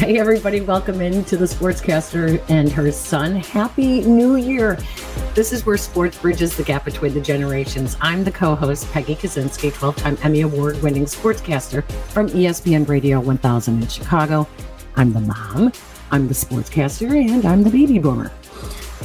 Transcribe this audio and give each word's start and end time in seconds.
Hey, 0.00 0.18
everybody, 0.18 0.62
welcome 0.62 1.02
into 1.02 1.36
the 1.36 1.44
Sportscaster 1.44 2.42
and 2.48 2.72
her 2.72 2.90
son. 2.90 3.36
Happy 3.36 4.00
New 4.00 4.36
Year. 4.36 4.78
This 5.34 5.52
is 5.52 5.66
where 5.66 5.76
sports 5.76 6.16
bridges 6.16 6.56
the 6.56 6.62
gap 6.62 6.86
between 6.86 7.12
the 7.12 7.20
generations. 7.20 7.98
I'm 8.00 8.24
the 8.24 8.30
co 8.30 8.54
host, 8.54 8.90
Peggy 8.92 9.14
Kusinski, 9.14 9.74
12 9.74 9.96
time 9.96 10.16
Emmy 10.22 10.40
Award 10.40 10.82
winning 10.82 11.04
sportscaster 11.04 11.84
from 12.12 12.30
ESPN 12.30 12.88
Radio 12.88 13.20
1000 13.20 13.82
in 13.82 13.88
Chicago. 13.88 14.48
I'm 14.96 15.12
the 15.12 15.20
mom, 15.20 15.70
I'm 16.10 16.28
the 16.28 16.34
sportscaster, 16.34 17.10
and 17.22 17.44
I'm 17.44 17.62
the 17.62 17.68
baby 17.68 17.98
boomer. 17.98 18.32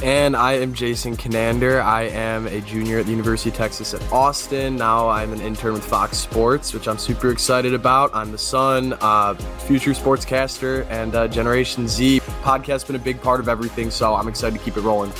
And 0.02 0.36
I 0.36 0.52
am 0.54 0.74
Jason 0.74 1.16
Conander. 1.16 1.80
I 1.80 2.02
am 2.02 2.46
a 2.48 2.60
junior 2.60 2.98
at 2.98 3.06
the 3.06 3.12
University 3.12 3.48
of 3.48 3.56
Texas 3.56 3.94
at 3.94 4.12
Austin. 4.12 4.76
Now 4.76 5.08
I'm 5.08 5.32
an 5.32 5.40
intern 5.40 5.72
with 5.72 5.84
Fox 5.84 6.18
Sports, 6.18 6.74
which 6.74 6.86
I'm 6.86 6.98
super 6.98 7.30
excited 7.30 7.72
about. 7.72 8.10
I'm 8.14 8.30
the 8.30 8.38
son, 8.38 8.94
uh, 9.00 9.34
future 9.66 9.92
sportscaster, 9.92 10.86
and 10.90 11.14
uh, 11.14 11.28
Generation 11.28 11.88
Z. 11.88 12.20
Podcast's 12.42 12.84
been 12.84 12.96
a 12.96 12.98
big 12.98 13.22
part 13.22 13.40
of 13.40 13.48
everything, 13.48 13.90
so 13.90 14.14
I'm 14.14 14.28
excited 14.28 14.58
to 14.58 14.64
keep 14.64 14.76
it 14.76 14.82
rolling. 14.82 15.12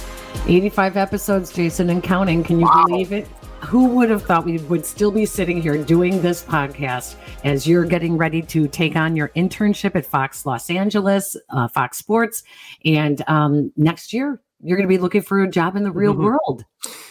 85 0.47 0.99
episodes, 0.99 1.53
Jason, 1.53 1.89
and 1.89 2.03
counting. 2.03 2.45
Can 2.45 2.61
you 2.61 2.67
wow. 2.67 2.85
believe 2.87 3.13
it? 3.13 3.27
Who 3.65 3.87
would 3.89 4.11
have 4.11 4.23
thought 4.25 4.45
we 4.45 4.59
would 4.59 4.85
still 4.85 5.11
be 5.11 5.25
sitting 5.25 5.63
here 5.63 5.83
doing 5.83 6.21
this 6.21 6.45
podcast 6.45 7.17
as 7.45 7.67
you're 7.67 7.87
getting 7.87 8.19
ready 8.19 8.43
to 8.43 8.69
take 8.69 8.95
on 8.95 9.17
your 9.17 9.29
internship 9.31 9.97
at 9.97 10.05
Fox 10.05 10.45
Los 10.45 10.69
Angeles, 10.69 11.35
uh, 11.49 11.67
Fox 11.67 11.97
Sports, 11.97 12.43
and 12.85 13.25
um, 13.27 13.73
next 13.77 14.13
year 14.13 14.41
you're 14.61 14.77
going 14.77 14.89
to 14.89 14.95
be 14.95 15.01
looking 15.01 15.23
for 15.23 15.43
a 15.43 15.51
job 15.51 15.77
in 15.77 15.83
the 15.83 15.93
real 15.93 16.13
mm-hmm. 16.13 16.25
world. 16.25 16.65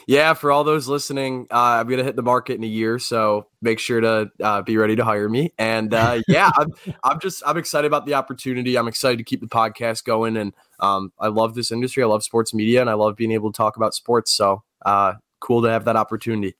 Yeah, 0.07 0.33
for 0.33 0.51
all 0.51 0.63
those 0.63 0.87
listening, 0.87 1.47
uh, 1.51 1.79
I'm 1.79 1.87
going 1.87 1.97
to 1.97 2.03
hit 2.03 2.15
the 2.15 2.21
market 2.21 2.55
in 2.55 2.63
a 2.63 2.67
year, 2.67 2.99
so 2.99 3.47
make 3.61 3.79
sure 3.79 4.01
to 4.01 4.31
uh, 4.41 4.61
be 4.61 4.77
ready 4.77 4.95
to 4.95 5.03
hire 5.03 5.27
me. 5.27 5.53
And 5.57 5.93
uh, 5.93 6.21
yeah, 6.27 6.51
I'm, 6.55 6.69
I'm 7.03 7.19
just 7.19 7.41
I'm 7.45 7.57
excited 7.57 7.87
about 7.87 8.05
the 8.05 8.13
opportunity. 8.13 8.77
I'm 8.77 8.87
excited 8.87 9.17
to 9.17 9.23
keep 9.23 9.41
the 9.41 9.47
podcast 9.47 10.03
going, 10.03 10.37
and 10.37 10.53
um, 10.79 11.11
I 11.19 11.27
love 11.27 11.55
this 11.55 11.71
industry. 11.71 12.03
I 12.03 12.07
love 12.07 12.23
sports 12.23 12.53
media, 12.53 12.81
and 12.81 12.89
I 12.89 12.93
love 12.93 13.15
being 13.15 13.31
able 13.31 13.51
to 13.51 13.57
talk 13.57 13.77
about 13.77 13.93
sports. 13.93 14.31
So 14.31 14.63
uh, 14.85 15.13
cool 15.39 15.61
to 15.63 15.69
have 15.69 15.85
that 15.85 15.95
opportunity. 15.95 16.55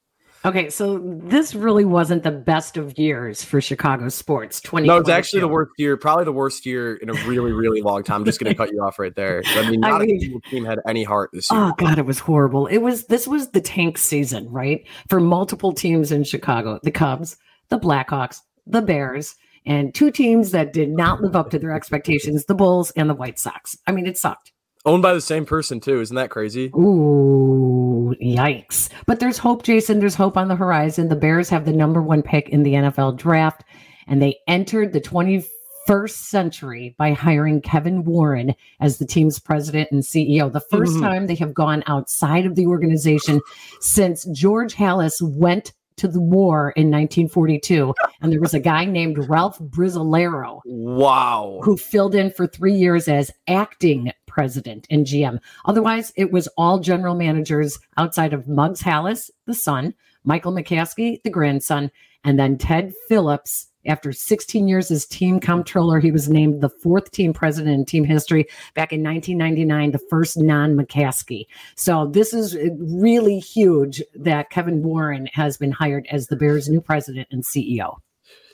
Okay, 0.45 0.69
so 0.69 0.99
this 1.03 1.55
really 1.55 1.85
wasn't 1.85 2.21
the 2.21 2.31
best 2.31 2.77
of 2.77 2.99
years 2.99 3.43
for 3.43 3.59
Chicago 3.59 4.09
sports. 4.09 4.61
Twenty. 4.61 4.88
No, 4.88 4.97
it's 4.97 5.09
actually 5.09 5.39
the 5.39 5.47
worst 5.47 5.71
year, 5.77 5.97
probably 5.97 6.25
the 6.25 6.31
worst 6.31 6.67
year 6.67 6.95
in 6.97 7.09
a 7.09 7.13
really, 7.25 7.51
really 7.51 7.81
long 7.81 8.03
time. 8.03 8.21
I'm 8.21 8.25
just 8.25 8.39
going 8.39 8.53
to 8.53 8.55
cut 8.55 8.71
you 8.71 8.79
off 8.79 8.99
right 8.99 9.16
there. 9.16 9.41
I 9.47 9.71
mean, 9.71 9.79
not 9.81 10.01
I 10.01 10.05
mean, 10.05 10.17
a 10.17 10.19
single 10.19 10.41
team 10.41 10.63
had 10.63 10.79
any 10.88 11.03
heart 11.03 11.31
this 11.33 11.49
year. 11.49 11.59
Oh 11.59 11.73
God, 11.77 11.97
it 11.97 12.05
was 12.05 12.19
horrible. 12.19 12.67
It 12.67 12.77
was 12.77 13.05
this 13.05 13.27
was 13.27 13.49
the 13.49 13.61
tank 13.61 13.97
season, 13.97 14.47
right, 14.51 14.85
for 15.09 15.19
multiple 15.19 15.73
teams 15.73 16.11
in 16.11 16.23
Chicago: 16.23 16.79
the 16.83 16.91
Cubs, 16.91 17.38
the 17.69 17.79
Blackhawks, 17.79 18.41
the 18.67 18.83
Bears, 18.83 19.35
and 19.66 19.95
two 19.95 20.11
teams 20.11 20.51
that 20.51 20.73
did 20.73 20.89
not 20.89 21.21
live 21.21 21.35
up 21.35 21.49
to 21.49 21.59
their 21.59 21.71
expectations: 21.71 22.45
the 22.45 22.53
Bulls 22.53 22.91
and 22.91 23.09
the 23.09 23.16
White 23.16 23.39
Sox. 23.39 23.79
I 23.88 23.91
mean, 23.91 24.05
it 24.05 24.16
sucked. 24.16 24.51
Owned 24.85 25.01
by 25.01 25.16
the 25.16 25.21
same 25.21 25.47
person 25.47 25.79
too, 25.79 25.99
isn't 25.99 26.16
that 26.16 26.29
crazy? 26.29 26.67
Ooh, 26.75 27.84
yikes! 28.21 28.89
But 29.05 29.19
there's 29.19 29.37
hope, 29.37 29.63
Jason. 29.63 29.99
There's 29.99 30.15
hope 30.15 30.37
on 30.37 30.47
the 30.47 30.55
horizon. 30.55 31.09
The 31.09 31.15
Bears 31.15 31.49
have 31.49 31.65
the 31.65 31.73
number 31.73 32.01
one 32.01 32.21
pick 32.21 32.49
in 32.49 32.63
the 32.63 32.73
NFL 32.73 33.17
draft, 33.17 33.63
and 34.07 34.21
they 34.21 34.37
entered 34.47 34.93
the 34.93 35.01
21st 35.01 36.09
century 36.09 36.95
by 36.97 37.13
hiring 37.13 37.61
Kevin 37.61 38.03
Warren 38.03 38.55
as 38.79 38.97
the 38.97 39.05
team's 39.05 39.39
president 39.39 39.89
and 39.91 40.03
CEO. 40.03 40.51
The 40.51 40.61
1st 40.71 40.87
mm-hmm. 40.87 41.01
time 41.01 41.27
they 41.27 41.35
have 41.35 41.53
gone 41.53 41.83
outside 41.87 42.45
of 42.45 42.55
the 42.55 42.67
organization 42.67 43.41
since 43.81 44.25
George 44.25 44.75
Halas 44.75 45.21
went 45.21 45.73
to 45.97 46.07
the 46.07 46.21
war 46.21 46.71
in 46.71 46.91
1942, 46.91 47.93
and 48.21 48.31
there 48.31 48.41
was 48.41 48.53
a 48.53 48.59
guy 48.59 48.85
named 48.85 49.29
Ralph 49.29 49.59
Brizzolara. 49.59 50.59
Wow. 50.65 51.59
Who 51.63 51.77
filled 51.77 52.15
in 52.15 52.31
for 52.31 52.47
three 52.47 52.73
years 52.73 53.07
as 53.07 53.31
acting 53.47 54.11
president 54.27 54.85
and 54.89 55.06
GM. 55.06 55.39
Otherwise, 55.66 56.11
it 56.17 56.31
was 56.31 56.50
all 56.57 56.79
general 56.79 57.16
managers 57.16 57.79
outside 57.97 58.33
of 58.33 58.47
Muggs 58.47 58.81
Halas, 58.81 59.29
the 59.45 59.53
son, 59.53 59.94
Michael 60.25 60.51
McCaskey, 60.51 61.22
the 61.23 61.29
grandson, 61.29 61.91
and 62.23 62.38
then 62.38 62.57
Ted 62.57 62.94
Phillips. 63.07 63.67
After 63.85 64.12
16 64.12 64.68
years 64.68 64.91
as 64.91 65.06
team 65.06 65.40
comptroller, 65.40 66.00
he 66.00 66.12
was 66.12 66.29
named 66.29 66.62
the 66.62 66.69
fourth 66.69 67.12
team 67.12 67.34
president 67.34 67.75
in 67.75 67.85
team 67.85 68.03
history 68.03 68.47
back 68.73 68.91
in 68.91 69.03
1999, 69.03 69.91
the 69.91 70.00
first 70.09 70.38
non 70.38 70.75
McCaskey. 70.75 71.46
So, 71.75 72.07
this 72.07 72.34
is 72.34 72.56
uh, 72.56 72.69
really 72.79 73.40
huge 73.40 74.01
that 74.16 74.50
Kevin 74.50 74.84
Warren 74.84 75.28
has 75.34 75.57
been 75.57 75.72
hired 75.72 76.07
as 76.09 76.28
the 76.28 76.35
Bears' 76.35 76.69
new 76.69 76.81
president 76.81 77.28
and 77.31 77.44
CEO. 77.44 77.97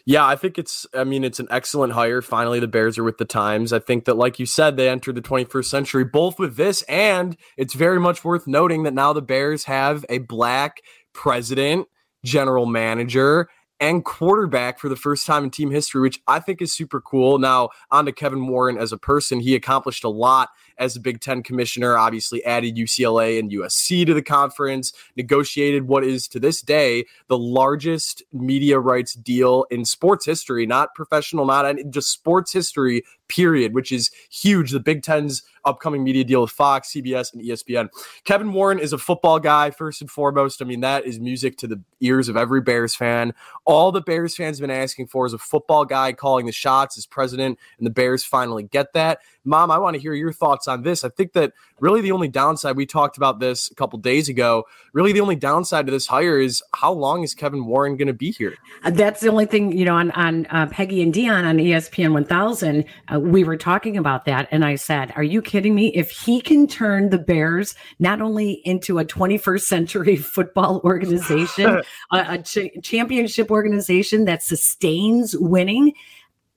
Yeah, 0.06 0.26
I 0.26 0.36
think 0.36 0.58
it's. 0.58 0.88
I 0.94 1.04
mean, 1.04 1.24
it's 1.24 1.40
an 1.40 1.48
excellent 1.52 1.94
hire. 1.94 2.22
Finally, 2.22 2.60
the 2.60 2.68
Bears 2.68 2.98
are 2.98 3.04
with 3.04 3.18
the 3.18 3.26
times. 3.26 3.72
I 3.72 3.80
think 3.80 4.06
that, 4.06 4.18
like 4.18 4.40
you 4.40 4.46
said, 4.46 4.76
they 4.76 4.90
entered 4.90 5.16
the 5.16 5.22
21st 5.22 5.66
century 5.66 6.04
both 6.04 6.40
with 6.40 6.56
this, 6.56 6.82
and 6.84 7.38
it's 7.58 7.74
very 7.74 8.00
much 8.00 8.24
worth 8.24 8.48
noting 8.48 8.84
that 8.84 8.94
now 8.94 9.14
the 9.14 9.22
Bears 9.22 9.66
have 9.66 10.06
a 10.10 10.18
black 10.20 10.82
president, 11.14 11.88
general 12.26 12.66
manager, 12.66 13.48
and 13.82 14.06
quarterback 14.06 14.80
for 14.80 14.88
the 14.88 14.96
first 14.96 15.26
time 15.26 15.44
in 15.44 15.50
team 15.50 15.72
history, 15.72 16.00
which 16.02 16.22
I 16.28 16.40
think 16.40 16.62
is 16.62 16.72
super 16.72 17.02
cool. 17.02 17.40
Now, 17.40 17.70
on 17.90 18.06
to 18.06 18.12
Kevin 18.12 18.48
Warren 18.48 18.78
as 18.78 18.92
a 18.94 18.98
person, 18.98 19.40
he 19.40 19.56
accomplished 19.56 20.04
a 20.04 20.10
lot 20.10 20.50
as 20.82 20.96
a 20.96 21.00
Big 21.00 21.22
Ten 21.22 21.44
commissioner, 21.44 21.96
obviously 21.96 22.44
added 22.44 22.76
UCLA 22.76 23.40
and 23.40 23.52
USC 23.52 24.06
to 24.08 24.14
the 24.16 24.22
conference, 24.22 24.92
negotiated 25.16 25.88
what 25.88 26.04
is 26.04 26.28
to 26.30 26.40
this 26.40 26.62
day 26.62 27.06
the 27.28 27.38
largest 27.38 28.24
media 28.34 28.80
rights 28.80 29.14
deal 29.14 29.66
in 29.70 29.86
sports 29.86 30.26
history, 30.26 30.66
not 30.66 30.94
professional, 30.96 31.46
not 31.46 31.74
just 31.92 32.12
sports 32.12 32.52
history, 32.52 33.04
period, 33.32 33.74
which 33.74 33.92
is 33.92 34.12
huge. 34.30 34.72
The 34.72 34.80
Big 34.80 35.04
Ten's 35.04 35.44
upcoming 35.64 36.04
media 36.04 36.24
deal 36.24 36.42
with 36.42 36.52
Fox, 36.52 36.92
CBS, 36.92 37.34
and 37.34 37.42
ESPN. 37.42 37.88
Kevin 38.26 38.52
Warren 38.52 38.80
is 38.80 38.92
a 38.92 38.98
football 38.98 39.40
guy, 39.40 39.70
first 39.72 40.02
and 40.02 40.12
foremost. 40.12 40.62
I 40.62 40.66
mean, 40.66 40.82
that 40.82 41.06
is 41.06 41.20
music 41.20 41.58
to 41.60 41.68
the 41.68 41.80
ears 42.02 42.28
of 42.28 42.36
every 42.36 42.62
Bears 42.62 42.94
fan. 42.94 43.34
All 43.66 43.92
the 43.92 44.02
Bears 44.02 44.36
fans 44.36 44.58
have 44.58 44.68
been 44.68 44.76
asking 44.76 45.08
for 45.08 45.26
is 45.26 45.34
a 45.34 45.38
football 45.38 45.86
guy 45.86 46.12
calling 46.12 46.46
the 46.46 46.52
shots 46.52 46.98
as 46.98 47.06
president, 47.06 47.58
and 47.78 47.86
the 47.86 47.92
Bears 47.92 48.24
finally 48.24 48.64
get 48.64 48.94
that. 48.94 49.20
Mom, 49.44 49.72
I 49.72 49.78
want 49.80 49.96
to 49.96 50.02
hear 50.02 50.14
your 50.14 50.32
thoughts 50.32 50.68
on 50.68 50.84
this. 50.84 51.04
I 51.04 51.10
think 51.10 51.34
that 51.34 51.54
really 51.80 52.02
the 52.02 52.12
only 52.12 52.28
downside, 52.28 52.76
we 52.76 52.86
talked 52.86 53.18
about 53.18 53.40
this 53.40 53.72
a 53.72 53.76
couple 53.76 53.98
days 53.98 54.30
ago, 54.30 54.66
really 54.94 55.14
the 55.14 55.22
only 55.22 55.36
downside 55.36 55.88
to 55.88 55.92
this 55.92 56.06
hire 56.08 56.40
is 56.40 56.62
how 56.76 56.92
long 56.92 57.24
is 57.24 57.34
Kevin 57.34 57.66
Warren 57.66 57.98
going 57.98 58.08
to 58.08 58.14
be 58.14 58.32
here? 58.32 58.56
Uh, 58.84 58.92
that's 58.92 59.22
the 59.22 59.30
only 59.30 59.46
thing, 59.46 59.76
you 59.76 59.86
know, 59.86 59.96
on, 59.96 60.12
on 60.12 60.46
uh, 60.48 60.68
Peggy 60.68 61.02
and 61.02 61.14
Dion 61.14 61.46
on 61.46 61.58
ESPN 61.58 62.14
1000, 62.14 62.86
uh, 63.14 63.20
we 63.20 63.44
were 63.44 63.58
talking 63.58 63.98
about 63.98 64.26
that. 64.26 64.48
And 64.52 64.64
I 64.64 64.76
said, 64.76 65.12
Are 65.16 65.24
you 65.24 65.42
kidding 65.42 65.74
me? 65.74 65.88
If 65.96 66.12
he 66.12 66.40
can 66.40 66.68
turn 66.68 67.10
the 67.10 67.18
Bears 67.18 67.74
not 68.00 68.22
only 68.22 68.62
into 68.64 69.00
a 69.00 69.06
21st 69.06 69.62
century 69.62 70.16
football 70.18 70.82
organization, 70.84 71.82
a, 72.12 72.18
a 72.34 72.38
ch- 72.40 72.70
championship 72.84 73.50
organization 73.50 74.26
that 74.26 74.44
sustains 74.44 75.36
winning, 75.36 75.94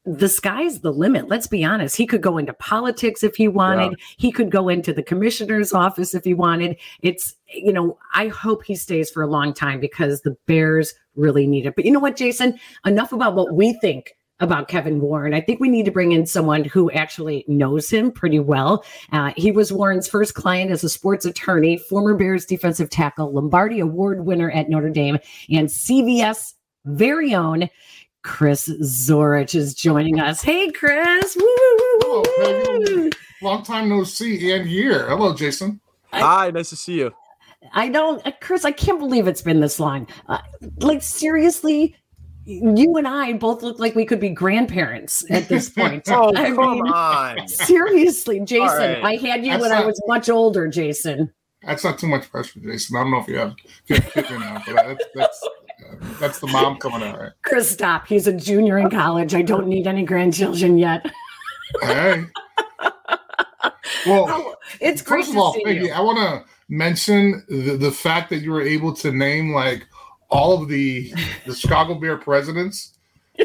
the 0.06 0.28
sky's 0.28 0.80
the 0.80 0.92
limit. 0.92 1.28
Let's 1.28 1.46
be 1.46 1.64
honest. 1.64 1.96
He 1.96 2.06
could 2.06 2.20
go 2.20 2.36
into 2.36 2.52
politics 2.52 3.22
if 3.22 3.36
he 3.36 3.48
wanted. 3.48 3.92
Yeah. 3.92 4.06
He 4.18 4.32
could 4.32 4.50
go 4.50 4.68
into 4.68 4.92
the 4.92 5.02
commissioner's 5.02 5.72
office 5.72 6.14
if 6.14 6.24
he 6.24 6.34
wanted. 6.34 6.76
It's, 7.00 7.34
you 7.52 7.72
know, 7.72 7.98
I 8.14 8.28
hope 8.28 8.64
he 8.64 8.76
stays 8.76 9.10
for 9.10 9.22
a 9.22 9.26
long 9.26 9.54
time 9.54 9.80
because 9.80 10.20
the 10.20 10.36
Bears 10.46 10.94
really 11.16 11.46
need 11.46 11.64
it. 11.64 11.74
But 11.74 11.86
you 11.86 11.90
know 11.90 12.00
what, 12.00 12.16
Jason? 12.16 12.58
Enough 12.84 13.12
about 13.12 13.34
what 13.34 13.54
we 13.54 13.72
think 13.74 14.14
about 14.40 14.68
Kevin 14.68 15.00
Warren. 15.00 15.32
I 15.32 15.40
think 15.40 15.60
we 15.60 15.68
need 15.68 15.84
to 15.84 15.92
bring 15.92 16.12
in 16.12 16.26
someone 16.26 16.64
who 16.64 16.90
actually 16.90 17.44
knows 17.46 17.88
him 17.88 18.10
pretty 18.10 18.40
well. 18.40 18.84
Uh, 19.12 19.32
he 19.36 19.52
was 19.52 19.72
Warren's 19.72 20.08
first 20.08 20.34
client 20.34 20.70
as 20.70 20.84
a 20.84 20.88
sports 20.88 21.24
attorney, 21.24 21.78
former 21.78 22.14
Bears 22.14 22.44
defensive 22.44 22.90
tackle, 22.90 23.32
Lombardi 23.32 23.80
Award 23.80 24.26
winner 24.26 24.50
at 24.50 24.68
Notre 24.68 24.90
Dame, 24.90 25.18
and 25.50 25.68
CBS 25.68 26.54
very 26.84 27.34
own 27.34 27.70
Chris 28.24 28.68
Zorich 28.68 29.54
is 29.54 29.74
joining 29.74 30.18
us. 30.18 30.42
Hey, 30.42 30.70
Chris. 30.72 31.36
Hello, 31.38 33.10
Long 33.42 33.62
time 33.62 33.90
no 33.90 34.02
see 34.02 34.50
and 34.50 34.66
hear. 34.66 35.06
Hello, 35.08 35.34
Jason. 35.34 35.78
Hi, 36.12 36.50
nice 36.50 36.70
to 36.70 36.76
see 36.76 36.98
you. 36.98 37.12
I 37.72 37.90
don't, 37.90 38.26
uh, 38.26 38.32
Chris, 38.40 38.64
I 38.64 38.72
can't 38.72 38.98
believe 38.98 39.28
it's 39.28 39.42
been 39.42 39.60
this 39.60 39.78
long. 39.78 40.06
Uh, 40.26 40.38
like, 40.78 41.02
seriously, 41.02 41.94
you 42.44 42.96
and 42.96 43.06
I 43.06 43.34
both 43.34 43.62
look 43.62 43.78
like 43.78 43.94
we 43.94 44.06
could 44.06 44.20
be 44.20 44.30
grandparents 44.30 45.24
at 45.30 45.48
this 45.48 45.68
point. 45.76 46.04
oh, 46.08 46.34
I 46.34 46.50
come 46.52 46.72
mean, 46.72 46.88
on. 46.88 47.46
Seriously, 47.46 48.40
Jason, 48.40 49.02
right. 49.02 49.04
I 49.04 49.16
had 49.16 49.44
you 49.44 49.52
that's 49.52 49.60
when 49.60 49.70
not, 49.70 49.82
I 49.82 49.86
was 49.86 50.00
much 50.06 50.30
older, 50.30 50.66
Jason. 50.66 51.30
That's 51.62 51.84
not 51.84 51.98
too 51.98 52.06
much 52.06 52.30
pressure, 52.30 52.60
Jason. 52.60 52.96
I 52.96 53.02
don't 53.02 53.10
know 53.10 53.20
if 53.20 53.28
you 53.28 53.38
have, 53.38 53.54
if 53.86 53.90
you 53.90 53.96
have 53.96 54.12
kids 54.12 54.30
now, 54.30 54.62
but 54.66 54.74
that's, 54.74 55.04
that's 55.14 55.48
that's 56.20 56.38
the 56.40 56.46
mom 56.46 56.78
coming 56.78 57.02
out, 57.02 57.18
right? 57.18 57.32
Chris, 57.42 57.70
stop. 57.70 58.06
He's 58.06 58.26
a 58.26 58.32
junior 58.32 58.78
in 58.78 58.90
college. 58.90 59.34
I 59.34 59.42
don't 59.42 59.66
need 59.66 59.86
any 59.86 60.04
grandchildren 60.04 60.78
yet. 60.78 61.10
hey. 61.82 62.24
Well, 64.06 64.26
oh, 64.28 64.54
it's 64.80 65.00
first 65.02 65.30
of 65.30 65.36
all, 65.36 65.56
Peggy, 65.64 65.90
I 65.90 66.00
want 66.00 66.18
to 66.18 66.44
mention 66.68 67.44
the, 67.48 67.76
the 67.76 67.90
fact 67.90 68.30
that 68.30 68.38
you 68.38 68.50
were 68.50 68.62
able 68.62 68.92
to 68.96 69.12
name 69.12 69.52
like 69.52 69.86
all 70.28 70.60
of 70.62 70.68
the 70.68 71.12
the 71.46 71.54
Chicago 71.54 71.94
Bear 71.94 72.16
presidents. 72.16 72.93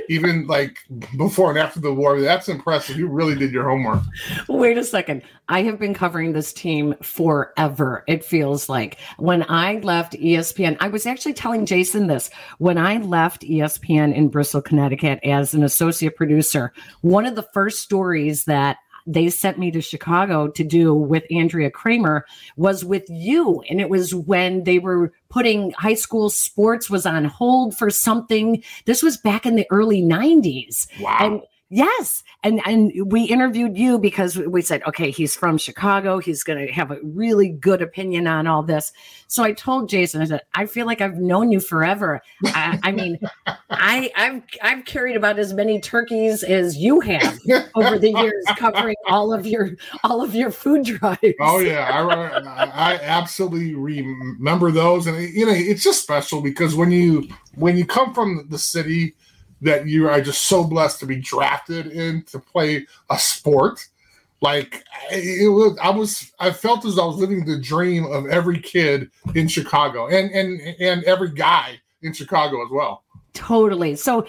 Even 0.08 0.48
like 0.48 0.80
before 1.18 1.50
and 1.50 1.60
after 1.60 1.80
the 1.80 1.94
war. 1.94 2.20
That's 2.20 2.50
impressive. 2.50 2.98
You 2.98 3.08
really 3.08 3.36
did 3.36 3.52
your 3.52 3.70
homework. 3.70 4.02
Wait 4.48 4.78
a 4.78 4.84
second. 4.84 5.24
I 5.48 5.64
have 5.64 5.80
been 5.80 5.94
covering 5.94 6.34
this 6.34 6.54
team 6.54 6.96
forever. 7.02 8.04
It 8.08 8.24
feels 8.24 8.70
like 8.70 8.98
when 9.18 9.46
I 9.50 9.80
left 9.80 10.14
ESPN, 10.14 10.78
I 10.80 10.88
was 10.90 11.06
actually 11.06 11.34
telling 11.34 11.66
Jason 11.66 12.08
this. 12.08 12.30
When 12.60 12.78
I 12.78 12.98
left 12.98 13.42
ESPN 13.44 14.14
in 14.14 14.30
Bristol, 14.30 14.62
Connecticut 14.62 15.20
as 15.24 15.54
an 15.54 15.64
associate 15.64 16.16
producer, 16.16 16.74
one 17.02 17.26
of 17.26 17.36
the 17.36 17.48
first 17.54 17.80
stories 17.80 18.46
that 18.46 18.78
they 19.10 19.30
sent 19.30 19.58
me 19.58 19.72
to 19.72 19.82
Chicago 19.82 20.48
to 20.50 20.64
do 20.64 20.94
with 20.94 21.24
Andrea 21.32 21.72
Kremer 21.72 22.26
was 22.58 22.86
with 22.86 23.10
you. 23.10 23.64
And 23.70 23.82
it 23.82 23.90
was 23.90 24.14
when 24.14 24.64
they 24.66 24.78
were 24.78 25.12
putting 25.30 25.72
high 25.72 25.96
school 25.96 26.30
sports 26.30 26.90
was 26.90 27.06
on 27.06 27.26
hold 27.26 27.76
for 27.76 27.90
something. 27.90 28.64
This 28.86 29.02
was 29.02 29.18
back 29.18 29.46
in 29.46 29.56
the 29.56 29.68
early 29.72 30.02
90s. 30.04 30.88
Wow. 31.02 31.18
And 31.20 31.42
Yes. 31.72 32.24
And 32.44 32.62
and 32.66 32.92
we 33.12 33.26
interviewed 33.26 33.78
you 33.78 34.00
because 34.00 34.36
we 34.38 34.64
said, 34.64 34.82
okay, 34.88 35.12
he's 35.12 35.36
from 35.36 35.60
Chicago. 35.60 36.18
He's 36.18 36.42
going 36.44 36.66
to 36.66 36.74
have 36.74 36.90
a 36.90 36.98
really 37.04 37.50
good 37.50 37.84
opinion 37.84 38.26
on 38.26 38.48
all 38.48 38.64
this. 38.64 38.92
So 39.28 39.44
I 39.44 39.52
told 39.52 39.88
Jason, 39.88 40.22
I 40.22 40.26
said, 40.26 40.42
I 40.56 40.66
feel 40.66 40.88
like 40.88 41.00
I've 41.00 41.18
known 41.18 41.52
you 41.52 41.60
forever. 41.60 42.22
I, 42.46 42.80
I 42.82 42.92
mean, 42.92 43.20
I 43.70 44.12
I've 44.16 44.44
I've 44.64 44.86
carried 44.86 45.16
about 45.16 45.38
as 45.38 45.54
many 45.54 45.80
turkeys 45.80 46.42
as 46.42 46.76
you 46.76 47.02
have 47.02 47.38
over 47.76 48.00
the 48.00 48.12
years, 48.12 48.46
covering 48.58 48.96
all 49.08 49.32
of 49.32 49.46
your 49.46 49.72
all 50.04 50.24
of 50.24 50.34
your 50.34 50.50
food 50.50 50.86
drives. 50.86 51.36
Oh 51.40 51.60
yeah, 51.60 51.88
I 52.48 52.66
I 52.66 53.00
absolutely 53.04 53.76
remember 53.76 54.72
those, 54.72 55.06
and 55.06 55.18
you 55.36 55.46
know, 55.46 55.54
it's 55.54 55.84
just 55.84 56.02
special 56.02 56.42
because 56.42 56.74
when 56.74 56.92
you 56.92 57.28
when 57.54 57.78
you 57.78 57.86
come 57.86 58.16
from 58.16 58.48
the 58.50 58.58
city 58.58 59.14
that 59.62 59.88
you 59.88 60.10
are 60.10 60.22
just 60.22 60.44
so 60.44 60.64
blessed 60.64 61.00
to 61.00 61.06
be 61.06 61.18
drafted 61.18 61.88
in 61.88 62.24
to 62.24 62.40
play 62.40 62.86
a 63.10 63.18
sport. 63.18 63.88
Like 64.42 64.84
it 65.12 65.52
was, 65.52 65.78
I 65.82 65.90
was, 65.90 66.32
I 66.40 66.52
felt 66.52 66.86
as 66.86 66.98
I 66.98 67.06
was 67.06 67.18
living 67.18 67.44
the 67.44 67.60
dream 67.60 68.06
of 68.06 68.28
every 68.28 68.60
kid 68.60 69.10
in 69.36 69.50
Chicago 69.50 70.08
and 70.08 70.32
and 70.32 70.62
and 70.80 71.04
every 71.04 71.32
guy 71.32 71.80
in 72.02 72.14
Chicago 72.14 72.64
as 72.64 72.70
well. 72.72 73.04
Totally. 73.34 73.96
So 73.96 74.26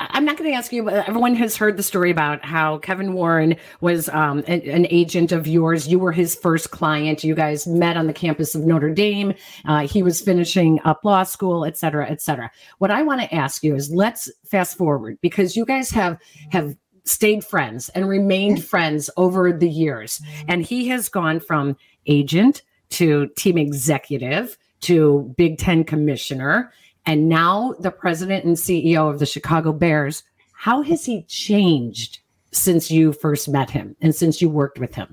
I'm 0.00 0.24
not 0.24 0.38
going 0.38 0.50
to 0.50 0.56
ask 0.56 0.72
you, 0.72 0.82
but 0.82 1.06
everyone 1.06 1.34
has 1.34 1.56
heard 1.56 1.76
the 1.76 1.82
story 1.82 2.10
about 2.10 2.42
how 2.42 2.78
Kevin 2.78 3.12
Warren 3.12 3.56
was 3.82 4.08
um, 4.08 4.38
an, 4.46 4.62
an, 4.62 4.86
agent 4.88 5.30
of 5.30 5.46
yours. 5.46 5.88
You 5.88 5.98
were 5.98 6.10
his 6.10 6.34
first 6.34 6.70
client. 6.70 7.22
You 7.22 7.34
guys 7.34 7.66
met 7.66 7.98
on 7.98 8.06
the 8.06 8.14
campus 8.14 8.54
of 8.54 8.62
Notre 8.62 8.88
Dame. 8.88 9.34
Uh, 9.66 9.86
he 9.86 10.02
was 10.02 10.22
finishing 10.22 10.80
up 10.86 11.04
law 11.04 11.22
school, 11.22 11.66
et 11.66 11.76
cetera, 11.76 12.08
et 12.10 12.22
cetera. 12.22 12.50
What 12.78 12.90
I 12.90 13.02
want 13.02 13.20
to 13.20 13.34
ask 13.34 13.62
you 13.62 13.74
is 13.74 13.92
let's 13.92 14.30
fast 14.46 14.78
forward 14.78 15.18
because 15.20 15.54
you 15.54 15.66
guys 15.66 15.90
have 15.90 16.18
have 16.50 16.74
stayed 17.04 17.44
friends 17.44 17.90
and 17.90 18.08
remained 18.08 18.64
friends 18.64 19.10
over 19.18 19.52
the 19.52 19.68
years. 19.68 20.22
And 20.48 20.62
he 20.62 20.88
has 20.88 21.10
gone 21.10 21.40
from 21.40 21.76
agent 22.06 22.62
to 22.90 23.28
team 23.36 23.58
executive 23.58 24.56
to 24.80 25.34
Big 25.36 25.58
Ten 25.58 25.84
commissioner 25.84 26.72
and 27.06 27.28
now 27.28 27.74
the 27.80 27.90
president 27.90 28.44
and 28.44 28.56
CEO 28.56 29.10
of 29.10 29.18
the 29.18 29.26
Chicago 29.26 29.72
Bears. 29.72 30.22
How 30.52 30.82
has 30.82 31.04
he 31.04 31.22
changed 31.22 32.20
since 32.52 32.90
you 32.90 33.12
first 33.12 33.48
met 33.48 33.70
him 33.70 33.96
and 34.00 34.14
since 34.14 34.42
you 34.42 34.48
worked 34.48 34.78
with 34.78 34.94
him? 34.94 35.08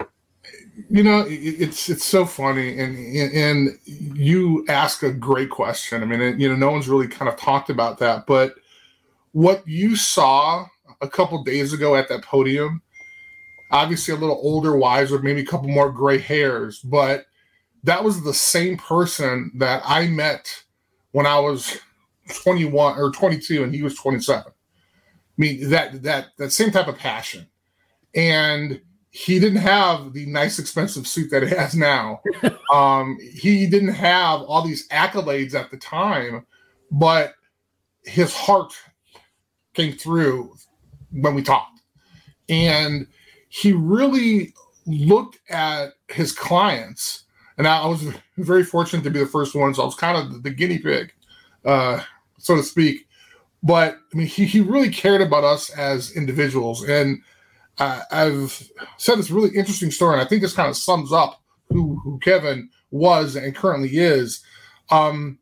You 0.90 1.04
know, 1.04 1.26
it's 1.28 1.90
it's 1.90 2.06
so 2.06 2.26
funny, 2.26 2.80
and 2.80 2.98
and 3.34 3.80
you 3.86 4.64
ask 4.70 5.02
a 5.04 5.12
great 5.12 5.50
question. 5.50 6.04
I 6.04 6.06
mean, 6.06 6.40
you 6.40 6.48
know, 6.48 6.56
no 6.56 6.72
one's 6.72 6.88
really 6.88 7.08
kind 7.08 7.28
of 7.28 7.36
talked 7.36 7.70
about 7.70 7.98
that, 7.98 8.28
but 8.28 8.56
what 9.32 9.68
you 9.68 9.96
saw 9.96 10.66
a 11.02 11.10
couple 11.10 11.44
days 11.44 11.74
ago 11.74 11.96
at 11.96 12.08
that 12.10 12.24
podium, 12.24 12.82
obviously 13.72 14.14
a 14.14 14.18
little 14.18 14.40
older, 14.42 14.78
wiser, 14.78 15.20
maybe 15.20 15.42
a 15.42 15.46
couple 15.46 15.68
more 15.68 15.92
gray 15.92 16.18
hairs, 16.20 16.80
but 16.80 17.26
that 17.84 18.04
was 18.04 18.24
the 18.24 18.34
same 18.34 18.78
person 18.78 19.52
that 19.56 19.82
I 19.86 20.08
met 20.08 20.64
when 21.18 21.26
I 21.26 21.40
was 21.40 21.80
21 22.44 23.00
or 23.00 23.10
22 23.10 23.64
and 23.64 23.74
he 23.74 23.82
was 23.82 23.96
27. 23.96 24.44
I 24.46 24.52
mean 25.36 25.68
that 25.72 26.04
that 26.04 26.28
that 26.38 26.52
same 26.52 26.70
type 26.70 26.88
of 26.88 27.00
passion. 27.00 27.48
And 28.14 28.80
he 29.10 29.40
didn't 29.40 29.62
have 29.62 30.14
the 30.14 30.28
nice 30.28 30.60
expensive 30.60 31.08
suit 31.08 31.32
that 31.32 31.42
he 31.42 31.50
has 31.50 31.74
now. 31.74 32.22
um, 32.72 33.18
he 33.20 33.66
didn't 33.66 33.96
have 33.96 34.42
all 34.42 34.62
these 34.62 34.88
accolades 34.90 35.56
at 35.56 35.72
the 35.72 35.78
time, 35.78 36.46
but 36.92 37.34
his 38.04 38.32
heart 38.36 38.74
came 39.74 39.94
through 39.94 40.54
when 41.10 41.34
we 41.34 41.42
talked. 41.42 41.82
And 42.48 43.08
he 43.50 43.74
really 43.74 44.54
looked 44.86 45.40
at 45.50 45.94
his 46.10 46.32
clients. 46.32 47.24
And 47.58 47.68
I 47.68 47.86
was 47.88 48.06
very 48.38 48.64
fortunate 48.64 49.04
to 49.04 49.10
be 49.10 49.20
the 49.20 49.26
first 49.26 49.56
one. 49.56 49.74
So 49.74 49.82
I 49.82 49.86
was 49.86 49.96
kind 49.96 50.18
of 50.18 50.44
the 50.44 50.52
guinea 50.52 50.78
pig 50.78 51.12
uh, 51.68 52.02
so 52.40 52.56
to 52.56 52.64
speak. 52.64 53.08
But 53.62 53.98
I 54.14 54.18
mean, 54.18 54.28
he, 54.28 54.46
he 54.46 54.62
really 54.62 54.90
cared 54.90 55.22
about 55.22 55.44
us 55.44 55.70
as 55.72 56.16
individuals. 56.16 56.84
And 56.84 57.22
uh, 57.78 58.02
I've 58.12 58.72
said 58.98 59.18
this 59.18 59.30
really 59.30 59.56
interesting 59.56 59.92
story, 59.92 60.14
and 60.14 60.22
I 60.22 60.28
think 60.28 60.42
this 60.42 60.54
kind 60.54 60.70
of 60.70 60.78
sums 60.78 61.12
up 61.12 61.42
who, 61.70 62.00
who 62.04 62.18
Kevin 62.20 62.70
was 62.92 63.36
and 63.36 63.56
currently 63.56 63.98
is. 63.98 64.42
Um, 64.90 65.38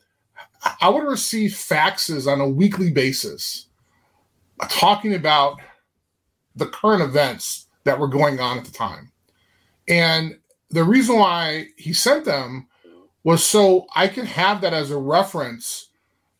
I 0.81 0.89
would 0.89 1.03
receive 1.03 1.51
faxes 1.51 2.31
on 2.31 2.41
a 2.41 2.49
weekly 2.49 2.91
basis 2.91 3.67
talking 4.69 5.13
about 5.13 5.59
the 6.55 6.65
current 6.65 7.03
events 7.03 7.67
that 7.83 7.99
were 7.99 8.07
going 8.07 8.39
on 8.39 8.57
at 8.57 8.65
the 8.65 8.71
time. 8.71 9.11
And 9.87 10.39
the 10.75 10.83
reason 10.83 11.17
why 11.17 11.67
he 11.77 11.93
sent 11.93 12.25
them 12.25 12.67
was 13.23 13.43
so 13.43 13.87
I 13.95 14.07
could 14.07 14.25
have 14.25 14.61
that 14.61 14.73
as 14.73 14.91
a 14.91 14.97
reference 14.97 15.89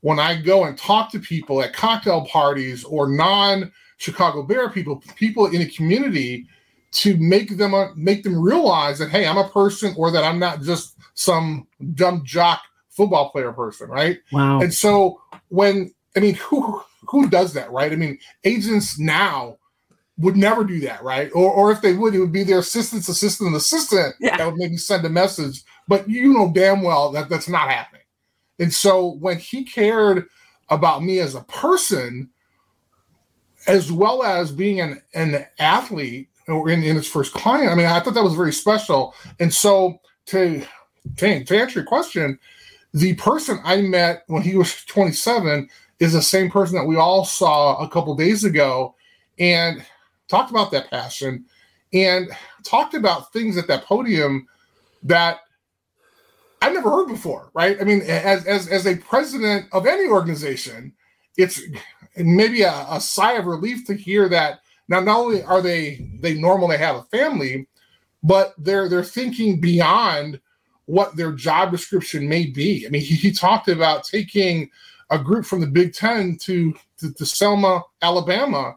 when 0.02 0.20
I 0.20 0.40
go 0.40 0.66
and 0.66 0.78
talk 0.78 1.10
to 1.12 1.20
people 1.20 1.62
at 1.62 1.74
cocktail 1.74 2.26
parties 2.26 2.84
or 2.84 3.08
non 3.08 3.72
Chicago 3.98 4.44
Bear 4.44 4.70
people, 4.70 5.02
people 5.16 5.48
in 5.48 5.62
a 5.62 5.66
community, 5.66 6.48
to 6.92 7.18
make 7.18 7.58
them 7.58 7.74
uh, 7.74 7.88
make 7.96 8.24
them 8.24 8.40
realize 8.40 9.00
that 9.00 9.10
hey, 9.10 9.26
I'm 9.26 9.38
a 9.38 9.50
person, 9.50 9.96
or 9.98 10.12
that 10.12 10.24
I'm 10.24 10.38
not 10.38 10.62
just 10.62 10.98
some 11.14 11.66
dumb 11.94 12.24
jock 12.26 12.62
football 12.90 13.30
player 13.30 13.54
person, 13.54 13.90
right? 13.90 14.20
Wow. 14.32 14.60
And 14.60 14.74
so 14.74 15.22
when 15.48 15.94
I 16.16 16.20
mean, 16.20 16.36
who 16.36 16.84
who 17.08 17.30
does 17.30 17.54
that, 17.54 17.72
right? 17.72 17.92
I 17.92 17.96
mean, 17.96 18.20
agents 18.44 19.00
now 19.00 19.58
would 20.18 20.38
never 20.38 20.64
do 20.64 20.80
that, 20.82 21.04
right? 21.04 21.30
Or 21.34 21.52
or 21.52 21.72
if 21.72 21.82
they 21.82 21.94
would, 21.94 22.16
it 22.16 22.20
would 22.20 22.32
be 22.32 22.44
their 22.44 22.60
assistant's 22.60 23.10
assistant 23.10 23.56
assistant 23.56 24.16
yeah. 24.20 24.38
that 24.38 24.46
would 24.46 24.58
maybe 24.58 24.78
send 24.78 25.06
a 25.06 25.10
message. 25.10 25.64
But 25.88 26.10
you 26.10 26.34
know 26.34 26.52
damn 26.54 26.82
well 26.82 27.12
that 27.12 27.30
that's 27.30 27.50
not 27.50 27.70
happening. 27.70 28.02
And 28.60 28.74
so 28.74 29.16
when 29.20 29.38
he 29.38 29.64
cared 29.64 30.28
about 30.70 31.04
me 31.04 31.20
as 31.20 31.36
a 31.36 31.42
person, 31.42 32.30
as 33.68 33.92
well 33.92 34.24
as 34.24 34.52
being 34.52 34.80
an, 34.80 35.02
an 35.14 35.46
athlete 35.60 36.30
or 36.48 36.70
in, 36.70 36.84
in 36.84 36.96
his 36.96 37.08
first 37.08 37.34
client, 37.34 37.72
I 37.72 37.76
mean, 37.76 37.88
I 37.88 38.00
thought 38.00 38.14
that 38.14 38.24
was 38.24 38.36
very 38.36 38.54
special. 38.54 39.14
And 39.40 39.54
so 39.54 40.00
to, 40.28 40.64
to, 41.18 41.44
to 41.44 41.58
answer 41.58 41.80
your 41.80 41.86
question, 41.86 42.40
the 42.94 43.16
person 43.16 43.60
I 43.64 43.82
met 43.82 44.24
when 44.28 44.42
he 44.42 44.56
was 44.56 44.86
27 44.86 45.70
is 46.00 46.14
the 46.14 46.22
same 46.22 46.50
person 46.50 46.76
that 46.76 46.86
we 46.86 46.96
all 46.96 47.26
saw 47.26 47.78
a 47.78 47.90
couple 47.90 48.16
days 48.16 48.44
ago 48.44 48.96
and 49.38 49.86
talked 50.28 50.52
about 50.52 50.72
that 50.72 50.90
passion 50.90 51.46
and 51.94 52.30
talked 52.64 52.94
about 52.94 53.32
things 53.32 53.58
at 53.58 53.68
that 53.68 53.86
podium 53.86 54.48
that 55.04 55.40
I've 56.62 56.74
never 56.74 56.90
heard 56.90 57.08
before, 57.08 57.52
right? 57.54 57.80
I 57.80 57.84
mean, 57.84 58.02
as 58.02 58.46
as 58.46 58.68
as 58.68 58.88
a 58.88 58.96
president 58.96 59.68
of 59.72 59.86
any 59.86 60.08
organization, 60.08 60.94
it's 61.38 61.62
maybe 62.18 62.64
a, 62.64 62.86
a 62.90 63.00
sigh 63.00 63.34
of 63.34 63.46
relief 63.46 63.86
to 63.86 63.94
hear 63.94 64.28
that 64.30 64.62
now 64.88 65.00
not 65.00 65.20
only 65.20 65.44
are 65.44 65.62
they 65.62 66.08
they 66.20 66.34
normally 66.34 66.78
have 66.78 66.96
a 66.96 67.04
family, 67.04 67.68
but 68.24 68.56
they're 68.58 68.90
they're 68.90 69.04
thinking 69.04 69.62
beyond 69.62 70.40
what 70.86 71.16
their 71.16 71.32
job 71.32 71.72
description 71.72 72.28
may 72.28 72.46
be. 72.46 72.86
I 72.86 72.90
mean, 72.90 73.02
he, 73.02 73.16
he 73.16 73.32
talked 73.32 73.68
about 73.68 74.04
taking 74.04 74.70
a 75.10 75.20
group 75.20 75.46
from 75.46 75.62
the 75.62 75.68
Big 75.68 75.94
Ten 75.94 76.38
to 76.42 76.74
to, 76.98 77.14
to 77.14 77.26
Selma, 77.26 77.84
Alabama, 78.02 78.76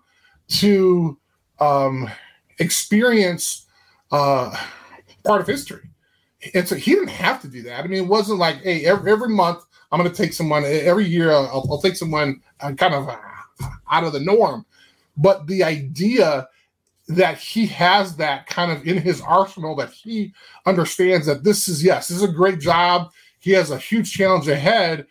to 0.48 1.18
um, 1.60 2.10
experience 2.58 3.66
uh, 4.10 4.56
part 5.24 5.40
of 5.40 5.46
history 5.46 5.88
and 6.54 6.68
so 6.68 6.76
he 6.76 6.92
didn't 6.92 7.08
have 7.08 7.40
to 7.42 7.48
do 7.48 7.62
that. 7.62 7.84
I 7.84 7.86
mean, 7.86 8.04
it 8.04 8.08
wasn't 8.08 8.38
like, 8.38 8.62
hey, 8.62 8.84
every, 8.84 9.10
every 9.10 9.28
month 9.28 9.64
I'm 9.90 9.98
going 9.98 10.10
to 10.10 10.16
take 10.16 10.32
someone, 10.32 10.64
every 10.64 11.04
year 11.04 11.32
I'll, 11.32 11.66
I'll 11.70 11.80
take 11.80 11.96
someone 11.96 12.40
uh, 12.60 12.72
kind 12.72 12.94
of 12.94 13.08
uh, 13.08 13.16
out 13.90 14.04
of 14.04 14.12
the 14.12 14.20
norm. 14.20 14.64
But 15.16 15.46
the 15.46 15.64
idea 15.64 16.48
that 17.08 17.38
he 17.38 17.66
has 17.66 18.16
that 18.16 18.46
kind 18.46 18.70
of 18.70 18.86
in 18.86 18.98
his 18.98 19.20
arsenal, 19.20 19.74
that 19.76 19.90
he 19.90 20.32
understands 20.66 21.26
that 21.26 21.42
this 21.42 21.68
is, 21.68 21.82
yes, 21.82 22.08
this 22.08 22.18
is 22.18 22.22
a 22.22 22.32
great 22.32 22.60
job. 22.60 23.10
He 23.40 23.52
has 23.52 23.70
a 23.70 23.78
huge 23.78 24.12
challenge 24.12 24.46
ahead, 24.46 25.06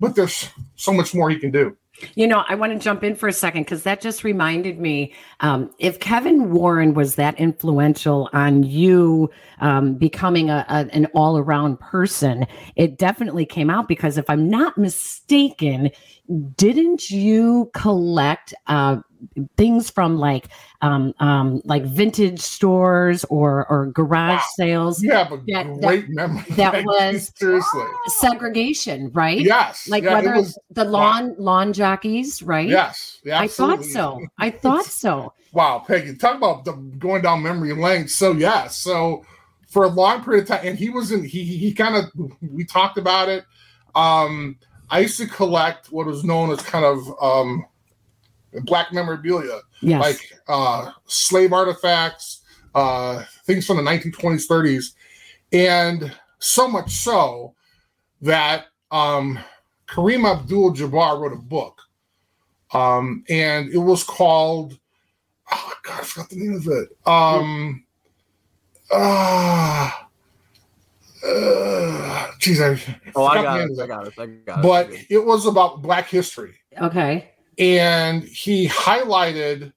but 0.00 0.16
there's 0.16 0.48
so 0.74 0.92
much 0.92 1.14
more 1.14 1.30
he 1.30 1.38
can 1.38 1.50
do. 1.50 1.76
You 2.14 2.26
know, 2.26 2.44
I 2.48 2.54
want 2.54 2.72
to 2.72 2.78
jump 2.78 3.04
in 3.04 3.14
for 3.14 3.28
a 3.28 3.32
second 3.32 3.62
because 3.62 3.82
that 3.84 4.00
just 4.00 4.24
reminded 4.24 4.78
me. 4.78 5.14
Um, 5.40 5.70
if 5.78 6.00
Kevin 6.00 6.52
Warren 6.52 6.94
was 6.94 7.16
that 7.16 7.38
influential 7.38 8.28
on 8.32 8.62
you 8.62 9.30
um, 9.60 9.94
becoming 9.94 10.50
a, 10.50 10.64
a, 10.68 10.86
an 10.92 11.06
all 11.14 11.38
around 11.38 11.80
person, 11.80 12.46
it 12.76 12.98
definitely 12.98 13.46
came 13.46 13.70
out 13.70 13.88
because 13.88 14.18
if 14.18 14.28
I'm 14.28 14.48
not 14.48 14.76
mistaken, 14.76 15.90
didn't 16.56 17.10
you 17.10 17.70
collect 17.74 18.54
uh, 18.66 18.98
things 19.56 19.90
from 19.90 20.18
like 20.18 20.48
um, 20.80 21.14
um, 21.20 21.62
like 21.64 21.84
vintage 21.84 22.40
stores 22.40 23.24
or 23.24 23.66
or 23.68 23.86
garage 23.86 24.38
wow. 24.38 24.44
sales. 24.56 25.02
You 25.02 25.12
have 25.12 25.32
a 25.32 25.36
that, 25.48 25.66
great 25.80 26.06
that, 26.06 26.10
memory. 26.10 26.44
That 26.50 26.84
was 26.84 27.32
seriously 27.36 27.84
segregation, 28.06 29.10
right? 29.12 29.40
Yes. 29.40 29.88
Like 29.88 30.04
yeah, 30.04 30.14
whether 30.14 30.34
was, 30.34 30.58
the 30.70 30.84
lawn 30.84 31.30
wow. 31.30 31.34
lawn 31.38 31.72
jockeys, 31.72 32.42
right? 32.42 32.68
Yes. 32.68 33.20
I 33.32 33.48
thought 33.48 33.84
so. 33.84 34.20
I 34.38 34.50
thought 34.50 34.84
so. 34.84 35.32
Wow, 35.52 35.84
Peggy, 35.86 36.14
talk 36.16 36.36
about 36.36 36.64
the, 36.64 36.72
going 36.72 37.22
down 37.22 37.42
memory 37.42 37.74
lane. 37.74 38.08
So 38.08 38.32
yeah, 38.32 38.68
so 38.68 39.24
for 39.72 39.84
a 39.84 39.88
long 39.88 40.22
period 40.22 40.42
of 40.42 40.48
time, 40.48 40.66
and 40.66 40.78
he 40.78 40.90
was 40.90 41.12
in. 41.12 41.24
He 41.24 41.44
he 41.44 41.72
kind 41.72 41.96
of 41.96 42.04
we 42.40 42.64
talked 42.64 42.98
about 42.98 43.28
it. 43.28 43.44
Um, 43.94 44.58
I 44.90 45.00
used 45.00 45.16
to 45.18 45.26
collect 45.26 45.90
what 45.90 46.06
was 46.06 46.24
known 46.24 46.50
as 46.50 46.60
kind 46.60 46.84
of 46.84 47.10
um, 47.22 47.64
black 48.60 48.92
memorabilia, 48.92 49.60
yes. 49.80 50.00
like 50.00 50.32
uh, 50.48 50.90
slave 51.06 51.52
artifacts, 51.52 52.42
uh, 52.74 53.24
things 53.44 53.66
from 53.66 53.76
the 53.78 53.82
1920s, 53.82 54.46
30s, 54.48 54.92
and 55.52 56.14
so 56.38 56.68
much 56.68 56.90
so 56.90 57.54
that 58.20 58.66
um, 58.90 59.38
Kareem 59.86 60.30
Abdul-Jabbar 60.30 61.20
wrote 61.20 61.32
a 61.32 61.36
book, 61.36 61.80
um, 62.72 63.24
and 63.28 63.70
it 63.70 63.78
was 63.78 64.04
called 64.04 64.78
oh 65.50 65.72
God, 65.82 66.00
I 66.00 66.04
forgot 66.04 66.30
the 66.30 66.36
name 66.36 66.54
of 66.54 66.66
it. 66.66 66.88
Um, 67.06 67.84
ah. 68.92 70.08
Uh, 71.24 72.26
geez, 72.40 72.60
I, 72.60 72.76
oh, 73.14 73.26
I 73.26 73.42
got, 73.42 73.60
it, 73.60 73.78
I 73.78 73.86
got 73.86 74.06
it. 74.08 74.14
I 74.18 74.26
got 74.26 74.58
it. 74.58 74.62
But 74.62 74.90
it 75.08 75.24
was 75.24 75.46
about 75.46 75.80
Black 75.80 76.08
history. 76.08 76.54
Okay 76.80 77.31
and 77.58 78.24
he 78.24 78.68
highlighted 78.68 79.72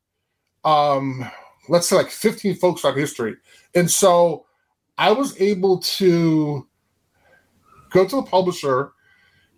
um 0.64 1.30
let's 1.68 1.88
say 1.88 1.96
like 1.96 2.10
15 2.10 2.56
folks 2.56 2.86
on 2.86 2.96
history. 2.96 3.36
And 3.74 3.90
so 3.90 4.46
i 4.98 5.12
was 5.12 5.40
able 5.42 5.80
to 5.80 6.66
go 7.90 8.06
to 8.08 8.16
the 8.16 8.24
publisher 8.24 8.94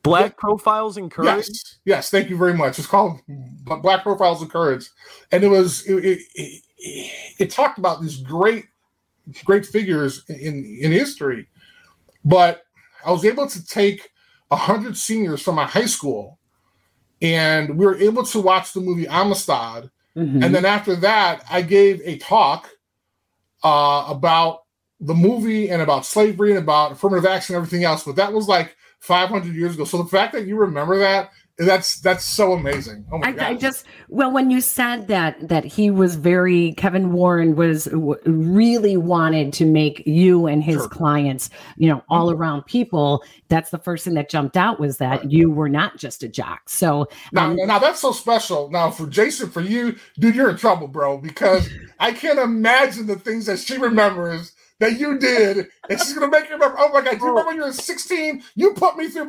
black 0.02 0.32
get, 0.32 0.38
profiles 0.38 0.98
and 0.98 1.12
courage? 1.12 1.48
Yes 1.48 1.78
yes 1.86 2.10
thank 2.10 2.30
you 2.30 2.38
very 2.38 2.54
much. 2.54 2.80
It's 2.80 2.88
called 2.88 3.20
black 3.28 4.04
profiles 4.04 4.42
and 4.42 4.52
courage. 4.52 4.90
And 5.32 5.44
it 5.44 5.50
was 5.50 5.86
it, 5.86 6.06
it, 6.06 6.20
it, 6.36 6.64
it 7.40 7.52
talked 7.52 7.78
about 7.78 8.02
these 8.02 8.18
great 8.18 8.66
great 9.46 9.66
figures 9.66 10.24
in 10.30 10.66
in 10.82 10.92
history. 10.92 11.48
But 12.26 12.64
i 13.06 13.12
was 13.12 13.24
able 13.26 13.48
to 13.48 13.66
take 13.66 14.10
100 14.50 14.98
seniors 14.98 15.42
from 15.42 15.56
my 15.56 15.66
high 15.66 15.86
school 15.86 16.37
and 17.22 17.78
we 17.78 17.86
were 17.86 17.98
able 17.98 18.24
to 18.26 18.42
watch 18.42 18.74
the 18.74 18.82
movie 18.82 19.08
Amistad. 19.08 19.90
Mm-hmm. 20.16 20.44
And 20.44 20.54
then 20.54 20.66
after 20.66 20.96
that, 20.98 21.44
I 21.50 21.62
gave 21.62 22.02
a 22.04 22.18
talk 22.18 22.70
uh, 23.64 24.06
about 24.08 24.64
the 25.00 25.14
movie 25.14 25.70
and 25.70 25.82
about 25.82 26.06
slavery 26.06 26.52
and 26.52 26.60
about 26.60 26.92
affirmative 26.92 27.26
action 27.26 27.56
and 27.56 27.64
everything 27.64 27.86
else. 27.86 28.04
But 28.04 28.16
that 28.16 28.34
was 28.34 28.48
like 28.48 28.76
500 29.00 29.56
years 29.56 29.76
ago. 29.76 29.86
So 29.86 30.02
the 30.02 30.10
fact 30.10 30.34
that 30.34 30.48
you 30.48 30.56
remember 30.56 30.98
that 31.00 31.32
that's 31.58 32.00
that's 32.02 32.24
so 32.24 32.54
amazing. 32.54 33.06
Oh 33.12 33.18
my 33.18 33.36
I, 33.40 33.48
I, 33.50 33.54
just 33.56 33.86
well, 34.10 34.32
when 34.32 34.52
you 34.52 34.62
said 34.62 35.08
that 35.08 35.48
that 35.48 35.66
he 35.66 35.90
was 35.90 36.16
very 36.16 36.74
Kevin 36.74 37.14
Warren 37.14 37.56
was 37.56 37.86
w- 37.86 38.20
really 38.26 38.96
wanted 38.96 39.54
to 39.54 39.66
make 39.66 40.06
you 40.06 40.46
and 40.46 40.64
his 40.64 40.76
sure. 40.76 40.90
clients, 40.90 41.50
you 41.76 41.90
know, 41.90 42.04
all 42.10 42.28
mm-hmm. 42.28 42.40
around 42.40 42.66
people. 42.68 43.24
That's 43.48 43.72
the 43.72 43.80
first 43.80 44.06
thing 44.06 44.14
that 44.14 44.30
jumped 44.30 44.56
out 44.56 44.80
was 44.80 44.98
that 44.98 45.22
right. 45.22 45.32
you 45.32 45.50
were 45.50 45.70
not 45.70 45.98
just 45.98 46.22
a 46.22 46.28
jock. 46.28 46.70
So 46.70 47.08
now, 47.32 47.48
um, 47.48 47.56
now 47.56 47.80
that's 47.80 48.02
so 48.02 48.12
special. 48.12 48.70
Now 48.70 48.92
for 48.92 49.08
Jason, 49.08 49.50
for 49.50 49.62
you, 49.62 49.96
dude, 50.20 50.36
you're 50.36 50.52
in 50.52 50.58
trouble, 50.58 50.88
bro, 50.88 51.18
because 51.18 51.68
I 52.00 52.12
can't 52.12 52.38
imagine 52.38 53.08
the 53.08 53.16
things 53.16 53.48
that 53.48 53.58
she 53.58 53.78
remembers 53.78 54.54
that 54.80 55.00
you 55.00 55.18
did, 55.18 55.70
and 55.90 56.00
she's 56.00 56.14
gonna 56.14 56.30
make 56.30 56.50
you 56.50 56.54
remember. 56.54 56.76
Oh 56.78 56.90
my 56.90 57.02
god, 57.02 57.18
do 57.18 57.26
you 57.26 57.30
remember 57.30 57.48
when 57.48 57.56
you 57.56 57.64
were 57.64 57.74
16? 57.74 58.44
You 58.54 58.74
put 58.74 58.96
me 58.96 59.08
through 59.10 59.26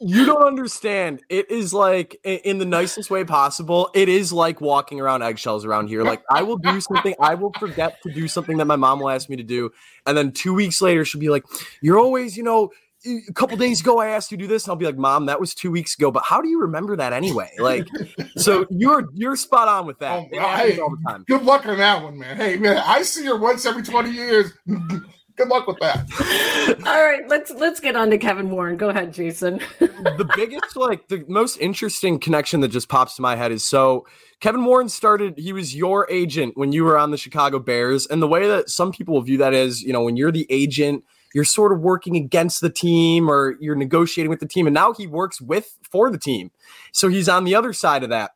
you 0.00 0.24
don't 0.24 0.42
understand. 0.42 1.22
It 1.28 1.50
is 1.50 1.74
like 1.74 2.18
in 2.24 2.58
the 2.58 2.64
nicest 2.64 3.10
way 3.10 3.24
possible. 3.24 3.90
It 3.94 4.08
is 4.08 4.32
like 4.32 4.60
walking 4.60 4.98
around 4.98 5.22
eggshells 5.22 5.64
around 5.64 5.88
here. 5.88 6.02
Like 6.02 6.22
I 6.30 6.42
will 6.42 6.56
do 6.56 6.80
something, 6.80 7.14
I 7.20 7.34
will 7.34 7.52
forget 7.58 8.02
to 8.02 8.12
do 8.12 8.26
something 8.26 8.56
that 8.56 8.64
my 8.64 8.76
mom 8.76 9.00
will 9.00 9.10
ask 9.10 9.28
me 9.28 9.36
to 9.36 9.42
do, 9.42 9.70
and 10.06 10.16
then 10.16 10.32
two 10.32 10.54
weeks 10.54 10.80
later 10.80 11.04
she'll 11.04 11.20
be 11.20 11.28
like, 11.28 11.44
"You're 11.82 11.98
always, 11.98 12.36
you 12.36 12.42
know." 12.42 12.70
A 13.06 13.32
couple 13.32 13.56
days 13.56 13.80
ago, 13.80 13.98
I 13.98 14.08
asked 14.08 14.30
you 14.30 14.36
to 14.36 14.44
do 14.44 14.46
this, 14.46 14.64
and 14.64 14.72
I'll 14.72 14.76
be 14.76 14.84
like, 14.84 14.98
"Mom, 14.98 15.24
that 15.26 15.40
was 15.40 15.54
two 15.54 15.70
weeks 15.70 15.94
ago." 15.96 16.10
But 16.10 16.22
how 16.22 16.42
do 16.42 16.50
you 16.50 16.60
remember 16.60 16.96
that 16.96 17.14
anyway? 17.14 17.50
Like, 17.58 17.88
so 18.36 18.66
you're 18.68 19.08
you're 19.14 19.36
spot 19.36 19.68
on 19.68 19.86
with 19.86 20.00
that. 20.00 20.18
Oh, 20.18 20.38
hey, 20.38 20.78
all 20.78 20.90
the 20.90 21.02
time. 21.10 21.24
Good 21.26 21.42
luck 21.42 21.64
on 21.64 21.78
that 21.78 22.02
one, 22.02 22.18
man. 22.18 22.36
Hey, 22.36 22.58
man, 22.58 22.76
I 22.76 23.00
see 23.00 23.24
her 23.24 23.38
once 23.38 23.64
every 23.64 23.82
twenty 23.82 24.10
years. 24.10 24.52
good 25.40 25.48
luck 25.48 25.66
with 25.66 25.78
that. 25.80 26.06
All 26.86 27.02
right, 27.02 27.26
let's 27.28 27.50
let's 27.50 27.80
get 27.80 27.96
on 27.96 28.10
to 28.10 28.18
Kevin 28.18 28.50
Warren. 28.50 28.76
Go 28.76 28.90
ahead, 28.90 29.12
Jason. 29.12 29.60
the 29.78 30.30
biggest, 30.36 30.76
like 30.76 31.08
the 31.08 31.24
most 31.28 31.56
interesting 31.56 32.18
connection 32.18 32.60
that 32.60 32.68
just 32.68 32.88
pops 32.88 33.16
to 33.16 33.22
my 33.22 33.36
head 33.36 33.52
is 33.52 33.64
so 33.64 34.06
Kevin 34.40 34.64
Warren 34.64 34.88
started, 34.88 35.38
he 35.38 35.52
was 35.52 35.74
your 35.74 36.10
agent 36.10 36.56
when 36.56 36.72
you 36.72 36.84
were 36.84 36.96
on 36.96 37.10
the 37.10 37.18
Chicago 37.18 37.58
Bears. 37.58 38.06
And 38.06 38.22
the 38.22 38.28
way 38.28 38.48
that 38.48 38.70
some 38.70 38.90
people 38.90 39.20
view 39.20 39.36
that 39.38 39.52
is, 39.52 39.82
you 39.82 39.92
know, 39.92 40.02
when 40.02 40.16
you're 40.16 40.32
the 40.32 40.46
agent, 40.48 41.04
you're 41.34 41.44
sort 41.44 41.72
of 41.72 41.80
working 41.80 42.16
against 42.16 42.60
the 42.60 42.70
team 42.70 43.30
or 43.30 43.56
you're 43.60 43.76
negotiating 43.76 44.30
with 44.30 44.40
the 44.40 44.48
team. 44.48 44.66
And 44.66 44.74
now 44.74 44.94
he 44.94 45.06
works 45.06 45.40
with 45.40 45.76
for 45.82 46.10
the 46.10 46.18
team. 46.18 46.50
So 46.92 47.08
he's 47.08 47.28
on 47.28 47.44
the 47.44 47.54
other 47.54 47.72
side 47.72 48.02
of 48.02 48.08
that. 48.08 48.32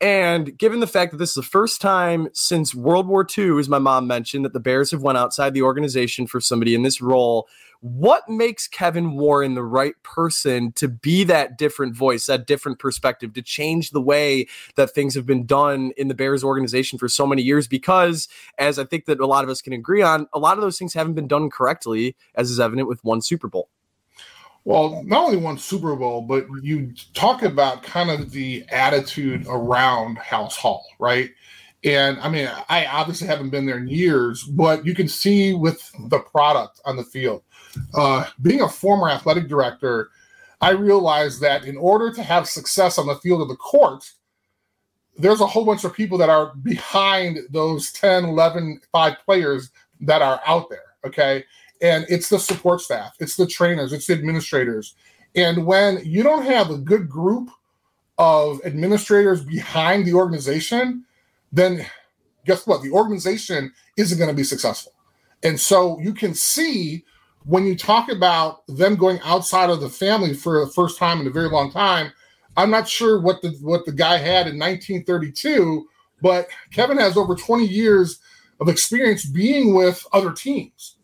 And 0.00 0.56
given 0.56 0.80
the 0.80 0.86
fact 0.86 1.12
that 1.12 1.18
this 1.18 1.30
is 1.30 1.34
the 1.34 1.42
first 1.42 1.82
time 1.82 2.28
since 2.32 2.74
World 2.74 3.06
War 3.06 3.26
II, 3.36 3.58
as 3.58 3.68
my 3.68 3.78
mom 3.78 4.06
mentioned, 4.06 4.46
that 4.46 4.54
the 4.54 4.60
Bears 4.60 4.90
have 4.92 5.02
went 5.02 5.18
outside 5.18 5.52
the 5.52 5.62
organization 5.62 6.26
for 6.26 6.40
somebody 6.40 6.74
in 6.74 6.82
this 6.82 7.02
role, 7.02 7.46
what 7.80 8.26
makes 8.28 8.66
Kevin 8.66 9.12
Warren 9.12 9.54
the 9.54 9.62
right 9.62 9.94
person 10.02 10.72
to 10.72 10.88
be 10.88 11.24
that 11.24 11.58
different 11.58 11.94
voice, 11.94 12.26
that 12.26 12.46
different 12.46 12.78
perspective, 12.78 13.34
to 13.34 13.42
change 13.42 13.90
the 13.90 14.00
way 14.00 14.46
that 14.76 14.90
things 14.90 15.14
have 15.14 15.26
been 15.26 15.44
done 15.44 15.92
in 15.98 16.08
the 16.08 16.14
Bears 16.14 16.42
organization 16.42 16.98
for 16.98 17.08
so 17.08 17.26
many 17.26 17.42
years? 17.42 17.68
Because, 17.68 18.26
as 18.56 18.78
I 18.78 18.84
think 18.84 19.04
that 19.04 19.20
a 19.20 19.26
lot 19.26 19.44
of 19.44 19.50
us 19.50 19.60
can 19.60 19.74
agree 19.74 20.02
on, 20.02 20.26
a 20.32 20.38
lot 20.38 20.56
of 20.56 20.62
those 20.62 20.78
things 20.78 20.94
haven't 20.94 21.14
been 21.14 21.28
done 21.28 21.50
correctly, 21.50 22.16
as 22.34 22.50
is 22.50 22.60
evident 22.60 22.88
with 22.88 23.04
one 23.04 23.20
Super 23.20 23.48
Bowl. 23.48 23.68
Well, 24.64 25.02
not 25.04 25.24
only 25.24 25.38
one 25.38 25.58
Super 25.58 25.96
Bowl, 25.96 26.20
but 26.22 26.46
you 26.62 26.92
talk 27.14 27.42
about 27.42 27.82
kind 27.82 28.10
of 28.10 28.30
the 28.30 28.64
attitude 28.70 29.46
around 29.48 30.18
Halas 30.18 30.54
Hall, 30.54 30.84
right? 30.98 31.30
And 31.82 32.20
I 32.20 32.28
mean, 32.28 32.50
I 32.68 32.84
obviously 32.86 33.26
haven't 33.26 33.50
been 33.50 33.64
there 33.64 33.78
in 33.78 33.88
years, 33.88 34.44
but 34.44 34.84
you 34.84 34.94
can 34.94 35.08
see 35.08 35.54
with 35.54 35.90
the 36.08 36.18
product 36.18 36.80
on 36.84 36.96
the 36.96 37.04
field. 37.04 37.42
Uh, 37.94 38.26
being 38.42 38.60
a 38.60 38.68
former 38.68 39.08
athletic 39.08 39.48
director, 39.48 40.10
I 40.60 40.70
realized 40.70 41.40
that 41.40 41.64
in 41.64 41.78
order 41.78 42.12
to 42.12 42.22
have 42.22 42.46
success 42.46 42.98
on 42.98 43.06
the 43.06 43.16
field 43.16 43.40
of 43.40 43.48
the 43.48 43.56
court, 43.56 44.12
there's 45.16 45.40
a 45.40 45.46
whole 45.46 45.64
bunch 45.64 45.84
of 45.84 45.94
people 45.94 46.18
that 46.18 46.28
are 46.28 46.54
behind 46.56 47.38
those 47.50 47.92
10, 47.92 48.24
11, 48.24 48.82
5 48.92 49.16
players 49.24 49.70
that 50.00 50.20
are 50.20 50.40
out 50.46 50.68
there. 50.68 50.84
Okay 51.06 51.44
and 51.82 52.04
it's 52.08 52.28
the 52.28 52.38
support 52.38 52.80
staff, 52.80 53.14
it's 53.20 53.36
the 53.36 53.46
trainers, 53.46 53.92
it's 53.92 54.06
the 54.06 54.14
administrators. 54.14 54.94
And 55.34 55.66
when 55.66 56.04
you 56.04 56.22
don't 56.22 56.44
have 56.44 56.70
a 56.70 56.78
good 56.78 57.08
group 57.08 57.50
of 58.18 58.60
administrators 58.64 59.44
behind 59.44 60.04
the 60.04 60.14
organization, 60.14 61.04
then 61.52 61.86
guess 62.44 62.66
what? 62.66 62.82
The 62.82 62.90
organization 62.90 63.72
isn't 63.96 64.18
going 64.18 64.30
to 64.30 64.36
be 64.36 64.44
successful. 64.44 64.92
And 65.42 65.58
so 65.58 65.98
you 66.00 66.12
can 66.12 66.34
see 66.34 67.04
when 67.44 67.64
you 67.66 67.76
talk 67.76 68.10
about 68.10 68.66
them 68.66 68.96
going 68.96 69.18
outside 69.24 69.70
of 69.70 69.80
the 69.80 69.88
family 69.88 70.34
for 70.34 70.64
the 70.64 70.70
first 70.70 70.98
time 70.98 71.20
in 71.20 71.26
a 71.26 71.30
very 71.30 71.48
long 71.48 71.72
time. 71.72 72.12
I'm 72.56 72.70
not 72.70 72.88
sure 72.88 73.20
what 73.20 73.40
the 73.42 73.50
what 73.62 73.86
the 73.86 73.92
guy 73.92 74.18
had 74.18 74.46
in 74.46 74.58
1932, 74.58 75.86
but 76.20 76.48
Kevin 76.72 76.98
has 76.98 77.16
over 77.16 77.34
20 77.34 77.64
years 77.64 78.18
of 78.60 78.68
experience 78.68 79.24
being 79.24 79.74
with 79.74 80.06
other 80.12 80.32
teams. 80.32 80.96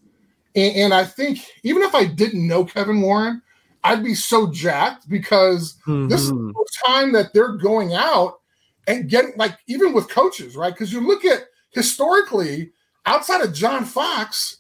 And, 0.56 0.76
and, 0.76 0.94
I 0.94 1.04
think 1.04 1.38
even 1.62 1.82
if 1.82 1.94
I 1.94 2.06
didn't 2.06 2.46
know 2.46 2.64
Kevin 2.64 3.02
Warren, 3.02 3.42
I'd 3.84 4.02
be 4.02 4.14
so 4.14 4.50
jacked 4.50 5.08
because 5.08 5.76
mm-hmm. 5.86 6.08
this 6.08 6.22
is 6.22 6.30
the 6.30 6.66
time 6.84 7.12
that 7.12 7.32
they're 7.32 7.52
going 7.52 7.94
out 7.94 8.40
and 8.88 9.08
getting 9.08 9.32
like 9.36 9.56
even 9.68 9.92
with 9.92 10.08
coaches, 10.08 10.56
right? 10.56 10.72
Because 10.72 10.92
you 10.92 11.06
look 11.06 11.24
at 11.24 11.44
historically 11.70 12.72
outside 13.04 13.42
of 13.42 13.52
John 13.52 13.84
Fox, 13.84 14.58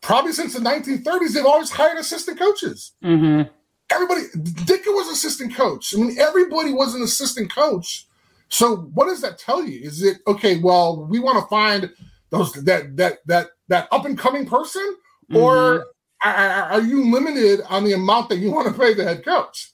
probably 0.00 0.32
since 0.32 0.54
the 0.54 0.60
1930s, 0.60 1.34
they've 1.34 1.44
always 1.44 1.70
hired 1.70 1.98
assistant 1.98 2.38
coaches. 2.38 2.92
Mm-hmm. 3.02 3.50
everybody, 3.90 4.22
Ditka 4.36 4.86
was 4.88 5.08
assistant 5.08 5.54
coach. 5.54 5.94
I 5.94 5.98
mean, 5.98 6.16
everybody 6.18 6.72
was 6.72 6.94
an 6.94 7.02
assistant 7.02 7.52
coach. 7.52 8.06
So 8.48 8.76
what 8.94 9.06
does 9.06 9.22
that 9.22 9.38
tell 9.38 9.64
you? 9.64 9.80
Is 9.80 10.02
it 10.02 10.18
okay? 10.26 10.58
Well, 10.58 11.06
we 11.06 11.20
want 11.20 11.42
to 11.42 11.48
find 11.48 11.90
those 12.30 12.52
that 12.52 12.96
that 12.96 13.18
that 13.26 13.48
that 13.68 13.88
up 13.90 14.04
and 14.04 14.18
coming 14.18 14.44
person, 14.44 14.96
or 15.34 15.86
mm-hmm. 16.24 16.28
are, 16.28 16.72
are 16.72 16.82
you 16.82 17.10
limited 17.10 17.60
on 17.68 17.84
the 17.84 17.92
amount 17.92 18.28
that 18.28 18.38
you 18.38 18.50
want 18.50 18.68
to 18.68 18.78
pay 18.78 18.94
the 18.94 19.04
head 19.04 19.24
coach? 19.24 19.72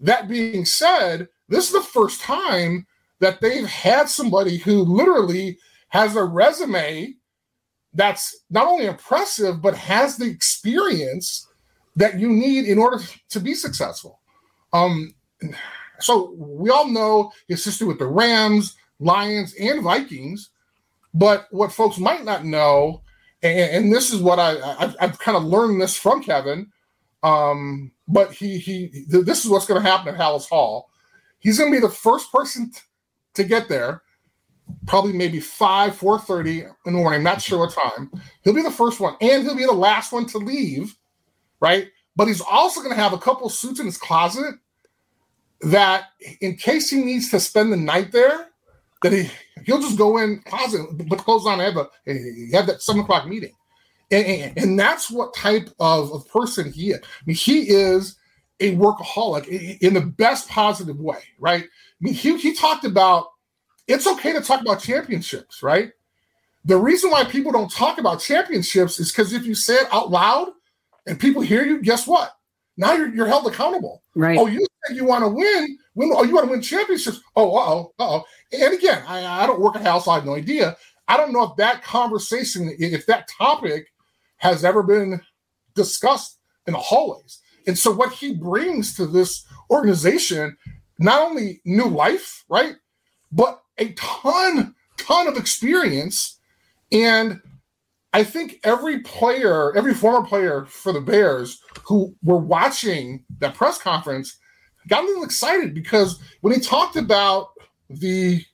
That 0.00 0.28
being 0.28 0.64
said, 0.64 1.28
this 1.48 1.66
is 1.66 1.72
the 1.72 1.80
first 1.80 2.20
time 2.20 2.86
that 3.20 3.40
they've 3.40 3.66
had 3.66 4.08
somebody 4.08 4.58
who 4.58 4.82
literally 4.82 5.58
has 5.88 6.16
a 6.16 6.24
resume 6.24 7.14
that's 7.94 8.44
not 8.50 8.66
only 8.66 8.86
impressive 8.86 9.60
but 9.62 9.74
has 9.74 10.16
the 10.16 10.26
experience 10.26 11.48
that 11.96 12.18
you 12.18 12.28
need 12.28 12.66
in 12.66 12.78
order 12.78 13.02
to 13.30 13.40
be 13.40 13.54
successful. 13.54 14.20
Um, 14.72 15.14
so 15.98 16.32
we 16.36 16.70
all 16.70 16.86
know 16.86 17.32
his 17.48 17.64
history 17.64 17.88
with 17.88 17.98
the 17.98 18.06
Rams, 18.06 18.76
Lions, 19.00 19.54
and 19.54 19.82
Vikings. 19.82 20.50
But 21.14 21.46
what 21.50 21.72
folks 21.72 21.98
might 21.98 22.24
not 22.24 22.44
know, 22.44 23.02
and, 23.42 23.84
and 23.84 23.92
this 23.92 24.12
is 24.12 24.20
what 24.20 24.38
I 24.38 24.58
I've, 24.78 24.96
I've, 25.00 25.18
kind 25.18 25.36
of 25.36 25.44
learned 25.44 25.80
this 25.80 25.96
from 25.96 26.22
Kevin. 26.22 26.70
Um, 27.22 27.92
but 28.06 28.32
he 28.32 28.58
he 28.58 29.04
this 29.08 29.44
is 29.44 29.50
what's 29.50 29.66
going 29.66 29.82
to 29.82 29.88
happen 29.88 30.14
at 30.14 30.20
Halas 30.20 30.48
Hall. 30.48 30.90
He's 31.38 31.58
going 31.58 31.72
to 31.72 31.76
be 31.76 31.86
the 31.86 31.92
first 31.92 32.32
person 32.32 32.70
t- 32.70 32.80
to 33.34 33.44
get 33.44 33.68
there 33.68 34.02
probably 34.86 35.12
maybe 35.12 35.40
5 35.40 35.98
4.30 35.98 36.70
in 36.86 36.92
the 36.92 36.98
morning 36.98 37.22
not 37.22 37.40
sure 37.40 37.58
what 37.58 37.72
time 37.72 38.10
he'll 38.42 38.54
be 38.54 38.62
the 38.62 38.70
first 38.70 39.00
one 39.00 39.16
and 39.20 39.42
he'll 39.42 39.56
be 39.56 39.64
the 39.64 39.72
last 39.72 40.12
one 40.12 40.26
to 40.26 40.38
leave 40.38 40.96
right 41.60 41.88
but 42.16 42.28
he's 42.28 42.40
also 42.40 42.80
going 42.80 42.94
to 42.94 43.00
have 43.00 43.12
a 43.12 43.18
couple 43.18 43.48
suits 43.48 43.80
in 43.80 43.86
his 43.86 43.96
closet 43.96 44.54
that 45.60 46.08
in 46.40 46.56
case 46.56 46.90
he 46.90 47.02
needs 47.02 47.30
to 47.30 47.40
spend 47.40 47.72
the 47.72 47.76
night 47.76 48.12
there 48.12 48.47
that 49.02 49.12
he 49.12 49.30
he'll 49.64 49.80
just 49.80 49.98
go 49.98 50.18
in 50.18 50.40
closet 50.46 50.80
put 51.08 51.18
clothes 51.18 51.46
on 51.46 51.60
and 51.60 51.76
have, 51.76 51.76
a, 51.76 52.56
have 52.56 52.66
that 52.66 52.82
7 52.82 53.02
o'clock 53.02 53.26
meeting 53.26 53.52
and, 54.10 54.26
and, 54.26 54.58
and, 54.58 54.78
that's 54.78 55.10
what 55.10 55.34
type 55.34 55.68
of, 55.78 56.12
of 56.12 56.26
person 56.28 56.72
he 56.72 56.90
is 56.90 57.00
I 57.02 57.22
mean, 57.26 57.36
he 57.36 57.68
is 57.68 58.16
a 58.60 58.74
workaholic 58.76 59.46
in 59.80 59.94
the 59.94 60.00
best 60.00 60.48
positive 60.48 60.98
way 60.98 61.20
right 61.38 61.64
I 61.64 62.04
mean, 62.04 62.14
he, 62.14 62.36
he 62.38 62.54
talked 62.54 62.84
about 62.84 63.28
it's 63.88 64.06
okay 64.06 64.34
to 64.34 64.40
talk 64.40 64.60
about 64.60 64.80
championships, 64.80 65.62
right? 65.62 65.92
The 66.64 66.76
reason 66.76 67.10
why 67.10 67.24
people 67.24 67.50
don't 67.50 67.72
talk 67.72 67.98
about 67.98 68.20
championships 68.20 69.00
is 69.00 69.10
because 69.10 69.32
if 69.32 69.46
you 69.46 69.54
say 69.54 69.76
it 69.76 69.88
out 69.90 70.10
loud 70.10 70.48
and 71.06 71.18
people 71.18 71.40
hear 71.40 71.64
you, 71.64 71.80
guess 71.80 72.06
what? 72.06 72.36
Now 72.76 72.92
you're, 72.92 73.12
you're 73.12 73.26
held 73.26 73.46
accountable. 73.46 74.02
Right. 74.14 74.38
Oh, 74.38 74.46
you 74.46 74.66
you 74.90 75.04
want 75.04 75.24
to 75.24 75.28
win. 75.28 75.78
win 75.94 76.12
oh, 76.14 76.24
you 76.24 76.34
want 76.34 76.46
to 76.46 76.50
win 76.50 76.62
championships. 76.62 77.20
Oh, 77.36 77.56
uh 77.56 77.70
oh, 77.70 77.92
uh 77.98 78.18
oh. 78.18 78.24
And 78.52 78.74
again, 78.74 79.02
I, 79.06 79.44
I 79.44 79.46
don't 79.46 79.60
work 79.60 79.76
at 79.76 79.82
Halas. 79.82 80.10
I 80.10 80.16
have 80.16 80.26
no 80.26 80.34
idea. 80.34 80.76
I 81.08 81.16
don't 81.16 81.32
know 81.32 81.44
if 81.44 81.56
that 81.56 81.82
conversation, 81.82 82.74
if 82.78 83.06
that 83.06 83.28
topic 83.28 83.92
has 84.36 84.64
ever 84.64 84.82
been 84.82 85.20
discussed 85.74 86.38
in 86.66 86.74
the 86.74 86.78
hallways. 86.78 87.40
And 87.66 87.78
so, 87.78 87.90
what 87.90 88.12
he 88.12 88.34
brings 88.34 88.94
to 88.96 89.06
this 89.06 89.44
organization, 89.70 90.56
not 90.98 91.22
only 91.22 91.60
new 91.64 91.86
life, 91.86 92.44
right, 92.48 92.76
but 93.32 93.62
a 93.78 93.92
ton, 93.92 94.74
ton 94.96 95.26
of 95.26 95.36
experience. 95.36 96.38
And 96.92 97.40
I 98.12 98.24
think 98.24 98.60
every 98.64 99.00
player, 99.00 99.76
every 99.76 99.94
former 99.94 100.26
player 100.26 100.64
for 100.66 100.92
the 100.92 101.00
Bears 101.00 101.60
who 101.84 102.14
were 102.22 102.38
watching 102.38 103.24
that 103.38 103.54
press 103.54 103.78
conference 103.78 104.38
got 104.88 105.04
a 105.04 105.06
little 105.06 105.24
excited 105.24 105.74
because 105.74 106.18
when 106.40 106.52
he 106.52 106.60
talked 106.60 106.96
about 106.96 107.50
the 107.88 108.44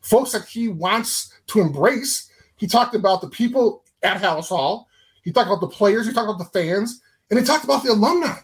folks 0.00 0.32
that 0.32 0.46
he 0.46 0.68
wants 0.68 1.32
to 1.48 1.60
embrace, 1.60 2.30
he 2.56 2.66
talked 2.66 2.94
about 2.94 3.20
the 3.20 3.28
people 3.28 3.84
at 4.02 4.20
Halas 4.20 4.48
Hall, 4.48 4.88
he 5.22 5.32
talked 5.32 5.48
about 5.48 5.60
the 5.60 5.68
players, 5.68 6.06
he 6.06 6.12
talked 6.12 6.28
about 6.28 6.38
the 6.38 6.58
fans, 6.58 7.00
and 7.30 7.38
he 7.38 7.44
talked 7.44 7.64
about 7.64 7.82
the 7.82 7.92
alumni. 7.92 8.36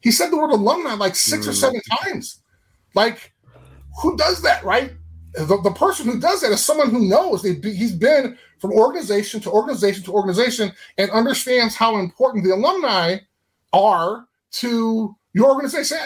He 0.00 0.10
said 0.10 0.30
the 0.30 0.36
word 0.36 0.50
alumni 0.50 0.94
like 0.94 1.16
six 1.16 1.46
mm. 1.46 1.50
or 1.50 1.52
seven 1.54 1.80
times. 2.02 2.40
Like, 2.94 3.32
who 4.02 4.16
does 4.16 4.42
that, 4.42 4.62
right? 4.64 4.92
the, 5.34 5.60
the 5.62 5.72
person 5.72 6.06
who 6.06 6.20
does 6.20 6.40
that 6.40 6.52
is 6.52 6.64
someone 6.64 6.90
who 6.90 7.08
knows 7.08 7.42
they, 7.42 7.54
he's 7.54 7.94
been 7.94 8.38
from 8.58 8.72
organization 8.72 9.40
to 9.40 9.50
organization 9.50 10.04
to 10.04 10.12
organization 10.12 10.72
and 10.96 11.10
understands 11.10 11.74
how 11.74 11.98
important 11.98 12.44
the 12.44 12.54
alumni 12.54 13.16
are 13.72 14.26
to 14.52 15.16
your 15.34 15.50
organization. 15.50 15.98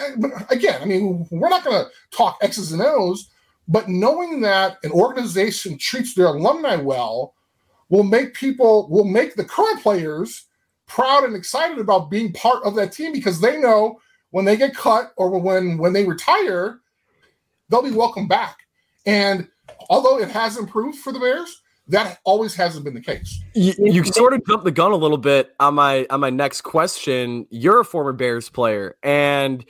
Again, 0.49 0.81
I 0.81 0.85
mean, 0.85 1.25
we're 1.31 1.49
not 1.49 1.63
going 1.63 1.85
to 1.85 1.91
talk 2.11 2.37
X's 2.41 2.73
and 2.73 2.81
O's, 2.81 3.29
but 3.67 3.87
knowing 3.87 4.41
that 4.41 4.77
an 4.83 4.91
organization 4.91 5.77
treats 5.77 6.15
their 6.15 6.25
alumni 6.25 6.75
well 6.75 7.35
will 7.89 8.03
make 8.03 8.33
people, 8.33 8.89
will 8.89 9.05
make 9.05 9.35
the 9.35 9.45
current 9.45 9.81
players 9.81 10.45
proud 10.87 11.23
and 11.23 11.35
excited 11.35 11.77
about 11.77 12.09
being 12.09 12.33
part 12.33 12.63
of 12.63 12.75
that 12.75 12.91
team 12.91 13.13
because 13.13 13.39
they 13.39 13.59
know 13.59 14.01
when 14.31 14.43
they 14.45 14.57
get 14.57 14.75
cut 14.75 15.13
or 15.15 15.39
when 15.39 15.77
when 15.77 15.93
they 15.93 16.05
retire, 16.05 16.79
they'll 17.69 17.83
be 17.83 17.91
welcome 17.91 18.27
back. 18.27 18.57
And 19.05 19.47
although 19.89 20.19
it 20.19 20.29
has 20.29 20.57
improved 20.57 20.99
for 20.99 21.13
the 21.13 21.19
Bears, 21.19 21.61
that 21.89 22.19
always 22.23 22.55
hasn't 22.55 22.85
been 22.85 22.93
the 22.93 23.01
case. 23.01 23.41
You, 23.53 23.73
you, 23.77 24.03
sort 24.05 24.33
of 24.33 24.45
jumped 24.45 24.63
the 24.63 24.71
gun 24.71 24.91
a 24.91 24.95
little 24.95 25.17
bit 25.17 25.53
on 25.59 25.75
my 25.75 26.05
on 26.09 26.19
my 26.19 26.29
next 26.29 26.61
question. 26.61 27.47
You're 27.49 27.81
a 27.81 27.85
former 27.85 28.13
Bears 28.13 28.49
player, 28.49 28.95
and 29.03 29.65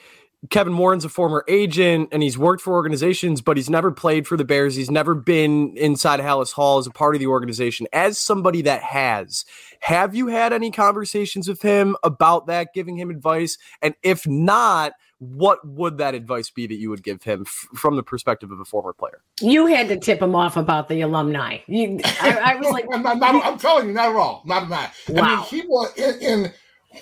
Kevin 0.49 0.77
Warren's 0.77 1.03
a 1.03 1.09
former 1.09 1.43
agent, 1.47 2.09
and 2.11 2.23
he's 2.23 2.37
worked 2.37 2.61
for 2.61 2.73
organizations, 2.73 3.41
but 3.41 3.57
he's 3.57 3.69
never 3.69 3.91
played 3.91 4.25
for 4.25 4.37
the 4.37 4.45
Bears. 4.45 4.75
He's 4.75 4.91
never 4.91 5.13
been 5.13 5.75
inside 5.75 6.21
Halas 6.21 6.53
Hall 6.53 6.77
as 6.77 6.87
a 6.87 6.91
part 6.91 7.15
of 7.15 7.19
the 7.19 7.27
organization. 7.27 7.87
As 7.91 8.17
somebody 8.17 8.61
that 8.61 8.81
has, 8.81 9.43
have 9.81 10.15
you 10.15 10.27
had 10.27 10.53
any 10.53 10.71
conversations 10.71 11.47
with 11.47 11.61
him 11.61 11.97
about 12.03 12.47
that, 12.47 12.73
giving 12.73 12.97
him 12.97 13.09
advice? 13.09 13.57
And 13.81 13.95
if 14.01 14.25
not, 14.27 14.93
what 15.19 15.65
would 15.67 15.97
that 15.97 16.15
advice 16.15 16.49
be 16.49 16.65
that 16.65 16.75
you 16.75 16.89
would 16.89 17.03
give 17.03 17.21
him 17.21 17.43
f- 17.45 17.67
from 17.75 17.97
the 17.97 18.03
perspective 18.03 18.51
of 18.51 18.59
a 18.59 18.65
former 18.65 18.93
player? 18.93 19.21
You 19.41 19.65
had 19.65 19.89
to 19.89 19.97
tip 19.97 20.21
him 20.21 20.33
off 20.33 20.55
about 20.55 20.87
the 20.87 21.01
alumni. 21.01 21.57
You, 21.67 21.99
I, 22.21 22.53
I 22.53 22.55
was 22.55 22.69
like, 22.71 22.85
I'm, 22.93 23.03
not, 23.03 23.17
not, 23.17 23.45
I'm, 23.45 23.57
telling 23.57 23.87
you, 23.87 23.93
not 23.93 24.09
at 24.09 24.15
all, 24.15 24.41
not 24.45 24.63
at 24.63 24.69
that. 24.69 24.93
Wow. 25.09 25.23
I 25.23 25.35
mean, 25.35 25.45
he 25.45 25.61
was 25.67 25.93
in, 25.97 26.19
in 26.21 26.53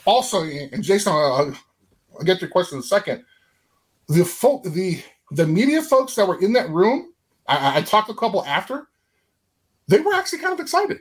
also, 0.05 0.43
and 0.43 0.83
Jason, 0.83 1.13
uh, 1.13 1.15
I'll, 1.15 1.57
I'll, 2.17 2.25
get 2.25 2.41
your 2.41 2.49
question 2.49 2.77
in 2.77 2.79
a 2.79 2.83
second. 2.83 3.23
The 4.09 4.25
folk, 4.25 4.63
the 4.63 5.01
the 5.31 5.45
media 5.45 5.81
folks 5.81 6.15
that 6.15 6.27
were 6.27 6.39
in 6.41 6.53
that 6.53 6.69
room, 6.69 7.13
I, 7.47 7.77
I 7.77 7.81
talked 7.81 8.07
to 8.07 8.13
a 8.13 8.17
couple 8.17 8.43
after. 8.45 8.87
They 9.87 9.99
were 9.99 10.13
actually 10.13 10.39
kind 10.39 10.53
of 10.53 10.59
excited. 10.59 10.97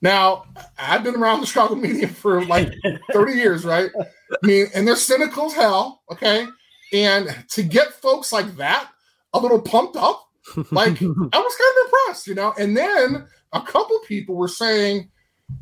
Now, 0.00 0.44
I've 0.78 1.02
been 1.02 1.16
around 1.16 1.40
the 1.40 1.46
Chicago 1.46 1.74
media 1.74 2.08
for 2.08 2.44
like 2.44 2.72
30 3.12 3.32
years, 3.32 3.64
right? 3.64 3.90
I 3.98 4.46
mean, 4.46 4.66
and 4.74 4.86
they're 4.86 4.96
cynical 4.96 5.46
as 5.46 5.54
hell, 5.54 6.02
okay? 6.12 6.46
And 6.92 7.44
to 7.50 7.62
get 7.62 7.92
folks 7.94 8.32
like 8.32 8.56
that 8.56 8.90
a 9.34 9.38
little 9.40 9.60
pumped 9.60 9.96
up, 9.96 10.28
like 10.70 11.02
I 11.02 11.04
was 11.04 11.26
kind 11.32 11.32
of 11.32 11.84
impressed, 11.84 12.26
you 12.26 12.34
know. 12.34 12.54
And 12.58 12.76
then 12.76 13.26
a 13.52 13.60
couple 13.60 13.98
people 14.00 14.36
were 14.36 14.48
saying 14.48 15.10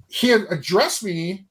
he 0.09 0.29
had 0.29 0.42
addressed 0.51 1.03
me 1.03 1.46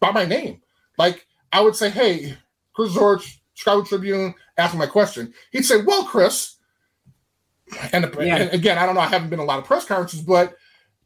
by 0.00 0.10
my 0.10 0.24
name. 0.24 0.62
Like 0.98 1.26
I 1.52 1.60
would 1.60 1.76
say, 1.76 1.90
"Hey, 1.90 2.36
Chris 2.74 2.92
Zorich, 2.92 3.38
Chicago 3.54 3.84
Tribune, 3.84 4.34
ask 4.56 4.74
my 4.76 4.86
question." 4.86 5.32
He'd 5.52 5.64
say, 5.64 5.82
"Well, 5.82 6.04
Chris," 6.04 6.56
and, 7.92 8.10
yeah. 8.18 8.36
and 8.36 8.52
again, 8.52 8.78
I 8.78 8.86
don't 8.86 8.94
know. 8.94 9.02
I 9.02 9.08
haven't 9.08 9.30
been 9.30 9.38
a 9.38 9.44
lot 9.44 9.58
of 9.58 9.64
press 9.64 9.84
conferences, 9.84 10.22
but 10.22 10.56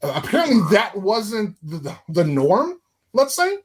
apparently 0.02 0.60
that 0.70 0.96
wasn't 0.96 1.56
the, 1.62 1.96
the, 2.08 2.24
norm. 2.24 2.80
Let's 3.12 3.34
say 3.34 3.58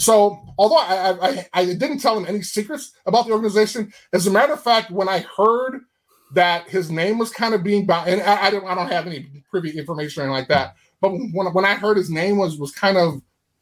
so, 0.00 0.40
although 0.56 0.78
I, 0.78 1.28
I, 1.28 1.48
I 1.52 1.64
didn't 1.66 1.98
tell 1.98 2.16
him 2.16 2.24
any 2.26 2.40
secrets 2.40 2.92
about 3.04 3.26
the 3.26 3.32
organization, 3.32 3.92
as 4.14 4.26
a 4.26 4.30
matter 4.30 4.54
of 4.54 4.62
fact, 4.62 4.90
when 4.90 5.10
I 5.10 5.26
heard 5.36 5.82
that 6.32 6.68
his 6.68 6.90
name 6.90 7.18
was 7.18 7.30
kind 7.30 7.54
of 7.54 7.62
being 7.62 7.84
bound, 7.84 8.08
and 8.08 8.22
I, 8.22 8.46
I 8.46 8.50
don't 8.50 8.64
I 8.64 8.74
don't 8.74 8.90
have 8.90 9.06
any 9.06 9.30
privy 9.50 9.76
information 9.78 10.22
or 10.22 10.26
anything 10.26 10.38
like 10.38 10.48
that, 10.48 10.76
but 11.00 11.10
when 11.10 11.52
when 11.52 11.64
I 11.66 11.74
heard 11.74 11.98
his 11.98 12.08
name 12.08 12.38
was 12.38 12.58
was 12.58 12.72
kind 12.72 12.96
of 12.96 13.20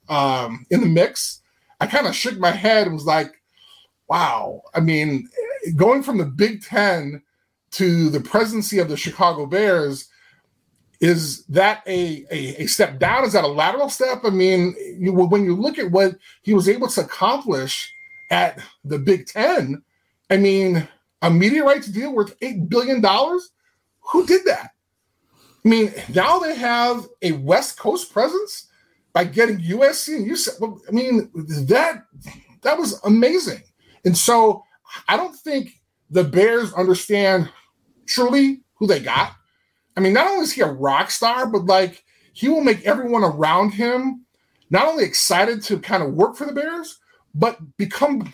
um, 0.09 0.65
in 0.71 0.81
the 0.81 0.87
mix, 0.87 1.43
I 1.81 1.87
kind 1.87 2.07
of 2.07 2.15
shook 2.15 2.39
my 2.39 2.53
head 2.53 2.87
and 2.87 2.95
was 2.95 3.07
like, 3.07 3.33
"Wow!" 4.09 4.63
I 4.75 4.81
mean, 4.81 5.29
going 5.75 6.05
from 6.05 6.19
the 6.19 6.27
Big 6.27 6.63
Ten 6.63 7.23
to 7.73 8.11
the 8.11 8.21
presidency 8.21 8.79
of 8.79 8.89
the 8.89 8.97
Chicago 8.97 9.45
Bears 9.47 10.09
is 11.01 11.45
that 11.47 11.83
a, 11.87 12.25
a, 12.31 12.63
a, 12.63 12.67
step 12.67 12.99
down? 12.99 13.25
Is 13.25 13.33
that 13.35 13.45
a 13.45 13.49
lateral 13.49 13.89
step? 13.89 14.23
I 14.25 14.31
mean, 14.31 14.75
you, 14.99 15.13
when 15.13 15.45
you 15.45 15.55
look 15.55 15.79
at 15.79 15.93
what 15.93 16.17
he 16.43 16.55
was 16.55 16.69
able 16.69 16.89
to 16.89 17.01
accomplish 17.03 17.93
at 18.31 18.59
the 18.85 18.99
Big 18.99 19.27
Ten, 19.27 19.83
I 20.29 20.39
mean, 20.39 20.89
a 21.23 21.31
media 21.31 21.65
rights 21.65 21.87
deal 21.87 22.13
worth 22.13 22.39
$8 22.41 22.69
billion? 22.69 23.03
Who 24.11 24.27
did 24.27 24.45
that? 24.47 24.71
I 25.65 25.69
mean, 25.69 25.93
now 26.15 26.39
they 26.39 26.55
have 26.57 27.07
a 27.23 27.33
West 27.33 27.79
Coast 27.79 28.13
presence 28.13 28.69
by 29.13 29.25
getting 29.25 29.59
USC 29.59 30.17
and 30.17 30.31
UCLA. 30.31 30.81
I 30.89 30.93
mean, 30.93 31.31
that 31.67 32.05
that 32.63 32.79
was 32.79 33.01
amazing. 33.05 33.63
And 34.05 34.17
so 34.17 34.65
I 35.09 35.17
don't 35.17 35.37
think 35.37 35.81
the 36.11 36.25
Bears 36.25 36.73
understand 36.73 37.51
truly 38.07 38.63
who 38.77 38.87
they 38.87 39.01
got. 39.01 39.33
I 39.99 40.01
mean, 40.01 40.13
not 40.13 40.29
only 40.29 40.45
is 40.45 40.53
he 40.53 40.61
a 40.61 40.71
rock 40.71 41.11
star, 41.11 41.45
but 41.49 41.67
like 41.67 42.05
he 42.33 42.49
will 42.49 42.61
make 42.61 42.87
everyone 42.87 43.25
around 43.25 43.71
him 43.71 44.25
not 44.71 44.87
only 44.87 45.03
excited 45.03 45.61
to 45.65 45.81
kind 45.81 46.05
of 46.05 46.15
work 46.15 46.37
for 46.37 46.47
the 46.47 46.53
Bears, 46.53 47.01
but 47.35 47.59
become 47.79 48.33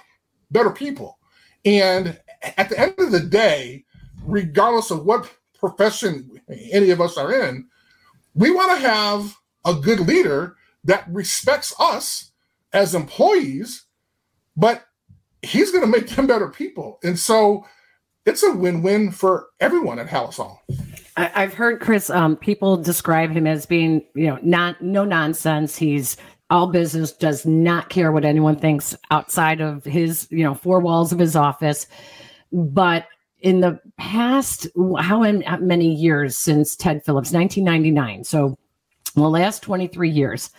better 0.51 0.69
people. 0.69 1.19
And 1.65 2.21
at 2.59 2.69
the 2.69 2.79
end 2.79 2.97
of 2.99 3.13
the 3.13 3.21
day, 3.21 3.87
regardless 4.27 4.91
of 4.91 5.07
what 5.07 5.33
profession 5.59 6.39
any 6.71 6.91
of 6.91 7.01
us 7.01 7.17
are 7.17 7.33
in, 7.33 7.67
we 8.35 8.51
want 8.51 8.79
to 8.79 8.87
have 8.87 9.35
a 9.65 9.73
good 9.73 10.01
leader 10.01 10.57
that 10.85 11.07
respects 11.09 11.73
us 11.81 12.33
as 12.75 12.95
employees, 12.95 13.87
but 14.55 14.85
he's 15.41 15.71
going 15.71 15.81
to 15.81 15.99
make 15.99 16.09
them 16.09 16.27
better 16.27 16.51
people. 16.51 16.99
And 17.03 17.19
so 17.19 17.65
it's 18.27 18.43
a 18.43 18.53
win-win 18.53 19.13
for 19.13 19.47
everyone 19.61 19.99
at 19.99 20.09
Halas 20.09 20.37
Hall. 20.37 20.63
I've 21.17 21.55
heard 21.55 21.81
Chris. 21.81 22.11
Um, 22.11 22.37
people 22.37 22.77
describe 22.77 23.31
him 23.31 23.47
as 23.47 23.67
being, 23.67 24.05
you 24.15 24.27
know, 24.27 24.39
not 24.43 24.81
no 24.83 25.05
nonsense. 25.05 25.77
He's 25.77 26.17
all 26.51 26.67
business. 26.67 27.13
Does 27.13 27.47
not 27.47 27.89
care 27.89 28.11
what 28.11 28.25
anyone 28.25 28.57
thinks 28.57 28.97
outside 29.11 29.61
of 29.61 29.85
his, 29.85 30.27
you 30.31 30.43
know, 30.43 30.55
four 30.55 30.81
walls 30.81 31.13
of 31.13 31.19
his 31.21 31.37
office. 31.37 31.87
But 32.53 33.07
in 33.41 33.61
the 33.61 33.81
past, 33.97 34.67
how 34.99 35.21
many 35.21 35.95
years 35.95 36.37
since 36.37 36.75
Ted 36.75 37.05
Phillips, 37.05 37.31
1999? 37.31 38.25
So, 38.25 38.57
the 39.15 39.29
last 39.29 39.63
23 39.63 40.11
years, 40.11 40.51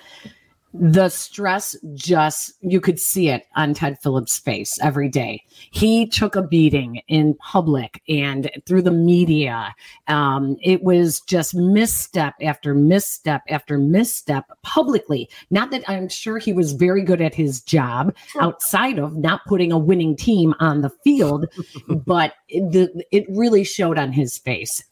the 0.80 1.10
stress 1.10 1.76
just 1.94 2.54
you 2.62 2.82
could 2.82 3.00
see 3.00 3.30
it 3.30 3.46
on 3.56 3.74
Ted 3.74 3.98
Phillips' 4.02 4.38
face 4.38 4.78
every 4.82 5.08
day. 5.08 5.44
He 5.72 6.06
took 6.08 6.36
a 6.36 6.42
beating 6.42 7.02
in 7.08 7.36
public 7.36 8.02
and 8.10 8.50
through 8.66 8.82
the 8.82 8.92
media. 8.92 9.74
Um, 10.08 10.58
it 10.62 10.84
was 10.84 11.22
just 11.22 11.56
misstep 11.56 12.36
after 12.42 12.74
misstep 12.74 13.44
after 13.50 13.78
misstep 13.78 14.46
publicly. 14.64 15.30
Not 15.50 15.72
that 15.72 15.88
I'm 15.88 16.10
sure 16.10 16.38
he 16.40 16.54
was 16.54 16.74
very 16.74 17.04
good 17.04 17.22
at 17.22 17.34
his 17.34 17.62
job 17.62 18.14
outside 18.40 19.00
of 19.00 19.16
not 19.16 19.46
putting 19.46 19.72
a 19.72 19.78
winning 19.78 20.16
team 20.16 20.54
on 20.60 20.82
the 20.82 20.92
field, 21.04 21.48
but 21.88 22.34
the, 22.50 23.04
it 23.12 23.26
really 23.30 23.64
showed 23.64 23.98
on 23.98 24.12
his 24.12 24.38
face. 24.38 24.84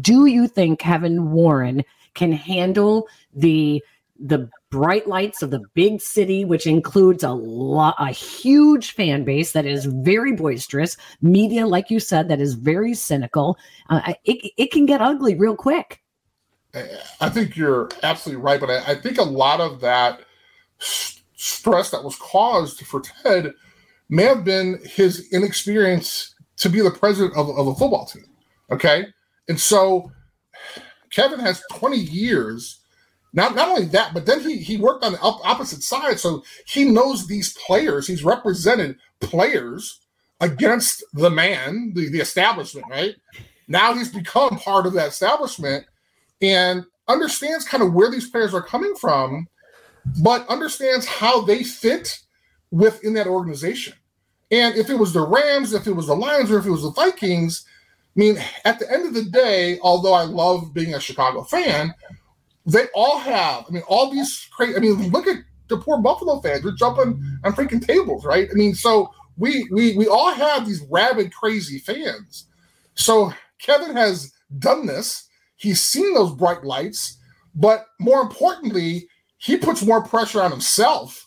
Do 0.00 0.26
you 0.26 0.48
think 0.48 0.80
Kevin 0.80 1.30
Warren 1.30 1.84
can 2.14 2.32
handle 2.32 3.06
the 3.34 3.82
the 4.22 4.48
bright 4.70 5.08
lights 5.08 5.42
of 5.42 5.50
the 5.50 5.62
big 5.74 6.00
city, 6.00 6.44
which 6.44 6.66
includes 6.66 7.24
a 7.24 7.32
lot, 7.32 7.96
a 7.98 8.10
huge 8.10 8.92
fan 8.92 9.24
base 9.24 9.52
that 9.52 9.66
is 9.66 9.84
very 9.86 10.32
boisterous, 10.32 10.96
media, 11.20 11.66
like 11.66 11.90
you 11.90 11.98
said, 11.98 12.28
that 12.28 12.40
is 12.40 12.54
very 12.54 12.94
cynical. 12.94 13.58
Uh, 13.90 14.14
it, 14.24 14.52
it 14.56 14.70
can 14.70 14.86
get 14.86 15.00
ugly 15.00 15.34
real 15.34 15.56
quick. 15.56 16.00
I 17.20 17.28
think 17.28 17.56
you're 17.56 17.90
absolutely 18.02 18.42
right, 18.42 18.58
but 18.58 18.70
I, 18.70 18.92
I 18.92 18.94
think 18.94 19.18
a 19.18 19.22
lot 19.22 19.60
of 19.60 19.80
that 19.80 20.20
stress 21.34 21.90
that 21.90 22.04
was 22.04 22.16
caused 22.16 22.86
for 22.86 23.02
Ted 23.22 23.52
may 24.08 24.24
have 24.24 24.44
been 24.44 24.80
his 24.84 25.30
inexperience 25.32 26.34
to 26.58 26.68
be 26.68 26.80
the 26.80 26.90
president 26.90 27.36
of, 27.36 27.50
of 27.50 27.66
a 27.66 27.74
football 27.74 28.06
team. 28.06 28.24
Okay. 28.70 29.06
And 29.48 29.60
so 29.60 30.10
Kevin 31.10 31.40
has 31.40 31.62
20 31.72 31.98
years 31.98 32.81
not 33.32 33.54
not 33.54 33.68
only 33.68 33.86
that, 33.86 34.12
but 34.14 34.26
then 34.26 34.40
he 34.40 34.58
he 34.58 34.76
worked 34.76 35.04
on 35.04 35.12
the 35.12 35.20
opposite 35.20 35.82
side, 35.82 36.20
so 36.20 36.42
he 36.66 36.84
knows 36.84 37.26
these 37.26 37.56
players. 37.66 38.06
He's 38.06 38.24
represented 38.24 38.96
players 39.20 40.00
against 40.40 41.04
the 41.14 41.30
man, 41.30 41.92
the, 41.94 42.08
the 42.08 42.20
establishment, 42.20 42.86
right? 42.90 43.14
Now 43.68 43.94
he's 43.94 44.12
become 44.12 44.58
part 44.58 44.86
of 44.86 44.92
that 44.94 45.08
establishment 45.08 45.86
and 46.42 46.84
understands 47.08 47.64
kind 47.64 47.82
of 47.82 47.94
where 47.94 48.10
these 48.10 48.28
players 48.28 48.52
are 48.52 48.62
coming 48.62 48.94
from, 48.96 49.48
but 50.20 50.46
understands 50.48 51.06
how 51.06 51.42
they 51.42 51.62
fit 51.62 52.18
within 52.70 53.14
that 53.14 53.28
organization. 53.28 53.94
And 54.50 54.76
if 54.76 54.90
it 54.90 54.98
was 54.98 55.12
the 55.12 55.26
Rams, 55.26 55.72
if 55.72 55.86
it 55.86 55.92
was 55.92 56.08
the 56.08 56.16
Lions, 56.16 56.50
or 56.50 56.58
if 56.58 56.66
it 56.66 56.70
was 56.70 56.82
the 56.82 56.90
Vikings, 56.90 57.64
I 58.14 58.20
mean, 58.20 58.38
at 58.64 58.78
the 58.78 58.92
end 58.92 59.06
of 59.06 59.14
the 59.14 59.24
day, 59.24 59.78
although 59.80 60.12
I 60.12 60.24
love 60.24 60.74
being 60.74 60.94
a 60.94 61.00
Chicago 61.00 61.44
fan, 61.44 61.94
they 62.66 62.86
all 62.94 63.18
have. 63.18 63.64
I 63.68 63.72
mean, 63.72 63.82
all 63.88 64.10
these 64.10 64.48
crazy. 64.52 64.76
I 64.76 64.78
mean, 64.78 65.10
look 65.10 65.26
at 65.26 65.38
the 65.68 65.78
poor 65.78 65.98
Buffalo 65.98 66.40
fans. 66.40 66.62
They're 66.62 66.72
jumping 66.72 67.22
on 67.44 67.52
freaking 67.52 67.84
tables, 67.84 68.24
right? 68.24 68.48
I 68.50 68.54
mean, 68.54 68.74
so 68.74 69.12
we 69.36 69.66
we 69.70 69.96
we 69.96 70.06
all 70.06 70.32
have 70.32 70.66
these 70.66 70.84
rabid, 70.90 71.32
crazy 71.32 71.78
fans. 71.78 72.46
So 72.94 73.32
Kevin 73.58 73.96
has 73.96 74.32
done 74.58 74.86
this. 74.86 75.28
He's 75.56 75.82
seen 75.82 76.14
those 76.14 76.32
bright 76.32 76.64
lights, 76.64 77.18
but 77.54 77.86
more 78.00 78.20
importantly, 78.20 79.08
he 79.38 79.56
puts 79.56 79.82
more 79.84 80.02
pressure 80.02 80.42
on 80.42 80.50
himself 80.50 81.26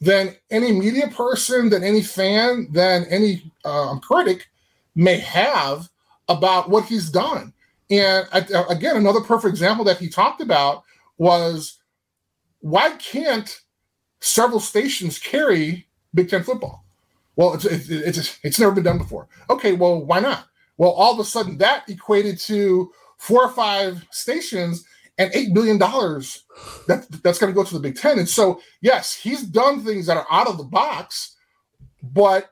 than 0.00 0.34
any 0.50 0.72
media 0.72 1.08
person, 1.08 1.68
than 1.68 1.84
any 1.84 2.02
fan, 2.02 2.68
than 2.72 3.04
any 3.04 3.52
um, 3.64 4.00
critic 4.00 4.48
may 4.94 5.16
have 5.18 5.88
about 6.28 6.68
what 6.68 6.84
he's 6.84 7.10
done. 7.10 7.52
And 7.92 8.26
again, 8.70 8.96
another 8.96 9.20
perfect 9.20 9.50
example 9.50 9.84
that 9.84 9.98
he 9.98 10.08
talked 10.08 10.40
about 10.40 10.82
was 11.18 11.78
why 12.60 12.92
can't 12.92 13.60
several 14.20 14.60
stations 14.60 15.18
carry 15.18 15.86
Big 16.14 16.30
Ten 16.30 16.42
football? 16.42 16.86
Well, 17.36 17.52
it's 17.52 17.66
it's 17.66 17.90
it's, 17.90 18.38
it's 18.42 18.58
never 18.58 18.72
been 18.72 18.84
done 18.84 18.96
before. 18.96 19.28
Okay, 19.50 19.72
well, 19.72 20.02
why 20.02 20.20
not? 20.20 20.46
Well, 20.78 20.92
all 20.92 21.12
of 21.12 21.18
a 21.18 21.24
sudden 21.24 21.58
that 21.58 21.86
equated 21.86 22.38
to 22.40 22.90
four 23.18 23.44
or 23.44 23.50
five 23.50 24.06
stations 24.10 24.86
and 25.18 25.30
eight 25.34 25.52
billion 25.52 25.76
dollars 25.76 26.44
that 26.88 27.06
that's 27.22 27.38
going 27.38 27.52
to 27.52 27.54
go 27.54 27.62
to 27.62 27.74
the 27.74 27.80
Big 27.80 27.96
Ten. 27.96 28.18
And 28.18 28.28
so, 28.28 28.62
yes, 28.80 29.12
he's 29.14 29.42
done 29.42 29.84
things 29.84 30.06
that 30.06 30.16
are 30.16 30.26
out 30.30 30.48
of 30.48 30.56
the 30.56 30.64
box, 30.64 31.36
but 32.02 32.48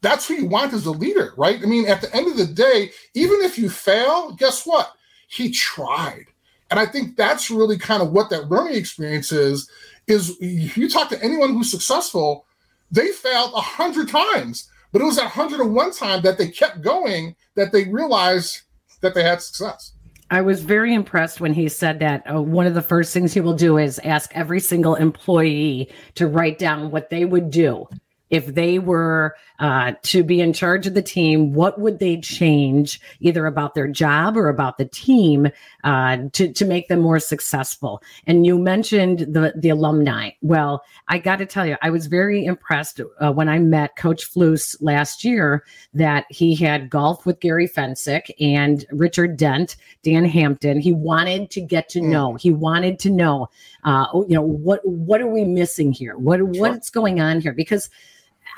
that's 0.00 0.26
who 0.26 0.34
you 0.34 0.46
want 0.46 0.72
as 0.72 0.86
a 0.86 0.90
leader, 0.90 1.34
right? 1.36 1.60
I 1.62 1.66
mean, 1.66 1.88
at 1.88 2.00
the 2.00 2.14
end 2.14 2.28
of 2.28 2.36
the 2.36 2.46
day, 2.46 2.90
even 3.14 3.40
if 3.42 3.58
you 3.58 3.68
fail, 3.68 4.32
guess 4.32 4.66
what? 4.66 4.92
He 5.28 5.50
tried. 5.50 6.26
And 6.70 6.78
I 6.78 6.86
think 6.86 7.16
that's 7.16 7.50
really 7.50 7.78
kind 7.78 8.02
of 8.02 8.12
what 8.12 8.30
that 8.30 8.48
learning 8.48 8.76
experience 8.76 9.32
is. 9.32 9.70
Is 10.06 10.36
you 10.40 10.88
talk 10.88 11.08
to 11.10 11.22
anyone 11.22 11.52
who's 11.52 11.70
successful, 11.70 12.46
they 12.90 13.08
failed 13.08 13.52
a 13.54 13.60
hundred 13.60 14.08
times, 14.08 14.70
but 14.92 15.02
it 15.02 15.04
was 15.04 15.16
that 15.16 15.30
hundred 15.30 15.60
and 15.60 15.74
one 15.74 15.92
time 15.92 16.22
that 16.22 16.38
they 16.38 16.48
kept 16.48 16.80
going 16.80 17.36
that 17.56 17.72
they 17.72 17.84
realized 17.84 18.62
that 19.00 19.14
they 19.14 19.22
had 19.22 19.42
success. 19.42 19.92
I 20.30 20.42
was 20.42 20.62
very 20.62 20.92
impressed 20.92 21.40
when 21.40 21.54
he 21.54 21.68
said 21.68 22.00
that 22.00 22.22
uh, 22.30 22.42
one 22.42 22.66
of 22.66 22.74
the 22.74 22.82
first 22.82 23.14
things 23.14 23.32
he 23.32 23.40
will 23.40 23.54
do 23.54 23.78
is 23.78 23.98
ask 24.00 24.30
every 24.34 24.60
single 24.60 24.94
employee 24.94 25.90
to 26.16 26.26
write 26.26 26.58
down 26.58 26.90
what 26.90 27.08
they 27.08 27.24
would 27.24 27.50
do 27.50 27.88
if 28.30 28.46
they 28.46 28.78
were 28.78 29.36
uh, 29.58 29.92
to 30.02 30.22
be 30.22 30.40
in 30.40 30.52
charge 30.52 30.86
of 30.86 30.94
the 30.94 31.02
team, 31.02 31.52
what 31.52 31.80
would 31.80 31.98
they 31.98 32.18
change 32.20 33.00
either 33.20 33.46
about 33.46 33.74
their 33.74 33.88
job 33.88 34.36
or 34.36 34.48
about 34.48 34.78
the 34.78 34.84
team 34.84 35.48
uh, 35.84 36.18
to, 36.32 36.52
to 36.52 36.64
make 36.64 36.88
them 36.88 37.00
more 37.00 37.18
successful? 37.18 38.02
And 38.26 38.46
you 38.46 38.58
mentioned 38.58 39.20
the, 39.20 39.52
the 39.56 39.70
alumni. 39.70 40.30
Well, 40.42 40.84
I 41.08 41.18
got 41.18 41.36
to 41.36 41.46
tell 41.46 41.66
you, 41.66 41.76
I 41.82 41.90
was 41.90 42.06
very 42.06 42.44
impressed 42.44 43.00
uh, 43.20 43.32
when 43.32 43.48
I 43.48 43.58
met 43.58 43.96
Coach 43.96 44.32
Flus 44.32 44.76
last 44.80 45.24
year 45.24 45.64
that 45.94 46.26
he 46.28 46.54
had 46.54 46.90
golf 46.90 47.26
with 47.26 47.40
Gary 47.40 47.68
Fencik 47.68 48.30
and 48.40 48.84
Richard 48.92 49.36
Dent, 49.36 49.76
Dan 50.02 50.24
Hampton. 50.24 50.80
He 50.80 50.92
wanted 50.92 51.50
to 51.50 51.60
get 51.60 51.88
to 51.90 52.00
mm. 52.00 52.10
know, 52.10 52.34
he 52.34 52.50
wanted 52.50 52.98
to 53.00 53.10
know, 53.10 53.48
uh, 53.84 54.06
you 54.12 54.34
know, 54.34 54.42
what, 54.42 54.86
what 54.86 55.20
are 55.20 55.26
we 55.26 55.44
missing 55.44 55.92
here? 55.92 56.16
What, 56.16 56.42
what's 56.42 56.90
going 56.90 57.20
on 57.20 57.40
here? 57.40 57.52
Because 57.52 57.90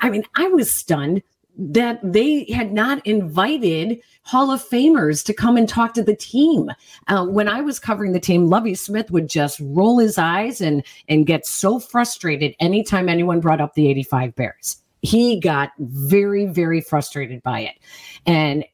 I 0.01 0.09
mean, 0.09 0.23
I 0.35 0.47
was 0.47 0.71
stunned 0.71 1.21
that 1.57 1.99
they 2.01 2.45
had 2.45 2.71
not 2.71 3.05
invited 3.05 4.01
Hall 4.23 4.51
of 4.51 4.67
Famers 4.67 5.23
to 5.25 5.33
come 5.33 5.57
and 5.57 5.67
talk 5.67 5.93
to 5.93 6.03
the 6.03 6.15
team. 6.15 6.69
Uh, 7.07 7.25
when 7.25 7.47
I 7.47 7.61
was 7.61 7.79
covering 7.79 8.13
the 8.13 8.19
team, 8.19 8.47
Lovie 8.47 8.75
Smith 8.75 9.11
would 9.11 9.29
just 9.29 9.59
roll 9.61 9.99
his 9.99 10.17
eyes 10.17 10.61
and 10.61 10.83
and 11.09 11.25
get 11.25 11.45
so 11.45 11.79
frustrated 11.79 12.55
anytime 12.59 13.09
anyone 13.09 13.39
brought 13.39 13.61
up 13.61 13.75
the 13.75 13.89
85 13.89 14.35
Bears. 14.35 14.77
He 15.01 15.39
got 15.39 15.71
very, 15.79 16.45
very 16.45 16.79
frustrated 16.79 17.41
by 17.43 17.61
it. 17.61 17.75
And 18.25 18.65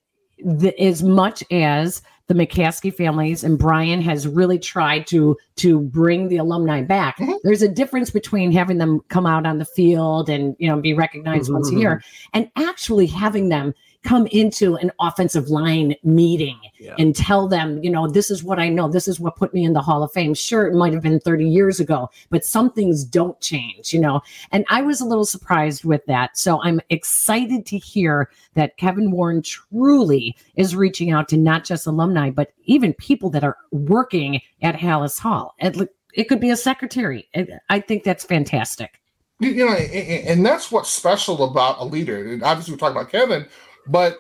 the, 0.44 0.80
as 0.80 1.02
much 1.02 1.44
as 1.52 2.02
the 2.28 2.34
McCaskey 2.34 2.94
families 2.94 3.44
and 3.44 3.58
Brian 3.58 4.02
has 4.02 4.28
really 4.28 4.60
tried 4.60 5.08
to 5.08 5.38
to 5.58 5.80
bring 5.80 6.28
the 6.28 6.38
alumni 6.38 6.82
back. 6.82 7.18
Mm-hmm. 7.18 7.34
There's 7.44 7.62
a 7.62 7.70
difference 7.70 8.10
between 8.10 8.52
having 8.52 8.78
them 8.78 9.02
come 9.08 9.26
out 9.26 9.46
on 9.46 9.58
the 9.58 9.66
field 9.66 10.30
and 10.30 10.56
you 10.60 10.68
know 10.68 10.80
be 10.80 10.94
recognized 10.94 11.46
mm-hmm. 11.46 11.54
once 11.54 11.72
a 11.72 11.76
year 11.76 11.96
mm-hmm. 11.96 12.30
and 12.34 12.52
actually 12.56 13.08
having 13.08 13.50
them 13.50 13.74
come 14.08 14.26
into 14.28 14.76
an 14.78 14.90
offensive 15.02 15.50
line 15.50 15.94
meeting 16.02 16.58
yeah. 16.80 16.96
and 16.98 17.14
tell 17.14 17.46
them, 17.46 17.84
you 17.84 17.90
know, 17.90 18.08
this 18.08 18.32
is 18.32 18.42
what 18.42 18.58
I 18.58 18.70
know. 18.70 18.88
This 18.88 19.06
is 19.06 19.20
what 19.20 19.36
put 19.36 19.54
me 19.54 19.66
in 19.66 19.74
the 19.74 19.82
Hall 19.82 20.02
of 20.02 20.14
Fame. 20.14 20.34
Sure, 20.34 20.66
it 20.66 20.74
might 20.74 20.94
have 20.94 21.04
been 21.04 21.20
30 21.20 21.46
years 21.46 21.82
ago, 21.82 22.10
but 22.30 22.46
some 22.46 22.72
things 22.72 23.04
don't 23.04 23.38
change, 23.42 23.94
you 23.94 24.00
know. 24.00 24.22
And 24.54 24.64
I 24.70 24.82
was 24.82 25.02
a 25.02 25.06
little 25.06 25.26
surprised 25.26 25.84
with 25.84 26.06
that. 26.06 26.38
So 26.38 26.64
I'm 26.64 26.80
excited 26.90 27.66
to 27.66 27.78
hear 27.78 28.32
that 28.54 28.78
Kevin 28.78 29.12
Warren 29.12 29.42
truly 29.42 30.38
is 30.56 30.74
reaching 30.74 31.12
out 31.12 31.28
to 31.30 31.38
not 31.38 31.66
just 31.66 31.86
alumni, 31.86 32.30
but 32.30 32.54
even 32.64 32.94
people 32.94 33.30
that 33.32 33.44
are 33.44 33.58
working 33.72 34.40
at 34.62 34.76
Halas 34.76 35.20
Hall. 35.20 35.54
It 35.60 36.30
could 36.30 36.40
be 36.40 36.50
a 36.50 36.56
secretary. 36.56 37.28
I 37.70 37.82
think 37.82 38.06
that's 38.06 38.24
fantastic. 38.24 39.02
You 39.40 39.68
know, 39.68 39.74
and 39.74 40.44
that's 40.44 40.72
what's 40.72 40.90
special 40.90 41.44
about 41.44 41.80
a 41.80 41.84
leader. 41.84 42.26
And 42.26 42.42
obviously, 42.42 42.74
we're 42.74 42.80
talking 42.80 42.98
about 42.98 43.12
Kevin, 43.12 43.46
but 43.88 44.18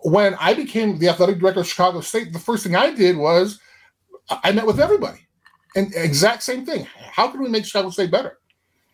when 0.00 0.34
I 0.34 0.54
became 0.54 0.98
the 0.98 1.08
athletic 1.08 1.38
director 1.38 1.60
of 1.60 1.68
Chicago 1.68 2.00
State, 2.00 2.32
the 2.32 2.38
first 2.38 2.64
thing 2.64 2.76
I 2.76 2.94
did 2.94 3.16
was 3.16 3.60
I 4.42 4.52
met 4.52 4.66
with 4.66 4.80
everybody. 4.80 5.20
And 5.76 5.92
exact 5.94 6.42
same 6.42 6.64
thing. 6.64 6.86
How 7.12 7.28
can 7.28 7.42
we 7.42 7.48
make 7.48 7.64
Chicago 7.64 7.90
State 7.90 8.10
better? 8.10 8.38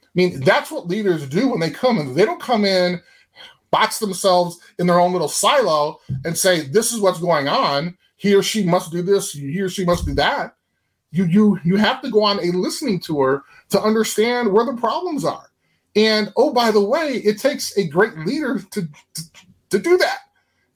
I 0.02 0.08
mean, 0.14 0.40
that's 0.40 0.70
what 0.70 0.88
leaders 0.88 1.28
do 1.28 1.48
when 1.48 1.60
they 1.60 1.70
come 1.70 1.98
in. 1.98 2.14
They 2.14 2.24
don't 2.24 2.40
come 2.40 2.64
in, 2.64 3.00
box 3.70 3.98
themselves 3.98 4.58
in 4.78 4.86
their 4.86 4.98
own 4.98 5.12
little 5.12 5.28
silo, 5.28 6.00
and 6.24 6.36
say, 6.36 6.62
This 6.62 6.92
is 6.92 7.00
what's 7.00 7.20
going 7.20 7.48
on. 7.48 7.96
He 8.16 8.34
or 8.34 8.42
she 8.42 8.64
must 8.64 8.90
do 8.90 9.02
this, 9.02 9.32
he 9.32 9.60
or 9.60 9.68
she 9.68 9.84
must 9.84 10.06
do 10.06 10.14
that. 10.14 10.56
You 11.12 11.24
you 11.24 11.58
you 11.64 11.76
have 11.76 12.02
to 12.02 12.10
go 12.10 12.22
on 12.22 12.38
a 12.38 12.56
listening 12.56 13.00
tour 13.00 13.44
to 13.70 13.80
understand 13.80 14.52
where 14.52 14.64
the 14.64 14.74
problems 14.74 15.24
are. 15.24 15.49
And 15.96 16.32
oh, 16.36 16.52
by 16.52 16.70
the 16.70 16.82
way, 16.82 17.14
it 17.24 17.38
takes 17.38 17.76
a 17.76 17.86
great 17.86 18.16
leader 18.18 18.60
to, 18.60 18.88
to, 19.14 19.22
to 19.70 19.78
do 19.78 19.96
that 19.98 20.18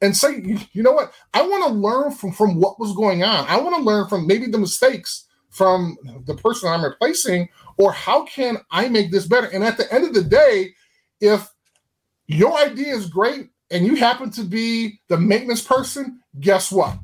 and 0.00 0.16
say, 0.16 0.58
you 0.72 0.82
know 0.82 0.92
what, 0.92 1.12
I 1.32 1.42
want 1.42 1.66
to 1.66 1.72
learn 1.72 2.12
from, 2.12 2.32
from 2.32 2.60
what 2.60 2.80
was 2.80 2.94
going 2.94 3.22
on. 3.22 3.46
I 3.48 3.60
want 3.60 3.76
to 3.76 3.82
learn 3.82 4.08
from 4.08 4.26
maybe 4.26 4.46
the 4.46 4.58
mistakes 4.58 5.26
from 5.50 5.96
the 6.26 6.34
person 6.34 6.68
I'm 6.68 6.84
replacing, 6.84 7.48
or 7.78 7.92
how 7.92 8.24
can 8.24 8.58
I 8.72 8.88
make 8.88 9.12
this 9.12 9.26
better? 9.26 9.46
And 9.46 9.62
at 9.62 9.76
the 9.76 9.92
end 9.92 10.04
of 10.04 10.12
the 10.12 10.24
day, 10.24 10.74
if 11.20 11.48
your 12.26 12.58
idea 12.58 12.94
is 12.94 13.08
great 13.08 13.50
and 13.70 13.86
you 13.86 13.94
happen 13.94 14.30
to 14.30 14.42
be 14.42 15.00
the 15.08 15.16
maintenance 15.16 15.62
person, 15.62 16.20
guess 16.40 16.72
what? 16.72 16.98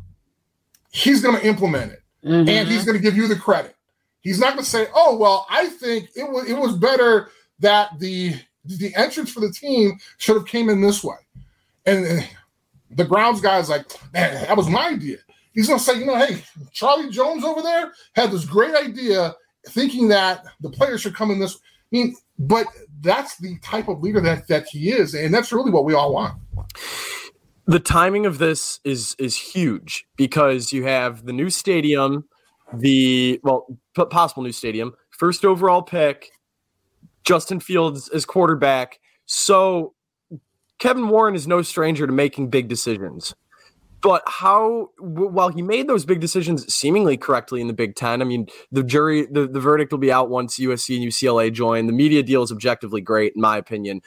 He's 0.91 1.23
going 1.23 1.39
to 1.39 1.47
implement 1.47 1.93
it 1.93 2.03
mm-hmm. 2.25 2.49
and 2.49 2.69
he's 2.69 2.85
going 2.85 2.97
to 2.97 3.03
give 3.03 3.17
you 3.17 3.29
the 3.29 3.37
credit. 3.37 3.77
He's 4.21 4.41
not 4.41 4.55
going 4.55 4.65
to 4.65 4.71
say, 4.71 4.87
"Oh, 4.95 5.17
well, 5.17 5.47
I 5.49 5.69
think 5.69 6.11
it 6.15 6.25
was 6.25 6.49
it 6.49 6.59
was 6.59 6.77
better 6.77 7.31
that 7.61 7.99
the 7.99 8.35
the 8.65 8.95
entrance 8.95 9.33
for 9.33 9.41
the 9.41 9.53
team 9.53 9.99
should 10.19 10.37
have 10.37 10.47
came 10.47 10.69
in 10.69 10.81
this 10.81 11.03
way. 11.03 11.17
And 11.87 12.07
eh, 12.07 12.27
the 12.91 13.05
grounds 13.05 13.41
guy's 13.41 13.69
like, 13.69 13.87
man, 14.13 14.47
that 14.47 14.57
was 14.57 14.69
my 14.69 14.89
idea. 14.89 15.19
He's 15.53 15.67
gonna 15.67 15.81
say, 15.81 15.99
you 15.99 16.07
know, 16.07 16.17
hey, 16.17 16.43
Charlie 16.73 17.11
Jones 17.11 17.45
over 17.45 17.63
there 17.63 17.93
had 18.15 18.31
this 18.31 18.45
great 18.45 18.75
idea, 18.75 19.35
thinking 19.69 20.09
that 20.09 20.45
the 20.61 20.71
players 20.71 21.01
should 21.01 21.15
come 21.15 21.31
in 21.31 21.41
this. 21.41 21.57
I 21.57 21.59
mean, 21.91 22.17
but 22.39 22.67
that's 23.01 23.37
the 23.39 23.59
type 23.59 23.89
of 23.89 24.01
leader 24.01 24.21
that 24.21 24.47
that 24.49 24.67
he 24.67 24.91
is, 24.91 25.15
and 25.15 25.35
that's 25.35 25.53
really 25.53 25.71
what 25.71 25.85
we 25.85 25.95
all 25.95 26.13
want. 26.13 26.41
The 27.67 27.81
timing 27.81 28.27
of 28.27 28.39
this 28.39 28.81
is 28.85 29.17
is 29.19 29.37
huge 29.37 30.07
because 30.17 30.73
you 30.73 30.85
have 30.85 31.27
the 31.27 31.33
new 31.33 31.51
stadium, 31.51 32.25
the 32.73 33.41
well, 33.43 33.67
possible 33.95 34.45
new 34.45 34.53
stadium, 34.53 34.95
first 35.11 35.45
overall 35.45 35.83
pick, 35.83 36.31
Justin 37.25 37.61
Fields 37.61 38.09
as 38.09 38.25
quarterback. 38.25 39.01
So 39.27 39.95
Kevin 40.79 41.09
Warren 41.09 41.35
is 41.35 41.47
no 41.47 41.63
stranger 41.63 42.07
to 42.07 42.13
making 42.13 42.51
big 42.51 42.69
decisions. 42.69 43.35
But 44.03 44.23
how, 44.27 44.89
while 44.99 45.51
he 45.51 45.61
made 45.61 45.87
those 45.87 46.07
big 46.07 46.21
decisions 46.21 46.73
seemingly 46.73 47.19
correctly 47.19 47.61
in 47.61 47.67
the 47.67 47.75
Big 47.75 47.97
Ten, 47.97 48.23
I 48.23 48.25
mean, 48.25 48.47
the 48.73 48.83
jury, 48.83 49.27
the, 49.31 49.47
the 49.47 49.61
verdict 49.61 49.93
will 49.93 49.99
be 49.99 50.11
out 50.11 50.31
once 50.31 50.59
USC 50.59 50.97
and 50.97 51.07
UCLA 51.07 51.53
join. 51.53 51.87
The 51.87 51.93
media 51.93 52.23
deal 52.23 52.43
is 52.43 52.51
objectively 52.51 53.03
great, 53.03 53.35
in 53.35 53.43
my 53.43 53.59
opinion. 53.59 54.01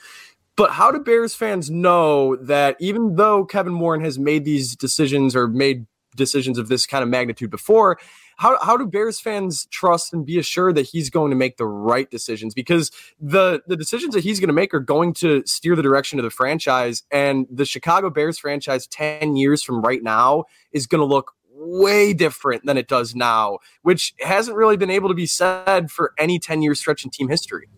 But 0.56 0.72
how 0.72 0.92
do 0.92 1.00
Bears 1.00 1.36
fans 1.36 1.70
know 1.70 2.36
that 2.38 2.76
even 2.80 3.16
though 3.16 3.46
Kevin 3.46 3.78
Warren 3.80 4.04
has 4.04 4.18
made 4.18 4.46
these 4.46 4.76
decisions 4.76 5.36
or 5.36 5.48
made 5.48 5.86
decisions 6.16 6.58
of 6.58 6.70
this 6.70 6.86
kind 6.86 7.04
of 7.04 7.10
magnitude 7.10 7.52
before, 7.52 8.00
how 8.44 8.58
how 8.62 8.76
do 8.76 8.86
Bears 8.86 9.22
fans 9.22 9.68
trust 9.72 10.12
and 10.12 10.26
be 10.26 10.38
assured 10.38 10.76
that 10.76 10.86
he's 10.86 11.10
going 11.10 11.30
to 11.30 11.36
make 11.36 11.56
the 11.56 11.66
right 11.66 12.12
decisions? 12.12 12.54
Because 12.54 12.92
the 13.18 13.62
the 13.68 13.78
decisions 13.78 14.14
that 14.16 14.22
he's 14.22 14.42
going 14.42 14.50
to 14.50 14.54
make 14.54 14.74
are 14.74 14.82
going 14.82 15.14
to 15.16 15.44
steer 15.46 15.78
the 15.78 15.82
direction 15.82 16.20
of 16.20 16.24
the 16.24 16.30
franchise, 16.30 17.04
and 17.10 17.48
the 17.50 17.64
Chicago 17.64 18.10
Bears 18.10 18.38
franchise 18.38 18.86
ten 18.86 19.38
years 19.38 19.64
from 19.64 19.82
right 19.82 20.04
now 20.04 20.44
is 20.74 20.88
going 20.88 21.00
to 21.00 21.06
look 21.06 21.32
way 21.56 22.12
different 22.12 22.66
than 22.66 22.78
it 22.78 22.90
does 22.90 23.16
now, 23.16 23.60
which 23.84 24.14
hasn't 24.20 24.58
really 24.58 24.76
been 24.76 24.90
able 24.90 25.08
to 25.08 25.16
be 25.16 25.26
said 25.26 25.90
for 25.90 26.12
any 26.20 26.38
ten 26.38 26.62
year 26.62 26.76
stretch 26.76 27.06
in 27.06 27.12
team 27.12 27.30
history. 27.30 27.70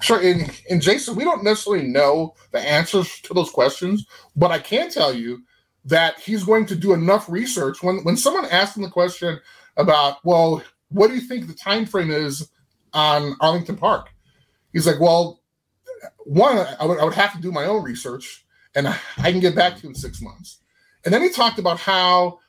Sure, 0.00 0.20
and, 0.20 0.60
and 0.70 0.80
Jason, 0.80 1.16
we 1.16 1.24
don't 1.24 1.42
necessarily 1.42 1.88
know 1.88 2.34
the 2.52 2.60
answers 2.60 3.20
to 3.22 3.34
those 3.34 3.50
questions, 3.50 4.06
but 4.36 4.52
I 4.52 4.60
can 4.60 4.90
tell 4.90 5.12
you 5.12 5.42
that 5.86 6.20
he's 6.20 6.44
going 6.44 6.66
to 6.66 6.76
do 6.76 6.92
enough 6.92 7.28
research. 7.28 7.82
When 7.82 8.04
when 8.04 8.16
someone 8.16 8.44
asks 8.44 8.76
him 8.76 8.84
the 8.84 8.90
question, 8.90 9.40
about, 9.76 10.24
well, 10.24 10.62
what 10.90 11.08
do 11.08 11.14
you 11.14 11.20
think 11.20 11.46
the 11.46 11.54
time 11.54 11.86
frame 11.86 12.10
is 12.10 12.50
on 12.92 13.36
Arlington 13.40 13.76
Park? 13.76 14.10
He's 14.72 14.86
like, 14.86 15.00
well, 15.00 15.40
one, 16.24 16.58
I 16.58 16.84
would, 16.84 16.98
I 16.98 17.04
would 17.04 17.14
have 17.14 17.32
to 17.34 17.40
do 17.40 17.52
my 17.52 17.64
own 17.64 17.82
research, 17.82 18.44
and 18.74 18.88
I, 18.88 19.30
can 19.30 19.40
get 19.40 19.54
back 19.54 19.76
to 19.76 19.82
you 19.82 19.88
in 19.90 19.94
six 19.94 20.20
months. 20.20 20.60
And 21.04 21.12
then 21.12 21.22
he 21.22 21.30
talked 21.30 21.58
about 21.58 21.78
how 21.78 22.40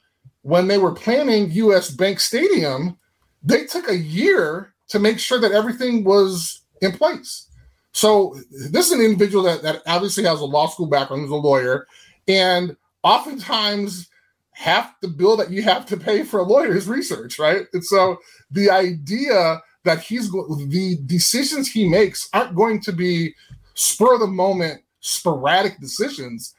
when 0.42 0.68
they 0.68 0.78
were 0.78 0.94
planning 0.94 1.52
US 1.52 1.90
Bank 1.90 2.20
Stadium, 2.20 2.98
they 3.44 3.66
took 3.66 3.90
a 3.90 3.98
year 3.98 4.74
to 4.90 5.00
make 5.00 5.20
sure 5.20 5.40
that 5.40 5.52
everything 5.52 6.04
was 6.04 6.62
in 6.82 6.92
place. 6.92 7.50
So 7.92 8.36
this 8.52 8.88
is 8.88 8.92
an 8.92 9.02
individual 9.02 9.44
that, 9.46 9.62
that 9.62 9.82
obviously 9.88 10.24
has 10.26 10.42
a 10.42 10.46
law 10.46 10.68
school 10.68 10.88
background, 10.88 11.24
he's 11.24 11.32
a 11.32 11.36
lawyer, 11.36 11.88
and 12.28 12.76
oftentimes 13.04 14.10
half 14.56 15.00
the 15.02 15.08
bill 15.08 15.36
that 15.36 15.52
you 15.52 15.62
have 15.62 15.86
to 15.86 15.98
pay 15.98 16.24
for 16.24 16.40
a 16.40 16.44
lawyer 16.44 16.76
is 16.76 16.88
research, 16.88 17.38
right? 17.38 17.68
And 17.74 17.84
so 17.84 18.18
the 18.50 18.70
idea 18.70 19.62
that 19.84 20.00
he's 20.00 20.32
the 20.32 20.98
decisions 21.06 21.70
he 21.70 21.88
makes 21.88 22.30
aren't 22.34 22.56
going 22.56 22.80
to 22.82 22.94
be 22.94 23.36
spur 23.74 24.16
of 24.16 24.22
the 24.22 24.28
moment, 24.28 24.82
sporadic 25.02 25.80
decisions. 25.80 26.56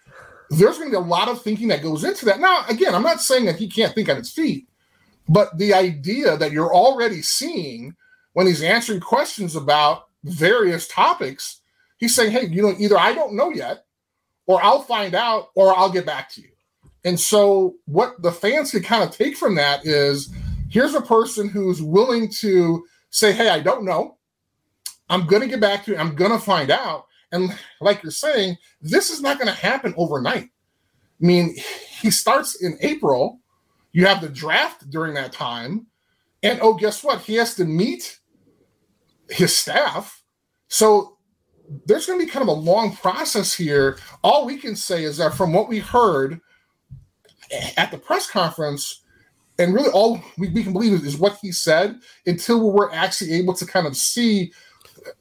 There's 0.50 0.78
going 0.78 0.90
to 0.90 0.98
be 0.98 1.04
a 1.04 1.08
lot 1.08 1.28
of 1.28 1.42
thinking 1.42 1.68
that 1.68 1.82
goes 1.82 2.04
into 2.04 2.26
that. 2.26 2.38
Now, 2.38 2.64
again, 2.68 2.94
I'm 2.94 3.02
not 3.02 3.20
saying 3.20 3.46
that 3.46 3.56
he 3.56 3.66
can't 3.66 3.94
think 3.94 4.08
on 4.08 4.16
his 4.16 4.30
feet, 4.30 4.68
but 5.28 5.56
the 5.58 5.74
idea 5.74 6.36
that 6.36 6.52
you're 6.52 6.72
already 6.72 7.22
seeing 7.22 7.96
when 8.34 8.46
he's 8.46 8.62
answering 8.62 9.00
questions 9.00 9.56
about 9.56 10.08
various 10.22 10.86
topics, 10.86 11.62
he's 11.96 12.14
saying, 12.14 12.30
hey, 12.30 12.46
you 12.46 12.60
know, 12.60 12.74
either 12.78 12.98
I 12.98 13.14
don't 13.14 13.34
know 13.34 13.50
yet, 13.50 13.86
or 14.46 14.62
I'll 14.62 14.82
find 14.82 15.14
out, 15.14 15.48
or 15.56 15.76
I'll 15.76 15.90
get 15.90 16.06
back 16.06 16.30
to 16.34 16.42
you. 16.42 16.50
And 17.06 17.18
so, 17.18 17.76
what 17.84 18.20
the 18.20 18.32
fans 18.32 18.72
can 18.72 18.82
kind 18.82 19.04
of 19.04 19.16
take 19.16 19.36
from 19.36 19.54
that 19.54 19.86
is 19.86 20.28
here's 20.68 20.94
a 20.94 21.00
person 21.00 21.48
who's 21.48 21.80
willing 21.80 22.28
to 22.40 22.84
say, 23.10 23.32
Hey, 23.32 23.48
I 23.48 23.60
don't 23.60 23.84
know. 23.84 24.18
I'm 25.08 25.24
going 25.24 25.42
to 25.42 25.48
get 25.48 25.60
back 25.60 25.84
to 25.84 25.92
you. 25.92 25.96
I'm 25.96 26.16
going 26.16 26.32
to 26.32 26.38
find 26.38 26.68
out. 26.68 27.06
And 27.30 27.56
like 27.80 28.02
you're 28.02 28.10
saying, 28.10 28.56
this 28.80 29.10
is 29.10 29.22
not 29.22 29.38
going 29.38 29.46
to 29.46 29.54
happen 29.54 29.94
overnight. 29.96 30.46
I 30.46 31.24
mean, 31.24 31.56
he 32.00 32.10
starts 32.10 32.60
in 32.60 32.76
April. 32.80 33.38
You 33.92 34.06
have 34.06 34.20
the 34.20 34.28
draft 34.28 34.90
during 34.90 35.14
that 35.14 35.32
time. 35.32 35.86
And 36.42 36.58
oh, 36.60 36.74
guess 36.74 37.04
what? 37.04 37.20
He 37.20 37.34
has 37.36 37.54
to 37.54 37.64
meet 37.64 38.18
his 39.30 39.54
staff. 39.54 40.24
So 40.68 41.18
there's 41.86 42.06
going 42.06 42.18
to 42.18 42.26
be 42.26 42.30
kind 42.30 42.42
of 42.42 42.48
a 42.48 42.60
long 42.60 42.96
process 42.96 43.54
here. 43.54 43.98
All 44.24 44.44
we 44.44 44.56
can 44.56 44.74
say 44.74 45.04
is 45.04 45.18
that 45.18 45.34
from 45.34 45.52
what 45.52 45.68
we 45.68 45.78
heard, 45.78 46.40
at 47.76 47.90
the 47.90 47.98
press 47.98 48.28
conference, 48.30 49.02
and 49.58 49.74
really 49.74 49.90
all 49.90 50.20
we, 50.38 50.48
we 50.48 50.62
can 50.62 50.72
believe 50.72 50.92
is, 50.92 51.04
is 51.04 51.18
what 51.18 51.38
he 51.40 51.52
said 51.52 51.98
until 52.26 52.70
we're 52.70 52.92
actually 52.92 53.32
able 53.32 53.54
to 53.54 53.66
kind 53.66 53.86
of 53.86 53.96
see 53.96 54.52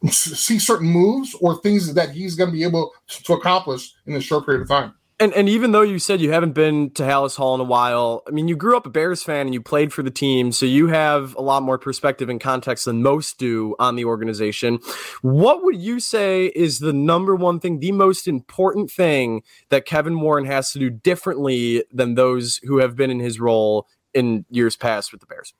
see 0.10 0.58
certain 0.58 0.88
moves 0.88 1.36
or 1.42 1.62
things 1.62 1.94
that 1.94 2.10
he's 2.10 2.36
going 2.36 2.50
to 2.50 2.56
be 2.56 2.64
able 2.64 2.92
to 3.08 3.34
accomplish 3.34 3.94
in 4.08 4.16
a 4.16 4.22
short 4.22 4.46
period 4.46 4.62
of 4.62 4.68
time. 4.68 4.94
And 5.18 5.34
and 5.34 5.48
even 5.48 5.72
though 5.72 5.82
you 5.82 5.98
said 5.98 6.20
you 6.20 6.32
haven't 6.34 6.52
been 6.52 6.90
to 6.92 7.04
Halas 7.04 7.38
Hall 7.38 7.56
in 7.56 7.62
a 7.62 7.66
while, 7.66 8.22
I 8.28 8.32
mean, 8.32 8.50
you 8.50 8.58
grew 8.58 8.76
up 8.76 8.86
a 8.86 8.90
Bears 8.90 9.24
fan 9.24 9.48
and 9.48 9.54
you 9.54 9.62
played 9.62 9.94
for 9.94 10.04
the 10.04 10.12
team, 10.12 10.52
so 10.52 10.66
you 10.66 10.88
have 10.88 11.34
a 11.36 11.42
lot 11.42 11.64
more 11.64 11.78
perspective 11.78 12.28
and 12.28 12.42
context 12.42 12.84
than 12.84 13.02
most 13.02 13.38
do 13.38 13.76
on 13.80 13.96
the 13.96 14.04
organization. 14.04 14.80
What 15.22 15.64
would 15.64 15.78
you 15.78 16.02
say 16.02 16.48
is 16.48 16.80
the 16.80 16.92
number 16.92 17.34
one 17.34 17.62
thing, 17.62 17.80
the 17.80 17.94
most 17.94 18.28
important 18.28 18.92
thing 18.92 19.44
that 19.70 19.86
Kevin 19.86 20.20
Warren 20.20 20.46
has 20.46 20.74
to 20.74 20.80
do 20.80 20.90
differently 20.90 21.86
than 21.94 22.16
those 22.16 22.58
who 22.64 22.80
have 22.80 22.98
been 22.98 23.10
in 23.10 23.22
his 23.22 23.40
role 23.40 23.88
in 24.14 24.44
years 24.50 24.76
past 24.76 25.14
with 25.14 25.22
the 25.22 25.28
Bears? 25.28 25.54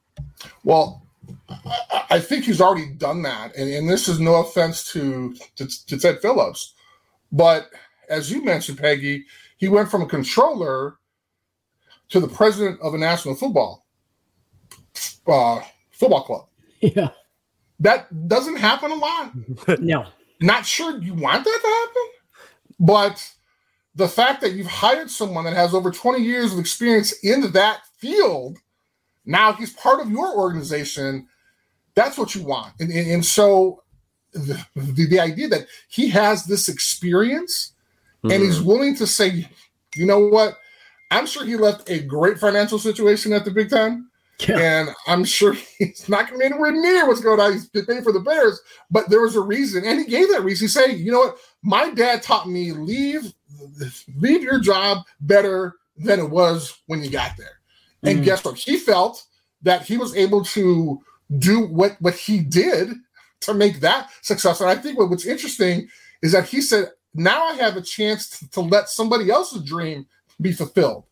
Well, 0.66 1.08
I 2.10 2.20
think 2.20 2.44
he's 2.44 2.60
already 2.60 2.92
done 2.92 3.22
that, 3.22 3.56
and, 3.56 3.70
and 3.70 3.90
this 3.90 4.10
is 4.10 4.20
no 4.20 4.36
offense 4.36 4.92
to, 4.92 5.34
to, 5.56 5.86
to 5.86 5.98
Ted 5.98 6.22
Phillips, 6.22 6.74
but 7.32 7.70
as 8.10 8.30
you 8.30 8.44
mentioned, 8.44 8.78
Peggy 8.78 9.26
he 9.66 9.70
went 9.70 9.90
from 9.90 10.04
a 10.04 10.06
controller 10.06 10.98
to 12.10 12.20
the 12.20 12.28
president 12.28 12.80
of 12.82 12.94
a 12.94 13.00
national 13.00 13.34
football 13.34 13.84
uh, 15.26 15.60
football 15.90 16.22
club. 16.22 16.46
Yeah. 16.82 17.10
That 17.80 18.28
doesn't 18.28 18.58
happen 18.58 18.92
a 18.92 18.96
lot. 18.96 19.32
no. 19.80 20.06
Not 20.40 20.68
sure 20.68 21.02
you 21.02 21.16
want 21.16 21.44
that 21.46 21.60
to 21.64 21.68
happen, 21.68 22.04
but 22.80 23.28
the 23.96 24.08
fact 24.08 24.42
that 24.42 24.52
you've 24.52 24.68
hired 24.68 25.10
someone 25.10 25.46
that 25.46 25.56
has 25.56 25.74
over 25.74 25.90
20 25.90 26.24
years 26.24 26.54
of 26.54 26.60
experience 26.60 27.12
in 27.24 27.52
that 27.54 27.82
field, 27.98 28.60
now 29.26 29.52
he's 29.54 29.74
part 29.74 30.00
of 30.00 30.12
your 30.12 30.38
organization. 30.38 31.28
That's 31.96 32.20
what 32.20 32.36
you 32.36 32.44
want. 32.44 32.74
And, 32.80 32.92
and, 32.92 33.10
and 33.10 33.26
so 33.26 33.82
the, 34.32 34.64
the, 34.76 35.08
the, 35.08 35.20
idea 35.20 35.48
that 35.48 35.66
he 35.88 36.08
has 36.10 36.46
this 36.46 36.70
experience 36.70 37.72
mm-hmm. 38.26 38.32
and 38.32 38.44
he's 38.44 38.58
mm-hmm. 38.58 38.68
willing 38.68 38.96
to 38.96 39.08
say, 39.08 39.48
you 39.96 40.06
know 40.06 40.20
what? 40.20 40.58
I'm 41.12 41.26
sure 41.26 41.46
he 41.46 41.56
left 41.56 41.90
a 41.90 42.00
great 42.00 42.40
financial 42.40 42.80
situation 42.80 43.34
at 43.34 43.46
the 43.46 43.52
Big 43.52 43.70
Ten. 43.70 44.08
Yeah. 44.40 44.60
And 44.60 44.90
I'm 45.08 45.24
sure 45.24 45.54
he's 45.78 46.10
not 46.10 46.28
going 46.28 46.40
to 46.42 46.50
be 46.50 46.54
anywhere 46.54 46.72
near 46.72 47.08
what's 47.08 47.22
going 47.22 47.40
on. 47.40 47.54
He's 47.54 47.70
paying 47.70 48.04
for 48.04 48.12
the 48.12 48.20
Bears, 48.20 48.60
but 48.92 49.10
there 49.10 49.22
was 49.22 49.36
a 49.36 49.42
reason, 49.42 49.86
and 49.86 50.00
he 50.00 50.06
gave 50.06 50.30
that 50.32 50.44
reason. 50.44 50.66
He 50.66 50.70
said, 50.70 50.88
"You 50.94 51.12
know 51.12 51.20
what? 51.20 51.38
My 51.64 51.90
dad 51.92 52.22
taught 52.22 52.50
me 52.50 52.72
leave, 52.74 53.34
leave 54.18 54.44
your 54.44 54.60
job 54.60 55.06
better 55.22 55.76
than 55.98 56.20
it 56.20 56.30
was 56.30 56.82
when 56.88 57.02
you 57.02 57.10
got 57.10 57.38
there." 57.38 57.60
Mm. 58.04 58.12
And 58.12 58.26
guess 58.26 58.44
what? 58.44 58.58
He 58.58 58.78
felt 58.78 59.24
that 59.62 59.84
he 59.84 59.98
was 59.98 60.14
able 60.16 60.44
to 60.44 61.02
do 61.38 61.66
what 61.68 61.96
what 62.02 62.16
he 62.16 62.42
did 62.42 62.90
to 63.42 63.54
make 63.54 63.80
that 63.80 64.10
successful. 64.22 64.68
And 64.68 64.78
I 64.78 64.82
think 64.82 64.98
what, 64.98 65.10
what's 65.10 65.26
interesting 65.26 65.88
is 66.22 66.32
that 66.32 66.46
he 66.46 66.62
said, 66.62 66.90
"Now 67.16 67.46
I 67.46 67.54
have 67.54 67.78
a 67.78 67.82
chance 67.82 68.30
to, 68.40 68.50
to 68.52 68.62
let 68.62 68.90
somebody 68.90 69.32
else's 69.32 69.64
dream 69.64 70.06
be 70.40 70.52
fulfilled." 70.52 71.06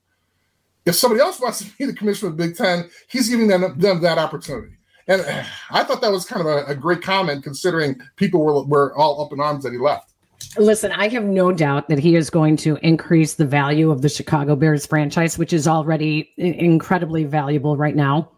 If 0.86 0.96
somebody 0.96 1.22
else 1.22 1.40
wants 1.40 1.60
to 1.60 1.72
be 1.78 1.86
the 1.86 1.94
commissioner 1.94 2.32
of 2.32 2.38
the 2.38 2.48
Big 2.48 2.58
Ten, 2.58 2.90
he's 3.08 3.30
giving 3.30 3.48
them, 3.48 3.80
them 3.80 4.02
that 4.02 4.18
opportunity. 4.18 4.78
And 5.08 5.22
uh, 5.22 5.44
I 5.72 5.84
thought 5.84 6.02
that 6.02 6.12
was 6.12 6.26
kind 6.26 6.42
of 6.42 6.48
a, 6.48 6.66
a 6.66 6.76
great 6.76 7.02
comment 7.02 7.44
considering 7.44 8.00
people 8.16 8.42
were, 8.42 8.64
were 8.64 8.96
all 8.96 9.24
up 9.24 9.34
in 9.34 9.40
arms 9.40 9.64
that 9.64 9.74
he 9.74 9.80
left. 9.80 10.12
Listen, 10.58 10.92
I 10.92 11.08
have 11.08 11.24
no 11.24 11.52
doubt 11.52 11.90
that 11.90 12.00
he 12.00 12.16
is 12.16 12.30
going 12.30 12.58
to 12.58 12.78
increase 12.84 13.36
the 13.36 13.46
value 13.46 13.92
of 13.92 14.02
the 14.02 14.10
Chicago 14.10 14.56
Bears 14.56 14.86
franchise, 14.86 15.38
which 15.38 15.52
is 15.52 15.68
already 15.68 16.32
incredibly 16.38 17.24
valuable 17.24 17.76
right 17.76 17.96
now 17.96 18.30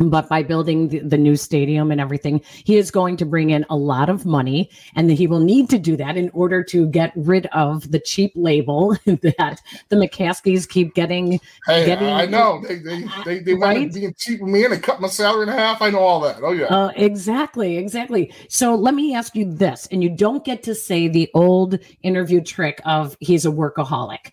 but 0.00 0.28
by 0.28 0.42
building 0.42 0.88
the, 0.88 1.00
the, 1.00 1.18
new 1.18 1.36
stadium 1.36 1.92
and 1.92 2.00
everything, 2.00 2.40
he 2.64 2.78
is 2.78 2.90
going 2.90 3.16
to 3.18 3.26
bring 3.26 3.50
in 3.50 3.66
a 3.68 3.76
lot 3.76 4.08
of 4.08 4.24
money, 4.24 4.70
and 4.96 5.10
he 5.10 5.26
will 5.26 5.40
need 5.40 5.68
to 5.70 5.78
do 5.78 5.96
that 5.96 6.16
in 6.16 6.30
order 6.30 6.64
to 6.64 6.86
get 6.88 7.12
rid 7.16 7.46
of 7.46 7.90
the 7.90 8.00
cheap 8.00 8.32
label 8.34 8.96
that 9.04 9.60
the 9.90 9.96
McCaskeys 9.96 10.66
keep 10.66 10.94
getting. 10.94 11.38
Hey, 11.66 11.84
getting, 11.84 12.08
I 12.08 12.24
know 12.24 12.62
they 12.66 12.78
they 12.78 13.04
they, 13.24 13.38
they 13.40 13.54
right? 13.54 13.92
being 13.92 14.14
cheap 14.16 14.40
with 14.40 14.50
me, 14.50 14.64
and 14.64 14.72
they 14.72 14.78
cut 14.78 15.00
my 15.00 15.08
salary 15.08 15.42
in 15.42 15.48
half. 15.48 15.82
I 15.82 15.90
know 15.90 15.98
all 15.98 16.20
that. 16.20 16.38
Oh 16.42 16.52
yeah, 16.52 16.66
uh, 16.66 16.92
exactly, 16.96 17.76
exactly. 17.76 18.32
So 18.48 18.74
let 18.74 18.94
me 18.94 19.14
ask 19.14 19.34
you 19.34 19.52
this, 19.52 19.86
and 19.92 20.02
you 20.02 20.08
don't 20.08 20.44
get 20.44 20.62
to 20.62 20.74
say 20.74 21.08
the 21.08 21.30
old 21.34 21.78
interview 22.02 22.40
trick 22.40 22.80
of 22.86 23.16
he's 23.20 23.44
a 23.44 23.50
workaholic. 23.50 24.32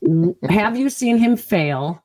Have 0.48 0.78
you 0.78 0.88
seen 0.88 1.18
him 1.18 1.36
fail? 1.36 2.00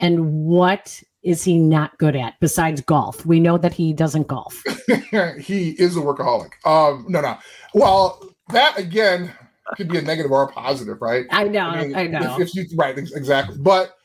And 0.00 0.44
what 0.44 1.02
is 1.24 1.42
he 1.42 1.56
not 1.56 1.96
good 1.98 2.14
at 2.14 2.34
besides 2.40 2.80
golf? 2.82 3.24
We 3.24 3.40
know 3.40 3.58
that 3.58 3.72
he 3.72 3.92
doesn't 3.92 4.28
golf. 4.28 4.62
he 5.40 5.70
is 5.70 5.96
a 5.96 6.00
workaholic. 6.00 6.52
Um, 6.66 7.06
no, 7.08 7.20
no. 7.20 7.38
Well, 7.72 8.22
that 8.50 8.78
again 8.78 9.32
could 9.76 9.88
be 9.88 9.98
a 9.98 10.02
negative 10.02 10.30
or 10.30 10.42
a 10.42 10.52
positive, 10.52 11.00
right? 11.00 11.24
I 11.30 11.44
know, 11.44 11.66
I, 11.66 11.86
mean, 11.86 11.96
I 11.96 12.06
know. 12.06 12.36
If, 12.38 12.48
if 12.48 12.70
you, 12.70 12.76
right, 12.76 12.96
exactly. 12.96 13.56
But 13.58 13.96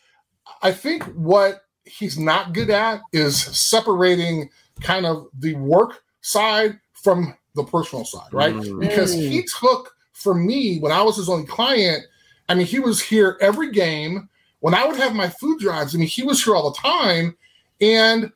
I 0.61 0.71
think 0.71 1.03
what 1.15 1.63
he's 1.83 2.17
not 2.17 2.53
good 2.53 2.69
at 2.69 3.01
is 3.11 3.37
separating 3.37 4.49
kind 4.79 5.05
of 5.05 5.27
the 5.37 5.55
work 5.55 6.01
side 6.21 6.79
from 6.93 7.35
the 7.55 7.63
personal 7.63 8.05
side, 8.05 8.31
right? 8.31 8.53
Mm. 8.53 8.79
Because 8.79 9.13
he 9.13 9.43
took 9.59 9.93
for 10.13 10.33
me 10.33 10.79
when 10.79 10.91
I 10.91 11.01
was 11.01 11.17
his 11.17 11.29
only 11.29 11.45
client. 11.45 12.05
I 12.47 12.55
mean, 12.55 12.65
he 12.65 12.79
was 12.79 13.01
here 13.01 13.37
every 13.41 13.71
game 13.71 14.29
when 14.59 14.73
I 14.73 14.85
would 14.85 14.97
have 14.97 15.15
my 15.15 15.29
food 15.29 15.59
drives, 15.59 15.95
I 15.95 15.99
mean, 15.99 16.07
he 16.07 16.23
was 16.23 16.43
here 16.43 16.55
all 16.55 16.71
the 16.71 16.77
time. 16.77 17.35
And 17.81 18.31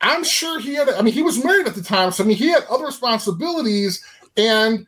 I'm 0.00 0.24
sure 0.24 0.60
he 0.60 0.74
had, 0.74 0.88
I 0.88 1.02
mean, 1.02 1.14
he 1.14 1.22
was 1.22 1.42
married 1.44 1.66
at 1.66 1.74
the 1.74 1.82
time. 1.82 2.10
So, 2.10 2.24
I 2.24 2.26
mean, 2.26 2.36
he 2.36 2.48
had 2.48 2.64
other 2.70 2.86
responsibilities. 2.86 4.02
And 4.36 4.86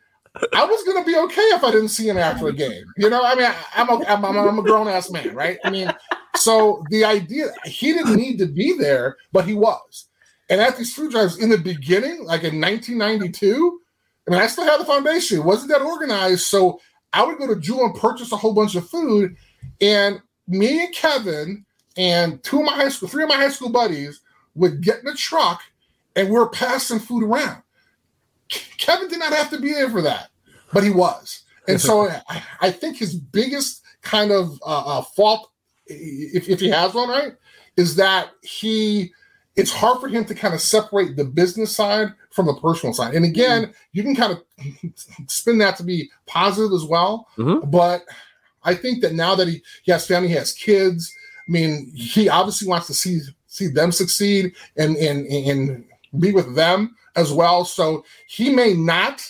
I 0.53 0.65
was 0.65 0.83
going 0.83 1.03
to 1.03 1.09
be 1.09 1.17
okay 1.17 1.41
if 1.41 1.63
I 1.63 1.71
didn't 1.71 1.89
see 1.89 2.07
him 2.07 2.17
after 2.17 2.47
a 2.47 2.53
game. 2.53 2.83
You 2.97 3.09
know, 3.09 3.21
I 3.23 3.35
mean, 3.35 3.51
I'm 3.75 3.89
a, 3.89 4.05
I'm, 4.05 4.25
I'm 4.25 4.59
a 4.59 4.63
grown 4.63 4.87
ass 4.87 5.11
man, 5.11 5.35
right? 5.35 5.57
I 5.63 5.69
mean, 5.69 5.91
so 6.35 6.83
the 6.89 7.03
idea, 7.03 7.47
he 7.65 7.93
didn't 7.93 8.15
need 8.15 8.37
to 8.37 8.45
be 8.45 8.77
there, 8.77 9.17
but 9.31 9.45
he 9.45 9.53
was. 9.53 10.05
And 10.49 10.61
at 10.61 10.77
these 10.77 10.93
food 10.93 11.11
drives 11.11 11.37
in 11.37 11.49
the 11.49 11.57
beginning, 11.57 12.23
like 12.23 12.43
in 12.43 12.59
1992, 12.59 13.79
I 14.27 14.31
mean, 14.31 14.41
I 14.41 14.47
still 14.47 14.65
had 14.65 14.79
the 14.79 14.85
foundation. 14.85 15.39
It 15.39 15.45
wasn't 15.45 15.71
that 15.71 15.81
organized. 15.81 16.45
So 16.47 16.79
I 17.13 17.23
would 17.23 17.37
go 17.37 17.47
to 17.47 17.59
Jewel 17.59 17.85
and 17.85 17.95
purchase 17.95 18.31
a 18.31 18.37
whole 18.37 18.53
bunch 18.53 18.75
of 18.75 18.87
food. 18.87 19.35
And 19.81 20.21
me 20.49 20.85
and 20.85 20.93
Kevin 20.93 21.65
and 21.95 22.43
two 22.43 22.59
of 22.59 22.65
my 22.65 22.73
high 22.73 22.89
school, 22.89 23.07
three 23.07 23.23
of 23.23 23.29
my 23.29 23.35
high 23.35 23.49
school 23.49 23.69
buddies 23.69 24.21
would 24.55 24.81
get 24.81 24.99
in 24.99 25.05
the 25.05 25.13
truck 25.13 25.61
and 26.15 26.29
we 26.29 26.35
were 26.35 26.49
passing 26.49 26.99
food 26.99 27.23
around. 27.23 27.61
Kevin 28.77 29.07
did 29.07 29.19
not 29.19 29.33
have 29.33 29.49
to 29.51 29.59
be 29.59 29.73
there 29.73 29.89
for 29.89 30.01
that, 30.01 30.29
but 30.73 30.83
he 30.83 30.89
was. 30.89 31.43
And 31.67 31.79
so 31.79 32.09
I 32.61 32.71
think 32.71 32.97
his 32.97 33.15
biggest 33.15 33.83
kind 34.01 34.31
of 34.31 34.59
uh, 34.65 34.99
uh, 34.99 35.01
fault, 35.01 35.51
if, 35.85 36.49
if 36.49 36.59
he 36.59 36.69
has 36.69 36.93
one, 36.93 37.09
right, 37.09 37.33
is 37.77 37.95
that 37.95 38.31
he 38.41 39.13
it's 39.55 39.73
hard 39.73 39.99
for 39.99 40.07
him 40.07 40.23
to 40.25 40.33
kind 40.33 40.53
of 40.53 40.61
separate 40.61 41.17
the 41.17 41.25
business 41.25 41.75
side 41.75 42.13
from 42.31 42.45
the 42.45 42.53
personal 42.55 42.93
side. 42.93 43.13
And 43.13 43.25
again, 43.25 43.63
mm-hmm. 43.63 43.71
you 43.91 44.03
can 44.03 44.15
kind 44.15 44.31
of 44.31 44.41
spin 45.27 45.57
that 45.57 45.75
to 45.77 45.83
be 45.83 46.09
positive 46.27 46.71
as 46.71 46.85
well. 46.85 47.27
Mm-hmm. 47.37 47.69
But 47.69 48.05
I 48.63 48.75
think 48.75 49.01
that 49.01 49.13
now 49.13 49.35
that 49.35 49.47
he, 49.47 49.61
he 49.83 49.91
has 49.91 50.07
family, 50.07 50.29
he 50.29 50.35
has 50.35 50.53
kids. 50.53 51.13
I 51.47 51.51
mean, 51.51 51.91
he 51.95 52.29
obviously 52.29 52.67
wants 52.67 52.87
to 52.87 52.93
see 52.93 53.21
see 53.47 53.67
them 53.67 53.91
succeed 53.91 54.53
and 54.77 54.95
and 54.97 55.25
and 55.27 55.85
be 56.19 56.31
with 56.31 56.55
them 56.55 56.95
as 57.15 57.31
well. 57.31 57.65
So 57.65 58.03
he 58.27 58.49
may 58.49 58.73
not 58.73 59.21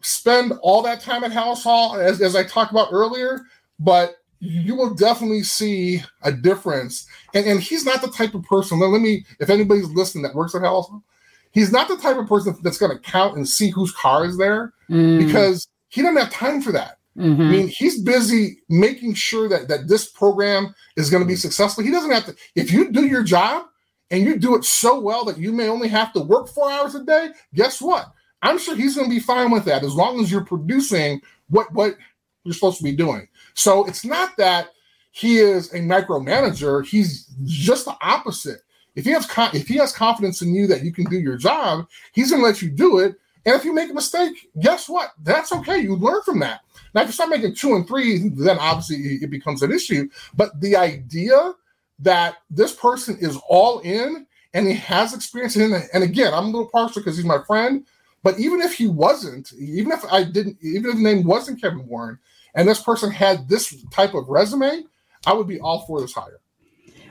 spend 0.00 0.52
all 0.62 0.82
that 0.82 1.00
time 1.00 1.24
at 1.24 1.32
Halas 1.32 1.62
Hall 1.62 1.96
as, 1.96 2.20
as 2.20 2.36
I 2.36 2.44
talked 2.44 2.70
about 2.70 2.88
earlier, 2.92 3.42
but 3.78 4.16
you 4.40 4.76
will 4.76 4.94
definitely 4.94 5.42
see 5.42 6.02
a 6.22 6.30
difference. 6.30 7.06
And, 7.34 7.46
and 7.46 7.60
he's 7.60 7.84
not 7.84 8.00
the 8.00 8.10
type 8.10 8.34
of 8.34 8.44
person. 8.44 8.78
Let, 8.78 8.90
let 8.90 9.00
me, 9.00 9.24
if 9.40 9.50
anybody's 9.50 9.88
listening 9.90 10.22
that 10.22 10.34
works 10.34 10.54
at 10.54 10.62
Halas 10.62 10.88
Hall, 10.88 11.02
he's 11.50 11.72
not 11.72 11.88
the 11.88 11.96
type 11.96 12.16
of 12.16 12.28
person 12.28 12.56
that's 12.62 12.78
going 12.78 12.96
to 12.96 13.02
count 13.02 13.36
and 13.36 13.48
see 13.48 13.70
whose 13.70 13.92
car 13.92 14.24
is 14.24 14.38
there 14.38 14.72
mm. 14.88 15.18
because 15.26 15.66
he 15.88 16.02
doesn't 16.02 16.16
have 16.16 16.32
time 16.32 16.62
for 16.62 16.72
that. 16.72 16.97
Mm-hmm. 17.16 17.42
I 17.42 17.44
mean, 17.46 17.68
he's 17.68 18.00
busy 18.00 18.60
making 18.68 19.14
sure 19.14 19.48
that 19.48 19.68
that 19.68 19.88
this 19.88 20.08
program 20.08 20.74
is 20.96 21.10
going 21.10 21.22
to 21.22 21.26
be 21.26 21.36
successful. 21.36 21.82
He 21.82 21.90
doesn't 21.90 22.10
have 22.10 22.26
to. 22.26 22.36
If 22.54 22.72
you 22.72 22.90
do 22.90 23.06
your 23.06 23.22
job 23.22 23.66
and 24.10 24.24
you 24.24 24.38
do 24.38 24.54
it 24.56 24.64
so 24.64 25.00
well 25.00 25.24
that 25.24 25.38
you 25.38 25.52
may 25.52 25.68
only 25.68 25.88
have 25.88 26.12
to 26.12 26.20
work 26.20 26.48
four 26.48 26.70
hours 26.70 26.94
a 26.94 27.04
day, 27.04 27.30
guess 27.54 27.80
what? 27.80 28.06
I'm 28.42 28.58
sure 28.58 28.76
he's 28.76 28.94
going 28.94 29.08
to 29.08 29.14
be 29.14 29.20
fine 29.20 29.50
with 29.50 29.64
that 29.64 29.82
as 29.82 29.94
long 29.94 30.20
as 30.20 30.30
you're 30.30 30.44
producing 30.44 31.20
what 31.48 31.72
what 31.72 31.96
you're 32.44 32.54
supposed 32.54 32.78
to 32.78 32.84
be 32.84 32.94
doing. 32.94 33.26
So 33.54 33.84
it's 33.86 34.04
not 34.04 34.36
that 34.36 34.68
he 35.10 35.38
is 35.38 35.72
a 35.74 35.78
micromanager. 35.78 36.86
He's 36.86 37.26
just 37.44 37.86
the 37.86 37.96
opposite. 38.00 38.60
If 38.94 39.04
he 39.04 39.10
has 39.10 39.28
if 39.54 39.66
he 39.66 39.76
has 39.76 39.92
confidence 39.92 40.42
in 40.42 40.54
you 40.54 40.66
that 40.68 40.84
you 40.84 40.92
can 40.92 41.04
do 41.06 41.18
your 41.18 41.36
job, 41.36 41.86
he's 42.12 42.30
going 42.30 42.42
to 42.42 42.46
let 42.46 42.62
you 42.62 42.70
do 42.70 42.98
it. 42.98 43.16
And 43.48 43.56
if 43.56 43.64
you 43.64 43.72
make 43.72 43.88
a 43.88 43.94
mistake, 43.94 44.50
guess 44.60 44.90
what? 44.90 45.12
That's 45.22 45.52
okay. 45.52 45.78
You 45.78 45.96
learn 45.96 46.20
from 46.22 46.38
that. 46.40 46.60
Now, 46.92 47.00
if 47.00 47.06
you 47.06 47.12
start 47.14 47.30
making 47.30 47.54
two 47.54 47.76
and 47.76 47.88
three, 47.88 48.28
then 48.28 48.58
obviously 48.58 48.96
it 49.22 49.30
becomes 49.30 49.62
an 49.62 49.72
issue. 49.72 50.10
But 50.36 50.60
the 50.60 50.76
idea 50.76 51.54
that 52.00 52.36
this 52.50 52.74
person 52.74 53.16
is 53.18 53.38
all 53.48 53.78
in 53.78 54.26
and 54.52 54.66
he 54.66 54.74
has 54.74 55.14
experience 55.14 55.56
in 55.56 55.72
and 55.94 56.04
again, 56.04 56.34
I'm 56.34 56.44
a 56.44 56.48
little 56.48 56.68
partial 56.68 57.00
because 57.00 57.16
he's 57.16 57.24
my 57.24 57.42
friend. 57.46 57.86
But 58.22 58.38
even 58.38 58.60
if 58.60 58.74
he 58.74 58.86
wasn't, 58.86 59.50
even 59.54 59.92
if 59.92 60.04
I 60.12 60.24
didn't, 60.24 60.58
even 60.60 60.90
if 60.90 60.96
the 60.96 61.02
name 61.02 61.24
wasn't 61.24 61.58
Kevin 61.58 61.86
Warren, 61.86 62.18
and 62.54 62.68
this 62.68 62.82
person 62.82 63.10
had 63.10 63.48
this 63.48 63.82
type 63.90 64.12
of 64.12 64.28
resume, 64.28 64.84
I 65.26 65.32
would 65.32 65.48
be 65.48 65.58
all 65.58 65.86
for 65.86 66.02
this 66.02 66.12
hire. 66.12 66.40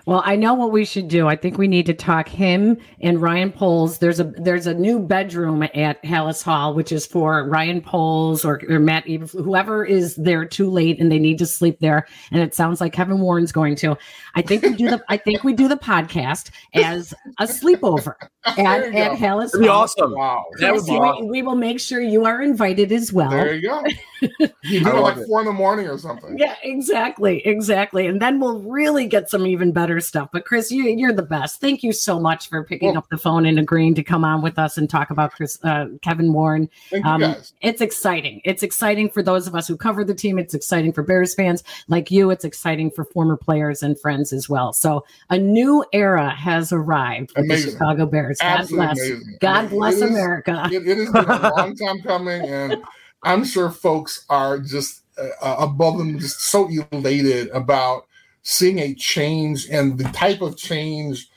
Well, 0.07 0.23
I 0.23 0.37
know 0.37 0.53
what 0.53 0.71
we 0.71 0.85
should 0.85 1.09
do. 1.09 1.27
I 1.27 1.35
think 1.35 1.57
we 1.57 1.67
need 1.67 1.85
to 1.87 1.93
talk 1.93 2.29
him 2.29 2.77
and 3.01 3.21
Ryan 3.21 3.51
Poles. 3.51 3.97
There's 3.97 4.21
a 4.21 4.23
there's 4.23 4.65
a 4.65 4.73
new 4.73 4.99
bedroom 4.99 5.63
at 5.63 6.01
Halas 6.01 6.41
Hall, 6.41 6.73
which 6.73 6.93
is 6.93 7.05
for 7.05 7.45
Ryan 7.49 7.81
Poles 7.81 8.45
or, 8.45 8.61
or 8.69 8.79
Matt 8.79 9.05
whoever 9.05 9.83
is 9.83 10.15
there 10.15 10.45
too 10.45 10.69
late 10.69 10.97
and 11.01 11.11
they 11.11 11.19
need 11.19 11.37
to 11.39 11.45
sleep 11.45 11.81
there. 11.81 12.07
And 12.31 12.41
it 12.41 12.55
sounds 12.55 12.79
like 12.79 12.93
Kevin 12.93 13.19
Warren's 13.19 13.51
going 13.51 13.75
to. 13.77 13.97
I 14.33 14.41
think 14.41 14.63
we 14.63 14.75
do 14.75 14.89
the 14.89 15.03
I 15.09 15.17
think 15.17 15.43
we 15.43 15.51
do 15.51 15.67
the 15.67 15.75
podcast 15.75 16.51
as 16.73 17.13
a 17.37 17.43
sleepover. 17.43 18.15
at, 18.57 18.83
at 18.95 19.11
Halas. 19.17 19.51
That'd 19.51 19.61
be 19.61 19.67
awesome. 19.67 20.13
Wow. 20.13 20.45
That 20.59 20.73
would 20.73 20.85
be 20.85 20.91
we, 20.91 20.97
awesome. 20.97 21.27
we 21.27 21.41
will 21.41 21.55
make 21.55 21.79
sure 21.79 22.01
you 22.01 22.25
are 22.25 22.41
invited 22.41 22.91
as 22.91 23.11
well. 23.13 23.29
There 23.29 23.53
you 23.55 23.61
go. 23.67 23.83
You 24.63 24.79
do 24.83 24.89
it 24.89 24.99
like 24.99 25.15
it. 25.17 25.27
four 25.27 25.41
in 25.41 25.45
the 25.45 25.53
morning 25.53 25.87
or 25.87 25.97
something. 25.97 26.37
Yeah, 26.39 26.55
exactly, 26.63 27.45
exactly, 27.45 28.07
and 28.07 28.19
then 28.19 28.39
we'll 28.39 28.59
really 28.59 29.05
get 29.05 29.29
some 29.29 29.45
even 29.45 29.71
better 29.71 29.99
stuff. 30.01 30.29
But 30.33 30.43
Chris, 30.43 30.71
you, 30.71 30.85
you're 30.85 31.13
the 31.13 31.21
best. 31.21 31.61
Thank 31.61 31.83
you 31.83 31.93
so 31.93 32.19
much 32.19 32.49
for 32.49 32.63
picking 32.63 32.89
Well- 32.89 32.97
up 32.97 33.09
the 33.09 33.17
phone 33.17 33.45
and 33.45 33.59
agreeing 33.59 33.93
to 33.95 34.03
come 34.03 34.25
on 34.25 34.41
with 34.41 34.57
us 34.57 34.75
and 34.77 34.89
talk 34.89 35.11
about 35.11 35.31
Chris, 35.33 35.59
uh, 35.63 35.85
Kevin 36.01 36.33
Warren. 36.33 36.67
Thank 36.89 37.05
you 37.05 37.11
Um, 37.11 37.21
guys. 37.21 37.53
it's 37.61 37.79
exciting. 37.79 38.41
It's 38.43 38.63
exciting 38.63 39.09
for 39.09 39.21
those 39.21 39.45
of 39.47 39.53
us 39.53 39.67
who 39.67 39.77
cover 39.77 40.03
the 40.03 40.15
team. 40.15 40.39
It's 40.39 40.55
exciting 40.55 40.93
for 40.93 41.03
Bears 41.03 41.35
fans 41.35 41.63
like 41.87 42.09
you. 42.09 42.31
It's 42.31 42.43
exciting 42.43 42.89
for 42.91 43.05
former 43.05 43.37
players 43.37 43.83
and 43.83 43.97
friends 43.99 44.33
as 44.33 44.49
well. 44.49 44.73
So 44.73 45.05
a 45.29 45.37
new 45.37 45.85
era 45.93 46.29
has 46.31 46.73
arrived 46.73 47.33
with 47.35 47.45
Amazing. 47.45 47.65
the 47.67 47.71
Chicago 47.73 48.05
Bears. 48.07 48.36
God 48.39 48.59
Absolutely 48.59 48.85
bless. 48.87 48.99
amazing. 48.99 49.37
God 49.41 49.65
It 49.65 49.69
bless 49.71 49.93
is- 49.95 50.01
America. 50.01 50.69
It, 50.71 50.87
it 50.87 50.97
has 50.97 51.11
been 51.11 51.25
a 51.29 51.53
long 51.57 51.75
time 51.75 52.01
coming, 52.01 52.41
and 52.41 52.77
I'm 53.23 53.43
sure 53.43 53.69
folks 53.71 54.25
are 54.29 54.59
just 54.59 55.01
uh, 55.17 55.55
above 55.59 55.97
them, 55.97 56.19
just 56.19 56.39
so 56.41 56.69
elated 56.91 57.49
about 57.49 58.05
seeing 58.43 58.79
a 58.79 58.93
change 58.93 59.67
and 59.69 59.97
the 59.97 60.05
type 60.05 60.41
of 60.41 60.55
change 60.57 61.27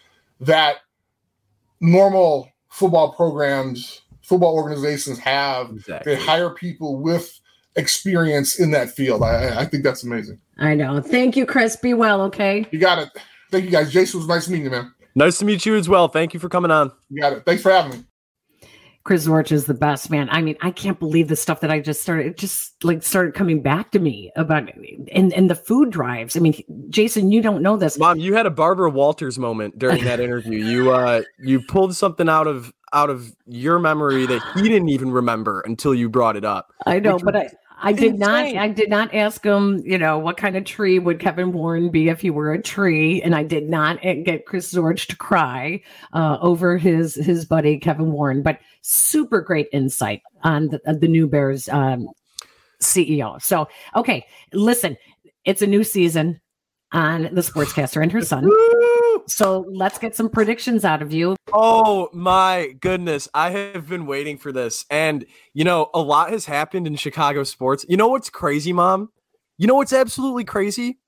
that 0.40 0.76
normal 1.80 2.50
football 2.68 3.12
programs, 3.12 4.02
football 4.22 4.54
organizations 4.54 5.18
have. 5.18 5.70
Exactly. 5.70 6.14
They 6.14 6.20
hire 6.22 6.50
people 6.50 6.98
with 6.98 7.40
experience 7.76 8.58
in 8.60 8.70
that 8.72 8.90
field. 8.90 9.22
I, 9.22 9.60
I 9.60 9.64
think 9.64 9.82
that's 9.84 10.02
amazing. 10.04 10.38
I 10.58 10.74
know. 10.74 11.00
Thank 11.00 11.36
you, 11.36 11.46
Chris. 11.46 11.76
Be 11.76 11.94
well, 11.94 12.20
okay? 12.22 12.66
You 12.70 12.78
got 12.78 12.98
it. 12.98 13.08
Thank 13.50 13.64
you 13.64 13.70
guys. 13.70 13.92
Jason 13.92 14.18
it 14.18 14.20
was 14.20 14.28
nice 14.28 14.48
meeting 14.48 14.66
you, 14.66 14.70
man. 14.70 14.92
Nice 15.14 15.38
to 15.38 15.44
meet 15.44 15.66
you 15.66 15.76
as 15.76 15.88
well. 15.88 16.08
Thank 16.08 16.34
you 16.34 16.40
for 16.40 16.48
coming 16.48 16.70
on. 16.70 16.92
You 17.08 17.20
got 17.20 17.32
it. 17.32 17.44
Thanks 17.44 17.62
for 17.62 17.70
having 17.70 17.98
me. 17.98 18.04
Chris 19.02 19.26
Zorich 19.26 19.50
is 19.50 19.64
the 19.64 19.74
best 19.74 20.10
man. 20.10 20.28
I 20.30 20.42
mean, 20.42 20.56
I 20.60 20.70
can't 20.70 20.98
believe 20.98 21.28
the 21.28 21.36
stuff 21.36 21.60
that 21.60 21.70
I 21.70 21.80
just 21.80 22.02
started. 22.02 22.26
It 22.26 22.36
just 22.36 22.84
like 22.84 23.02
started 23.02 23.34
coming 23.34 23.62
back 23.62 23.92
to 23.92 23.98
me 23.98 24.30
about 24.36 24.68
and 25.10 25.32
and 25.32 25.48
the 25.48 25.54
food 25.54 25.90
drives. 25.90 26.36
I 26.36 26.40
mean, 26.40 26.62
Jason, 26.90 27.32
you 27.32 27.40
don't 27.40 27.62
know 27.62 27.78
this. 27.78 27.98
Mom, 27.98 28.18
you 28.18 28.34
had 28.34 28.44
a 28.44 28.50
Barbara 28.50 28.90
Walters 28.90 29.38
moment 29.38 29.78
during 29.78 30.04
that 30.04 30.20
interview. 30.20 30.58
You 30.58 30.92
uh 30.92 31.22
you 31.38 31.62
pulled 31.66 31.96
something 31.96 32.28
out 32.28 32.46
of 32.46 32.72
out 32.92 33.08
of 33.08 33.34
your 33.46 33.78
memory 33.78 34.26
that 34.26 34.42
he 34.54 34.68
didn't 34.68 34.90
even 34.90 35.10
remember 35.10 35.62
until 35.62 35.94
you 35.94 36.10
brought 36.10 36.36
it 36.36 36.44
up. 36.44 36.72
I 36.86 36.98
know, 36.98 37.14
which 37.14 37.24
but 37.24 37.36
I, 37.36 37.48
I 37.82 37.92
did 37.92 38.18
not. 38.18 38.44
I 38.44 38.68
did 38.68 38.90
not 38.90 39.14
ask 39.14 39.44
him. 39.44 39.82
You 39.84 39.98
know, 39.98 40.18
what 40.18 40.36
kind 40.36 40.56
of 40.56 40.64
tree 40.64 40.98
would 40.98 41.18
Kevin 41.18 41.52
Warren 41.52 41.90
be 41.90 42.08
if 42.08 42.20
he 42.20 42.30
were 42.30 42.52
a 42.52 42.62
tree? 42.62 43.22
And 43.22 43.34
I 43.34 43.42
did 43.42 43.68
not 43.68 44.02
get 44.02 44.46
Chris 44.46 44.72
Zorich 44.72 45.06
to 45.08 45.16
cry 45.16 45.82
uh, 46.12 46.38
over 46.40 46.76
his 46.76 47.14
his 47.14 47.44
buddy 47.44 47.78
Kevin 47.78 48.12
Warren. 48.12 48.42
But 48.42 48.60
super 48.82 49.40
great 49.40 49.68
insight 49.72 50.22
on 50.42 50.68
the, 50.68 50.80
uh, 50.86 50.92
the 50.92 51.08
new 51.08 51.26
Bears 51.26 51.68
um, 51.68 52.08
CEO. 52.80 53.40
So, 53.42 53.68
okay, 53.96 54.26
listen, 54.52 54.96
it's 55.44 55.62
a 55.62 55.66
new 55.66 55.84
season 55.84 56.40
on 56.92 57.22
the 57.32 57.40
Sportscaster 57.40 58.02
and 58.02 58.12
her 58.12 58.22
son. 58.22 58.50
So 59.26 59.66
let's 59.70 59.98
get 59.98 60.16
some 60.16 60.28
predictions 60.30 60.84
out 60.84 61.02
of 61.02 61.12
you. 61.12 61.36
Oh 61.52 62.08
my 62.12 62.74
goodness. 62.80 63.28
I 63.34 63.50
have 63.50 63.86
been 63.88 64.06
waiting 64.06 64.38
for 64.38 64.50
this. 64.50 64.86
And, 64.90 65.24
you 65.52 65.62
know, 65.62 65.90
a 65.94 66.00
lot 66.00 66.30
has 66.30 66.46
happened 66.46 66.86
in 66.86 66.96
Chicago 66.96 67.44
sports. 67.44 67.84
You 67.88 67.96
know 67.96 68.08
what's 68.08 68.30
crazy, 68.30 68.72
mom? 68.72 69.10
You 69.58 69.66
know 69.66 69.74
what's 69.74 69.92
absolutely 69.92 70.44
crazy? 70.44 70.98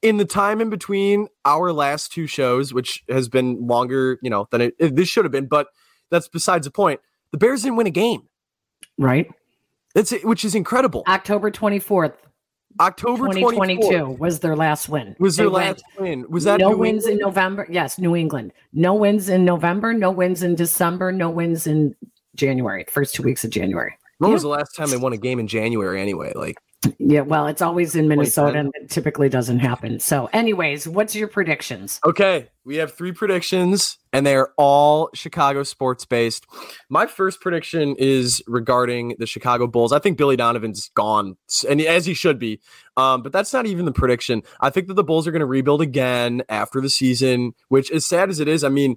In 0.00 0.16
the 0.16 0.24
time 0.24 0.60
in 0.60 0.70
between 0.70 1.26
our 1.44 1.72
last 1.72 2.12
two 2.12 2.26
shows, 2.26 2.72
which 2.72 3.02
has 3.10 3.28
been 3.28 3.66
longer, 3.66 4.18
you 4.22 4.30
know, 4.30 4.46
than 4.50 4.60
it, 4.62 4.74
it- 4.78 4.96
this 4.96 5.08
should 5.08 5.24
have 5.24 5.32
been, 5.32 5.46
but 5.46 5.66
that's 6.10 6.28
besides 6.28 6.66
the 6.66 6.70
point. 6.70 7.00
The 7.32 7.38
Bears 7.38 7.62
didn't 7.62 7.76
win 7.76 7.86
a 7.88 7.90
game. 7.90 8.22
Right, 8.96 9.28
That's 9.94 10.12
it, 10.12 10.24
which 10.24 10.44
is 10.44 10.54
incredible. 10.54 11.02
October 11.08 11.50
twenty 11.50 11.80
fourth, 11.80 12.14
October 12.78 13.26
twenty 13.26 13.42
24th 13.42 13.54
twenty 13.54 13.88
two 13.88 14.06
was 14.10 14.40
their 14.40 14.54
last 14.56 14.88
win. 14.88 15.16
was 15.18 15.36
their 15.36 15.50
went- 15.50 15.78
last 15.78 15.84
win. 15.98 16.24
Was 16.28 16.44
that 16.44 16.60
no 16.60 16.70
New 16.70 16.78
wins 16.78 17.06
in 17.06 17.18
November? 17.18 17.66
Yes, 17.70 17.98
New 17.98 18.14
England. 18.14 18.52
No 18.72 18.94
wins 18.94 19.28
in 19.28 19.44
November. 19.44 19.92
No 19.92 20.10
wins 20.10 20.42
in 20.42 20.54
December. 20.54 21.10
No 21.12 21.28
wins 21.30 21.66
in 21.66 21.94
January. 22.36 22.84
First 22.88 23.14
two 23.14 23.22
weeks 23.22 23.44
of 23.44 23.50
January. 23.50 23.96
When 24.18 24.32
was 24.32 24.42
the 24.42 24.48
last 24.48 24.76
time 24.76 24.90
they 24.90 24.96
won 24.98 25.12
a 25.12 25.16
game 25.18 25.40
in 25.40 25.46
January 25.48 26.00
anyway? 26.00 26.32
Like 26.34 26.58
Yeah, 26.98 27.20
well, 27.20 27.46
it's 27.46 27.60
always 27.60 27.94
in 27.94 28.08
Minnesota, 28.08 28.58
and 28.58 28.72
it 28.74 28.88
typically 28.88 29.28
doesn't 29.28 29.58
happen. 29.58 30.00
So, 30.00 30.30
anyways, 30.32 30.88
what's 30.88 31.14
your 31.14 31.28
predictions? 31.28 32.00
Okay, 32.06 32.48
we 32.64 32.76
have 32.76 32.94
three 32.94 33.12
predictions, 33.12 33.98
and 34.14 34.26
they 34.26 34.34
are 34.34 34.52
all 34.56 35.10
Chicago 35.12 35.62
sports 35.62 36.06
based. 36.06 36.46
My 36.88 37.06
first 37.06 37.42
prediction 37.42 37.96
is 37.98 38.42
regarding 38.46 39.14
the 39.18 39.26
Chicago 39.26 39.66
Bulls. 39.66 39.92
I 39.92 39.98
think 39.98 40.16
Billy 40.16 40.36
Donovan's 40.36 40.90
gone, 40.94 41.36
and 41.68 41.82
as 41.82 42.06
he 42.06 42.14
should 42.14 42.38
be. 42.38 42.60
Um, 42.96 43.22
but 43.22 43.32
that's 43.32 43.52
not 43.52 43.66
even 43.66 43.84
the 43.84 43.92
prediction. 43.92 44.42
I 44.62 44.70
think 44.70 44.86
that 44.88 44.94
the 44.94 45.04
Bulls 45.04 45.26
are 45.26 45.32
going 45.32 45.40
to 45.40 45.46
rebuild 45.46 45.82
again 45.82 46.42
after 46.48 46.80
the 46.80 46.90
season, 46.90 47.52
which, 47.68 47.90
as 47.90 48.06
sad 48.06 48.30
as 48.30 48.40
it 48.40 48.48
is, 48.48 48.64
I 48.64 48.70
mean, 48.70 48.96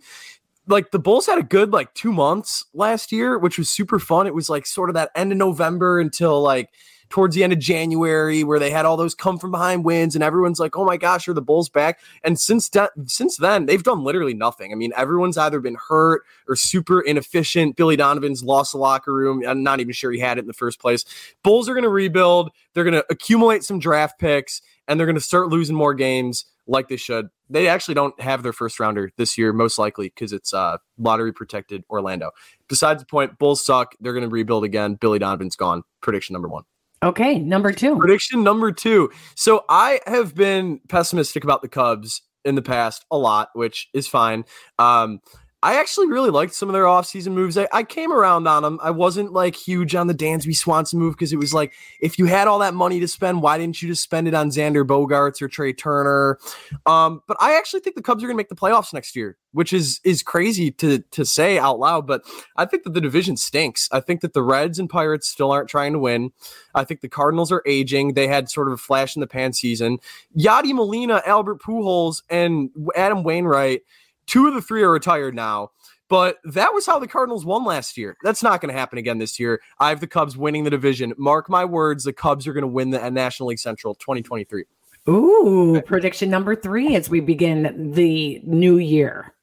like 0.67 0.91
the 0.91 0.99
Bulls 0.99 1.25
had 1.25 1.37
a 1.37 1.43
good 1.43 1.73
like 1.73 1.93
two 1.93 2.13
months 2.13 2.65
last 2.73 3.11
year, 3.11 3.37
which 3.37 3.57
was 3.57 3.69
super 3.69 3.99
fun. 3.99 4.25
It 4.25 4.33
was 4.33 4.49
like 4.49 4.65
sort 4.65 4.89
of 4.89 4.93
that 4.93 5.11
end 5.15 5.33
of 5.33 5.37
November 5.37 5.99
until 5.99 6.41
like 6.41 6.69
towards 7.13 7.35
the 7.35 7.43
end 7.43 7.53
of 7.53 7.59
January, 7.59 8.43
where 8.43 8.57
they 8.57 8.71
had 8.71 8.85
all 8.85 8.97
those 8.97 9.13
come 9.13 9.37
from 9.37 9.51
behind 9.51 9.85
wins, 9.85 10.15
and 10.15 10.23
everyone's 10.23 10.59
like, 10.59 10.75
"Oh 10.75 10.83
my 10.83 10.97
gosh, 10.97 11.27
are 11.27 11.33
the 11.33 11.43
Bulls 11.43 11.69
back?" 11.69 11.99
And 12.23 12.39
since 12.39 12.69
that, 12.69 12.89
since 13.05 13.37
then, 13.37 13.67
they've 13.67 13.83
done 13.83 14.03
literally 14.03 14.33
nothing. 14.33 14.71
I 14.71 14.75
mean, 14.75 14.91
everyone's 14.97 15.37
either 15.37 15.59
been 15.59 15.77
hurt 15.89 16.23
or 16.47 16.55
super 16.55 17.01
inefficient. 17.01 17.75
Billy 17.75 17.95
Donovan's 17.95 18.43
lost 18.43 18.71
the 18.71 18.79
locker 18.79 19.13
room. 19.13 19.43
I'm 19.47 19.61
not 19.61 19.79
even 19.79 19.93
sure 19.93 20.11
he 20.11 20.17
had 20.17 20.39
it 20.39 20.41
in 20.41 20.47
the 20.47 20.53
first 20.53 20.79
place. 20.79 21.05
Bulls 21.43 21.69
are 21.69 21.75
going 21.75 21.83
to 21.83 21.89
rebuild. 21.89 22.49
They're 22.73 22.83
going 22.83 22.95
to 22.95 23.05
accumulate 23.11 23.63
some 23.63 23.77
draft 23.77 24.17
picks, 24.17 24.63
and 24.87 24.99
they're 24.99 25.05
going 25.05 25.13
to 25.13 25.21
start 25.21 25.49
losing 25.49 25.75
more 25.75 25.93
games 25.93 26.45
like 26.65 26.87
they 26.87 26.97
should. 26.97 27.29
They 27.47 27.67
actually 27.67 27.93
don't 27.93 28.19
have 28.19 28.41
their 28.41 28.53
first 28.53 28.79
rounder 28.79 29.11
this 29.17 29.37
year, 29.37 29.53
most 29.53 29.77
likely 29.77 30.07
because 30.07 30.33
it's 30.33 30.51
uh, 30.51 30.77
lottery 30.97 31.31
protected 31.31 31.83
Orlando. 31.91 32.31
Besides 32.67 33.03
the 33.03 33.05
point, 33.05 33.37
Bulls 33.37 33.63
suck. 33.63 33.93
They're 33.99 34.13
going 34.13 34.27
to 34.27 34.33
rebuild 34.33 34.63
again. 34.63 34.95
Billy 34.95 35.19
Donovan's 35.19 35.55
gone. 35.55 35.83
Prediction 36.01 36.33
number 36.33 36.47
one. 36.47 36.63
Okay, 37.03 37.37
number 37.37 37.73
two. 37.73 37.97
Prediction 37.97 38.43
number 38.43 38.71
two. 38.71 39.11
So 39.35 39.65
I 39.67 39.99
have 40.07 40.33
been 40.33 40.79
pessimistic 40.87 41.43
about 41.43 41.61
the 41.61 41.67
Cubs 41.67 42.21
in 42.45 42.55
the 42.55 42.61
past 42.61 43.05
a 43.11 43.17
lot, 43.17 43.49
which 43.53 43.89
is 43.93 44.07
fine. 44.07 44.45
Um, 44.79 45.19
I 45.63 45.79
actually 45.79 46.07
really 46.07 46.29
liked 46.29 46.53
some 46.53 46.67
of 46.67 46.73
their 46.73 46.83
offseason 46.83 47.31
moves. 47.31 47.57
I, 47.57 47.69
I 47.71 47.83
came 47.83 48.11
around 48.11 48.47
on 48.47 48.63
them. 48.63 48.79
I 48.83 48.91
wasn't 48.91 49.31
like 49.31 49.55
huge 49.55 49.95
on 49.95 50.07
the 50.07 50.13
Dansby 50.13 50.53
Swanson 50.53 50.99
move 50.99 51.13
because 51.13 51.31
it 51.31 51.37
was 51.37 51.53
like, 51.53 51.71
if 52.01 52.19
you 52.19 52.25
had 52.25 52.49
all 52.49 52.59
that 52.59 52.73
money 52.73 52.99
to 52.99 53.07
spend, 53.07 53.41
why 53.41 53.57
didn't 53.57 53.81
you 53.81 53.87
just 53.87 54.03
spend 54.03 54.27
it 54.27 54.33
on 54.33 54.49
Xander 54.49 54.85
Bogaerts 54.85 55.41
or 55.41 55.47
Trea 55.47 55.71
Turner? 55.71 56.37
Um, 56.85 57.21
but 57.29 57.37
I 57.39 57.55
actually 57.55 57.79
think 57.79 57.95
the 57.95 58.01
Cubs 58.01 58.21
are 58.21 58.27
going 58.27 58.35
to 58.35 58.37
make 58.37 58.49
the 58.49 58.55
playoffs 58.55 58.93
next 58.93 59.15
year, 59.15 59.37
which 59.53 59.71
is 59.71 60.01
is 60.03 60.21
crazy 60.21 60.69
to 60.71 60.99
to 60.99 61.23
say 61.23 61.57
out 61.57 61.79
loud. 61.79 62.05
But 62.05 62.23
I 62.57 62.65
think 62.65 62.83
that 62.83 62.93
the 62.93 63.01
division 63.01 63.37
stinks. 63.37 63.87
I 63.89 64.01
think 64.01 64.19
that 64.19 64.33
the 64.33 64.43
Reds 64.43 64.79
and 64.79 64.89
Pirates 64.89 65.29
still 65.29 65.49
aren't 65.49 65.69
trying 65.69 65.93
to 65.93 65.99
win. 65.99 66.33
I 66.75 66.83
think 66.83 66.99
the 66.99 67.07
Cardinals 67.07 67.53
are 67.53 67.63
aging. 67.65 68.15
They 68.15 68.27
had 68.27 68.49
sort 68.49 68.67
of 68.67 68.73
a 68.73 68.77
flash 68.77 69.15
in 69.15 69.21
the 69.21 69.27
pan 69.27 69.53
season. 69.53 69.99
Yadi 70.37 70.73
Molina, 70.73 71.21
Albert 71.25 71.61
Pujols, 71.61 72.21
and 72.29 72.69
Adam 72.97 73.23
Wainwright. 73.23 73.83
Two 74.25 74.47
of 74.47 74.53
the 74.53 74.61
three 74.61 74.83
are 74.83 74.91
retired 74.91 75.35
now. 75.35 75.71
But 76.09 76.37
that 76.43 76.73
was 76.73 76.85
how 76.85 76.99
the 76.99 77.07
Cardinals 77.07 77.45
won 77.45 77.65
last 77.65 77.97
year. 77.97 78.17
That's 78.23 78.43
not 78.43 78.61
going 78.61 78.71
to 78.71 78.79
happen 78.79 78.99
again 78.99 79.17
this 79.17 79.39
year. 79.39 79.61
I 79.79 79.89
have 79.89 79.99
the 79.99 80.07
Cubs 80.07 80.37
winning 80.37 80.63
the 80.63 80.69
division. 80.69 81.13
Mark 81.17 81.49
my 81.49 81.65
words, 81.65 82.03
the 82.03 82.13
Cubs 82.13 82.45
are 82.45 82.53
going 82.53 82.61
to 82.61 82.67
win 82.67 82.91
the 82.91 83.03
uh, 83.03 83.09
National 83.09 83.49
League 83.49 83.59
Central 83.59 83.95
2023. 83.95 84.65
Ooh, 85.09 85.81
prediction 85.81 86.29
number 86.29 86.55
three 86.55 86.95
as 86.95 87.09
we 87.09 87.19
begin 87.19 87.91
the 87.93 88.39
new 88.43 88.77
year. 88.77 89.33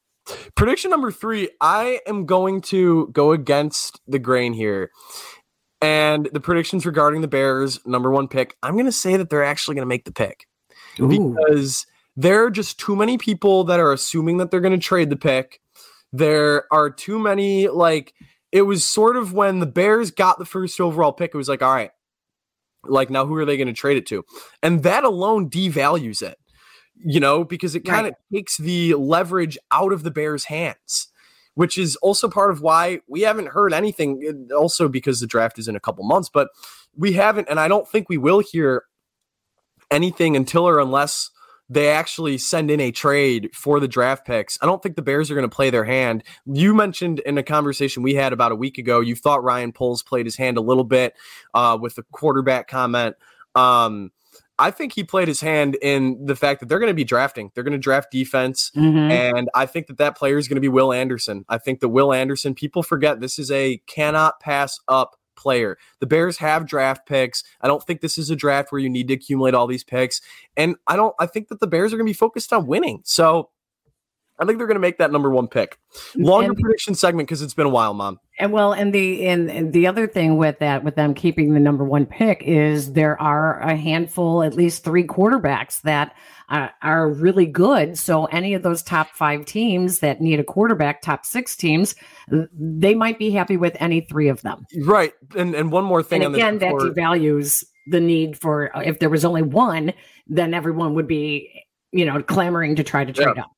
Prediction 0.55 0.89
number 0.91 1.11
three 1.11 1.49
I 1.59 1.99
am 2.07 2.25
going 2.25 2.61
to 2.61 3.07
go 3.07 3.31
against 3.31 3.99
the 4.07 4.19
grain 4.19 4.53
here. 4.53 4.91
And 5.81 6.29
the 6.31 6.39
predictions 6.39 6.85
regarding 6.85 7.21
the 7.21 7.27
Bears, 7.27 7.79
number 7.85 8.11
one 8.11 8.27
pick, 8.27 8.55
I'm 8.61 8.73
going 8.73 8.85
to 8.85 8.91
say 8.91 9.17
that 9.17 9.29
they're 9.29 9.43
actually 9.43 9.75
going 9.75 9.85
to 9.85 9.89
make 9.89 10.05
the 10.05 10.11
pick 10.11 10.47
Ooh. 10.99 11.07
because 11.07 11.85
there 12.15 12.45
are 12.45 12.51
just 12.51 12.79
too 12.79 12.95
many 12.95 13.17
people 13.17 13.63
that 13.65 13.79
are 13.79 13.93
assuming 13.93 14.37
that 14.37 14.51
they're 14.51 14.59
going 14.61 14.79
to 14.79 14.85
trade 14.85 15.09
the 15.09 15.15
pick. 15.15 15.61
There 16.11 16.65
are 16.71 16.89
too 16.89 17.19
many, 17.19 17.67
like, 17.67 18.13
it 18.51 18.63
was 18.63 18.83
sort 18.83 19.15
of 19.15 19.33
when 19.33 19.59
the 19.59 19.65
Bears 19.65 20.11
got 20.11 20.37
the 20.37 20.45
first 20.45 20.79
overall 20.81 21.13
pick, 21.13 21.31
it 21.33 21.37
was 21.37 21.47
like, 21.47 21.61
all 21.61 21.73
right, 21.73 21.91
like, 22.83 23.09
now 23.09 23.25
who 23.25 23.35
are 23.35 23.45
they 23.45 23.55
going 23.57 23.67
to 23.67 23.73
trade 23.73 23.97
it 23.97 24.05
to? 24.07 24.25
And 24.61 24.83
that 24.83 25.03
alone 25.05 25.49
devalues 25.49 26.21
it, 26.21 26.37
you 26.95 27.19
know, 27.19 27.43
because 27.45 27.75
it 27.75 27.85
kind 27.85 28.07
of 28.07 28.13
takes 28.33 28.57
the 28.57 28.95
leverage 28.95 29.57
out 29.71 29.93
of 29.93 30.03
the 30.03 30.11
Bears' 30.11 30.45
hands, 30.45 31.07
which 31.53 31.77
is 31.77 31.95
also 31.97 32.27
part 32.29 32.51
of 32.51 32.61
why 32.61 32.99
we 33.07 33.21
haven't 33.21 33.49
heard 33.49 33.73
anything. 33.73 34.47
uh, 34.51 34.55
Also, 34.55 34.89
because 34.89 35.21
the 35.21 35.27
draft 35.27 35.57
is 35.57 35.69
in 35.69 35.75
a 35.77 35.79
couple 35.79 36.03
months, 36.03 36.29
but 36.29 36.49
we 36.93 37.13
haven't, 37.13 37.47
and 37.49 37.59
I 37.59 37.69
don't 37.69 37.87
think 37.87 38.09
we 38.09 38.17
will 38.17 38.39
hear 38.39 38.83
anything 39.89 40.35
until 40.35 40.67
or 40.67 40.79
unless 40.79 41.29
they 41.71 41.87
actually 41.87 42.37
send 42.37 42.69
in 42.69 42.81
a 42.81 42.91
trade 42.91 43.49
for 43.53 43.79
the 43.79 43.87
draft 43.87 44.27
picks. 44.27 44.57
I 44.61 44.65
don't 44.65 44.83
think 44.83 44.97
the 44.97 45.01
Bears 45.01 45.31
are 45.31 45.35
going 45.35 45.49
to 45.49 45.55
play 45.55 45.69
their 45.69 45.85
hand. 45.85 46.21
You 46.45 46.73
mentioned 46.73 47.19
in 47.19 47.37
a 47.37 47.43
conversation 47.43 48.03
we 48.03 48.13
had 48.13 48.33
about 48.33 48.51
a 48.51 48.57
week 48.57 48.77
ago, 48.77 48.99
you 48.99 49.15
thought 49.15 49.41
Ryan 49.41 49.71
Poles 49.71 50.03
played 50.03 50.25
his 50.25 50.35
hand 50.35 50.57
a 50.57 50.61
little 50.61 50.83
bit 50.83 51.15
uh, 51.53 51.77
with 51.79 51.95
the 51.95 52.03
quarterback 52.11 52.67
comment. 52.67 53.15
Um, 53.55 54.11
I 54.59 54.69
think 54.69 54.91
he 54.91 55.05
played 55.05 55.29
his 55.29 55.39
hand 55.39 55.77
in 55.81 56.25
the 56.25 56.35
fact 56.35 56.59
that 56.59 56.67
they're 56.67 56.77
going 56.77 56.91
to 56.91 56.93
be 56.93 57.05
drafting. 57.05 57.51
They're 57.55 57.63
going 57.63 57.71
to 57.71 57.79
draft 57.79 58.11
defense. 58.11 58.69
Mm-hmm. 58.75 59.09
And 59.09 59.49
I 59.55 59.65
think 59.65 59.87
that 59.87 59.97
that 59.97 60.17
player 60.17 60.37
is 60.37 60.49
going 60.49 60.57
to 60.57 60.61
be 60.61 60.67
Will 60.67 60.91
Anderson. 60.91 61.45
I 61.47 61.57
think 61.57 61.79
that 61.79 61.89
Will 61.89 62.11
Anderson, 62.11 62.53
people 62.53 62.83
forget 62.83 63.21
this 63.21 63.39
is 63.39 63.49
a 63.49 63.77
cannot 63.87 64.41
pass 64.41 64.77
up 64.89 65.15
player. 65.41 65.77
The 65.99 66.07
Bears 66.07 66.37
have 66.37 66.67
draft 66.67 67.07
picks. 67.07 67.43
I 67.61 67.67
don't 67.67 67.83
think 67.83 68.01
this 68.01 68.17
is 68.17 68.29
a 68.29 68.35
draft 68.35 68.71
where 68.71 68.79
you 68.79 68.89
need 68.89 69.07
to 69.07 69.15
accumulate 69.15 69.53
all 69.53 69.67
these 69.67 69.83
picks. 69.83 70.21
And 70.55 70.75
I 70.87 70.95
don't, 70.95 71.15
I 71.19 71.25
think 71.25 71.47
that 71.47 71.59
the 71.59 71.67
Bears 71.67 71.93
are 71.93 71.97
going 71.97 72.05
to 72.05 72.09
be 72.09 72.13
focused 72.13 72.53
on 72.53 72.67
winning. 72.67 73.01
So 73.03 73.49
I 74.39 74.45
think 74.45 74.57
they're 74.57 74.67
going 74.67 74.75
to 74.75 74.81
make 74.81 74.97
that 74.97 75.11
number 75.11 75.29
one 75.29 75.47
pick. 75.47 75.77
Longer 76.15 76.53
prediction 76.53 76.95
segment 76.95 77.27
because 77.27 77.41
it's 77.41 77.53
been 77.53 77.67
a 77.67 77.69
while, 77.69 77.93
Mom. 77.93 78.19
And 78.41 78.51
well, 78.51 78.73
and 78.73 78.91
the 78.91 79.27
and, 79.27 79.51
and, 79.51 79.71
the 79.71 79.85
other 79.85 80.07
thing 80.07 80.35
with 80.35 80.57
that, 80.59 80.83
with 80.83 80.95
them 80.95 81.13
keeping 81.13 81.53
the 81.53 81.59
number 81.59 81.83
one 81.83 82.07
pick, 82.07 82.41
is 82.41 82.93
there 82.93 83.21
are 83.21 83.59
a 83.59 83.75
handful, 83.75 84.41
at 84.41 84.55
least 84.55 84.83
three 84.83 85.03
quarterbacks 85.03 85.79
that 85.83 86.15
uh, 86.49 86.69
are 86.81 87.07
really 87.07 87.45
good. 87.45 87.99
So 87.99 88.25
any 88.25 88.55
of 88.55 88.63
those 88.63 88.81
top 88.81 89.11
five 89.11 89.45
teams 89.45 89.99
that 89.99 90.21
need 90.21 90.39
a 90.39 90.43
quarterback, 90.43 91.03
top 91.03 91.23
six 91.23 91.55
teams, 91.55 91.93
they 92.51 92.95
might 92.95 93.19
be 93.19 93.29
happy 93.29 93.57
with 93.57 93.77
any 93.79 94.01
three 94.01 94.27
of 94.27 94.41
them. 94.41 94.65
Right. 94.83 95.13
And 95.37 95.53
and 95.53 95.71
one 95.71 95.83
more 95.83 96.01
thing. 96.01 96.23
And 96.23 96.33
again, 96.33 96.57
that 96.57 96.73
devalues 96.73 97.63
the 97.87 97.99
need 97.99 98.39
for 98.39 98.71
if 98.83 98.97
there 98.97 99.11
was 99.11 99.23
only 99.23 99.43
one, 99.43 99.93
then 100.25 100.55
everyone 100.55 100.95
would 100.95 101.07
be 101.07 101.63
you 101.91 102.05
know 102.05 102.23
clamoring 102.23 102.75
to 102.77 102.83
try 102.83 103.05
to 103.05 103.13
trade 103.13 103.33
yeah. 103.35 103.43
up. 103.43 103.51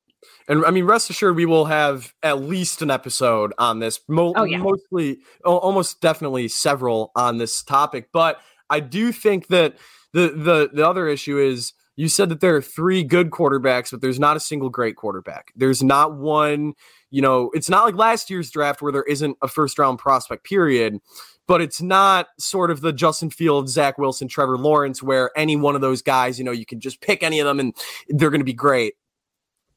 And 0.48 0.64
I 0.64 0.70
mean, 0.70 0.84
rest 0.84 1.10
assured, 1.10 1.36
we 1.36 1.46
will 1.46 1.64
have 1.64 2.12
at 2.22 2.42
least 2.42 2.82
an 2.82 2.90
episode 2.90 3.52
on 3.58 3.78
this. 3.78 4.00
Mo- 4.08 4.34
oh, 4.36 4.44
yeah. 4.44 4.58
Mostly, 4.58 5.20
almost 5.44 6.00
definitely 6.00 6.48
several 6.48 7.12
on 7.16 7.38
this 7.38 7.62
topic. 7.62 8.08
But 8.12 8.40
I 8.70 8.80
do 8.80 9.12
think 9.12 9.48
that 9.48 9.76
the 10.12 10.28
the 10.28 10.70
the 10.72 10.86
other 10.86 11.08
issue 11.08 11.38
is 11.38 11.72
you 11.96 12.08
said 12.08 12.28
that 12.28 12.40
there 12.40 12.56
are 12.56 12.62
three 12.62 13.04
good 13.04 13.30
quarterbacks, 13.30 13.90
but 13.90 14.00
there's 14.00 14.18
not 14.18 14.36
a 14.36 14.40
single 14.40 14.68
great 14.68 14.96
quarterback. 14.96 15.52
There's 15.56 15.82
not 15.82 16.16
one. 16.16 16.74
You 17.10 17.22
know, 17.22 17.50
it's 17.54 17.70
not 17.70 17.84
like 17.84 17.94
last 17.94 18.28
year's 18.28 18.50
draft 18.50 18.82
where 18.82 18.92
there 18.92 19.04
isn't 19.04 19.36
a 19.40 19.48
first 19.48 19.78
round 19.78 19.98
prospect. 19.98 20.44
Period 20.44 21.00
but 21.46 21.60
it's 21.60 21.82
not 21.82 22.28
sort 22.38 22.70
of 22.70 22.80
the 22.80 22.92
Justin 22.92 23.30
Fields, 23.30 23.72
Zach 23.72 23.98
Wilson, 23.98 24.28
Trevor 24.28 24.56
Lawrence, 24.56 25.02
where 25.02 25.30
any 25.36 25.56
one 25.56 25.74
of 25.74 25.80
those 25.80 26.00
guys, 26.00 26.38
you 26.38 26.44
know, 26.44 26.52
you 26.52 26.64
can 26.64 26.80
just 26.80 27.00
pick 27.00 27.22
any 27.22 27.38
of 27.38 27.46
them 27.46 27.60
and 27.60 27.74
they're 28.08 28.30
going 28.30 28.40
to 28.40 28.46
be 28.46 28.54
great 28.54 28.94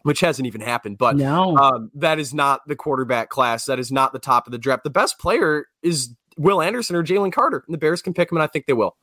which 0.07 0.21
hasn't 0.21 0.47
even 0.47 0.61
happened. 0.61 0.97
But 0.97 1.17
no. 1.17 1.57
um, 1.57 1.91
that 1.95 2.17
is 2.17 2.33
not 2.33 2.61
the 2.65 2.77
quarterback 2.77 3.27
class. 3.27 3.65
That 3.65 3.77
is 3.77 3.91
not 3.91 4.13
the 4.13 4.19
top 4.19 4.47
of 4.47 4.53
the 4.53 4.57
draft. 4.57 4.85
The 4.85 4.89
best 4.89 5.19
player 5.19 5.65
is 5.83 6.15
Will 6.37 6.61
Anderson 6.61 6.95
or 6.95 7.03
Jalen 7.03 7.33
Carter, 7.33 7.61
and 7.67 7.73
the 7.73 7.77
Bears 7.77 8.01
can 8.01 8.13
pick 8.13 8.31
him, 8.31 8.37
and 8.37 8.43
I 8.43 8.47
think 8.47 8.67
they 8.67 8.73
will. 8.73 8.95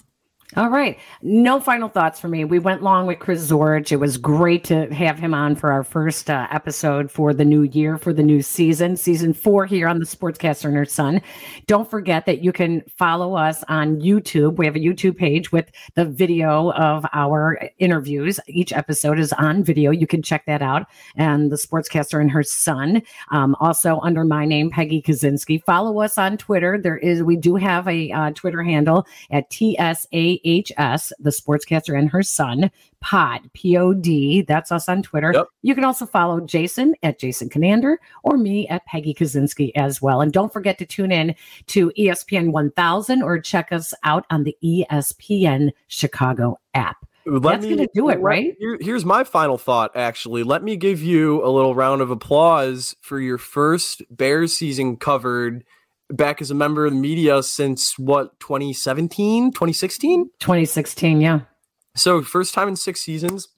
All 0.56 0.68
right. 0.68 0.98
No 1.22 1.58
final 1.58 1.88
thoughts 1.88 2.20
for 2.20 2.28
me. 2.28 2.44
We 2.44 2.60
went 2.60 2.82
long 2.82 3.06
with 3.06 3.18
Chris 3.18 3.50
Zorich. 3.50 3.90
It 3.90 3.96
was 3.96 4.18
great 4.18 4.62
to 4.64 4.92
have 4.94 5.18
him 5.18 5.34
on 5.34 5.56
for 5.56 5.72
our 5.72 5.82
first 5.82 6.30
uh, 6.30 6.46
episode 6.50 7.10
for 7.10 7.32
the 7.34 7.46
new 7.46 7.62
year, 7.62 7.96
for 7.98 8.12
the 8.12 8.22
new 8.22 8.40
season, 8.40 8.96
season 8.96 9.32
four 9.32 9.66
here 9.66 9.88
on 9.88 9.98
the 9.98 10.04
Sportscaster 10.04 10.66
and 10.66 10.76
Her 10.76 10.84
Son. 10.84 11.20
Don't 11.66 11.90
forget 11.90 12.26
that 12.26 12.44
you 12.44 12.52
can 12.52 12.82
follow 12.96 13.34
us 13.34 13.64
on 13.68 14.00
YouTube. 14.00 14.56
We 14.56 14.66
have 14.66 14.76
a 14.76 14.80
YouTube 14.80 15.16
page 15.16 15.50
with 15.50 15.72
the 15.94 16.04
video 16.04 16.70
of 16.72 17.06
our 17.12 17.58
interviews. 17.78 18.38
Each 18.46 18.72
episode 18.72 19.18
is 19.18 19.32
on 19.32 19.64
video. 19.64 19.90
You 19.90 20.06
can 20.06 20.22
check 20.22 20.44
that 20.46 20.62
out. 20.62 20.86
And 21.16 21.50
the 21.50 21.56
Sportscaster 21.56 22.20
and 22.20 22.30
Her 22.30 22.44
Son. 22.44 23.02
Um, 23.32 23.56
also 23.60 23.98
under 24.02 24.24
my 24.24 24.44
name, 24.44 24.70
Peggy 24.70 25.02
Kusinski. 25.02 25.64
Follow 25.64 26.00
us 26.00 26.16
on 26.16 26.36
Twitter. 26.36 26.78
There 26.78 26.98
is, 26.98 27.22
we 27.22 27.34
do 27.34 27.56
have 27.56 27.88
a 27.88 28.12
uh, 28.12 28.30
Twitter 28.32 28.62
handle 28.62 29.06
at 29.32 29.52
TSA 29.52 30.33
HS, 30.44 31.12
the 31.18 31.30
sportscaster 31.30 31.98
and 31.98 32.10
her 32.10 32.22
son, 32.22 32.70
Pod, 33.00 33.40
P 33.52 33.76
O 33.76 33.92
D. 33.92 34.42
That's 34.42 34.72
us 34.72 34.88
on 34.88 35.02
Twitter. 35.02 35.32
Yep. 35.34 35.48
You 35.62 35.74
can 35.74 35.84
also 35.84 36.06
follow 36.06 36.40
Jason 36.40 36.94
at 37.02 37.18
Jason 37.18 37.50
Conander 37.50 37.98
or 38.22 38.36
me 38.38 38.66
at 38.68 38.86
Peggy 38.86 39.12
Kusinski 39.12 39.72
as 39.76 40.00
well. 40.00 40.20
And 40.20 40.32
don't 40.32 40.52
forget 40.52 40.78
to 40.78 40.86
tune 40.86 41.12
in 41.12 41.34
to 41.66 41.92
ESPN 41.98 42.52
1000 42.52 43.22
or 43.22 43.38
check 43.38 43.72
us 43.72 43.92
out 44.04 44.24
on 44.30 44.44
the 44.44 44.56
ESPN 44.64 45.70
Chicago 45.88 46.58
app. 46.72 47.06
Let 47.26 47.60
That's 47.60 47.64
going 47.64 47.78
to 47.78 47.88
do 47.94 48.10
it, 48.10 48.20
right? 48.20 48.54
Here, 48.58 48.76
here's 48.80 49.04
my 49.04 49.24
final 49.24 49.56
thought, 49.56 49.96
actually. 49.96 50.42
Let 50.42 50.62
me 50.62 50.76
give 50.76 51.02
you 51.02 51.44
a 51.44 51.48
little 51.48 51.74
round 51.74 52.02
of 52.02 52.10
applause 52.10 52.94
for 53.00 53.18
your 53.18 53.38
first 53.38 54.02
Bears 54.10 54.54
season 54.54 54.98
covered 54.98 55.64
back 56.16 56.40
as 56.40 56.50
a 56.50 56.54
member 56.54 56.86
of 56.86 56.92
the 56.92 56.98
media 56.98 57.42
since 57.42 57.98
what 57.98 58.38
2017 58.40 59.52
2016 59.52 60.30
2016 60.38 61.20
yeah. 61.20 61.40
So 61.96 62.22
first 62.22 62.54
time 62.54 62.68
in 62.68 62.76
six 62.76 63.00
seasons. 63.00 63.48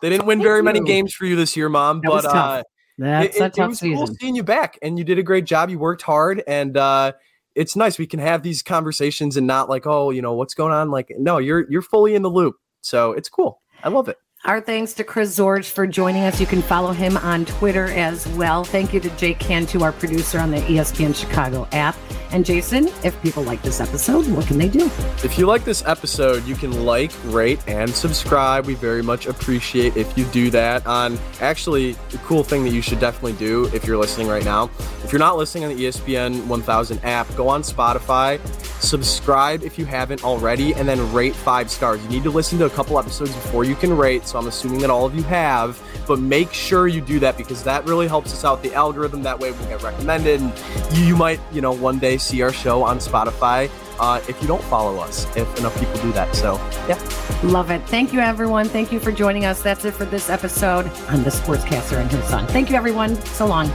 They 0.00 0.08
didn't 0.08 0.26
win 0.26 0.38
Thank 0.38 0.46
very 0.46 0.58
you. 0.58 0.64
many 0.64 0.80
games 0.80 1.12
for 1.12 1.26
you 1.26 1.36
this 1.36 1.56
year 1.56 1.68
mom 1.68 2.00
that 2.02 2.08
but 2.08 2.24
uh 2.24 2.62
that's 2.98 3.36
it, 3.36 3.40
a 3.40 3.50
tough 3.50 3.58
it 3.58 3.68
was 3.68 3.78
season. 3.78 4.06
cool 4.06 4.16
seeing 4.20 4.36
you 4.36 4.42
back 4.42 4.78
and 4.82 4.98
you 4.98 5.04
did 5.04 5.18
a 5.18 5.22
great 5.22 5.44
job. 5.44 5.70
You 5.70 5.78
worked 5.78 6.02
hard 6.02 6.42
and 6.46 6.76
uh 6.76 7.12
it's 7.54 7.74
nice. 7.74 7.98
We 7.98 8.06
can 8.06 8.20
have 8.20 8.42
these 8.42 8.62
conversations 8.62 9.36
and 9.36 9.46
not 9.46 9.68
like 9.68 9.86
oh 9.86 10.10
you 10.10 10.22
know 10.22 10.34
what's 10.34 10.54
going 10.54 10.72
on? 10.72 10.90
Like 10.90 11.12
no 11.18 11.38
you're 11.38 11.70
you're 11.70 11.82
fully 11.82 12.14
in 12.14 12.22
the 12.22 12.30
loop. 12.30 12.56
So 12.82 13.12
it's 13.12 13.28
cool. 13.28 13.60
I 13.82 13.88
love 13.88 14.08
it 14.08 14.16
our 14.46 14.60
thanks 14.60 14.94
to 14.94 15.04
Chris 15.04 15.38
Zorich 15.38 15.70
for 15.70 15.86
joining 15.86 16.24
us. 16.24 16.40
You 16.40 16.46
can 16.46 16.62
follow 16.62 16.92
him 16.92 17.18
on 17.18 17.44
Twitter 17.44 17.86
as 17.86 18.26
well. 18.28 18.64
Thank 18.64 18.94
you 18.94 19.00
to 19.00 19.10
Jake 19.10 19.38
Cantu, 19.38 19.82
our 19.82 19.92
producer 19.92 20.38
on 20.38 20.50
the 20.50 20.60
ESPN 20.62 21.14
Chicago 21.14 21.68
app. 21.72 21.94
And 22.32 22.46
Jason, 22.46 22.88
if 23.02 23.20
people 23.22 23.42
like 23.42 23.60
this 23.60 23.80
episode, 23.80 24.26
what 24.28 24.46
can 24.46 24.56
they 24.56 24.68
do? 24.68 24.86
If 25.24 25.36
you 25.36 25.46
like 25.46 25.64
this 25.64 25.84
episode, 25.84 26.44
you 26.46 26.54
can 26.54 26.86
like, 26.86 27.10
rate, 27.24 27.60
and 27.66 27.90
subscribe. 27.90 28.66
We 28.66 28.74
very 28.74 29.02
much 29.02 29.26
appreciate 29.26 29.96
if 29.96 30.16
you 30.16 30.24
do 30.26 30.48
that. 30.50 30.86
On 30.86 31.18
actually, 31.40 31.92
the 32.10 32.18
cool 32.18 32.44
thing 32.44 32.62
that 32.64 32.70
you 32.70 32.82
should 32.82 33.00
definitely 33.00 33.32
do 33.32 33.66
if 33.74 33.84
you're 33.84 33.98
listening 33.98 34.28
right 34.28 34.44
now, 34.44 34.70
if 35.04 35.12
you're 35.12 35.18
not 35.18 35.36
listening 35.36 35.64
on 35.64 35.76
the 35.76 35.84
ESPN 35.84 36.46
1000 36.46 37.04
app, 37.04 37.34
go 37.34 37.48
on 37.48 37.62
Spotify, 37.62 38.40
subscribe 38.80 39.64
if 39.64 39.76
you 39.76 39.84
haven't 39.84 40.22
already, 40.22 40.72
and 40.74 40.88
then 40.88 41.12
rate 41.12 41.34
five 41.34 41.68
stars. 41.68 42.00
You 42.04 42.08
need 42.10 42.22
to 42.22 42.30
listen 42.30 42.58
to 42.60 42.66
a 42.66 42.70
couple 42.70 42.96
episodes 42.98 43.34
before 43.34 43.64
you 43.64 43.74
can 43.74 43.96
rate. 43.96 44.24
So 44.30 44.38
I'm 44.38 44.46
assuming 44.46 44.80
that 44.80 44.90
all 44.90 45.04
of 45.04 45.14
you 45.14 45.22
have, 45.24 45.80
but 46.06 46.20
make 46.20 46.52
sure 46.52 46.86
you 46.86 47.00
do 47.00 47.18
that 47.20 47.36
because 47.36 47.64
that 47.64 47.84
really 47.84 48.06
helps 48.06 48.32
us 48.32 48.44
out 48.44 48.62
the 48.62 48.72
algorithm. 48.74 49.22
That 49.22 49.38
way 49.38 49.50
we 49.50 49.58
get 49.66 49.82
recommended. 49.82 50.40
And 50.40 50.52
you, 50.92 51.16
might, 51.16 51.40
you 51.52 51.60
know, 51.60 51.72
one 51.72 51.98
day 51.98 52.16
see 52.16 52.42
our 52.42 52.52
show 52.52 52.82
on 52.82 52.98
Spotify 52.98 53.70
uh, 53.98 54.20
if 54.28 54.40
you 54.40 54.48
don't 54.48 54.62
follow 54.64 54.98
us, 54.98 55.24
if 55.36 55.58
enough 55.58 55.78
people 55.78 56.00
do 56.00 56.12
that. 56.12 56.34
So, 56.34 56.54
yeah. 56.88 56.98
Love 57.42 57.70
it. 57.70 57.82
Thank 57.88 58.12
you, 58.12 58.20
everyone. 58.20 58.68
Thank 58.68 58.92
you 58.92 58.98
for 58.98 59.12
joining 59.12 59.44
us. 59.44 59.62
That's 59.62 59.84
it 59.84 59.92
for 59.92 60.04
this 60.06 60.30
episode 60.30 60.86
on 61.08 61.22
The 61.22 61.30
Sportscaster 61.30 61.98
and 61.98 62.10
His 62.10 62.24
Son. 62.24 62.46
Thank 62.46 62.70
you, 62.70 62.76
everyone. 62.76 63.16
So 63.26 63.46
long. 63.46 63.70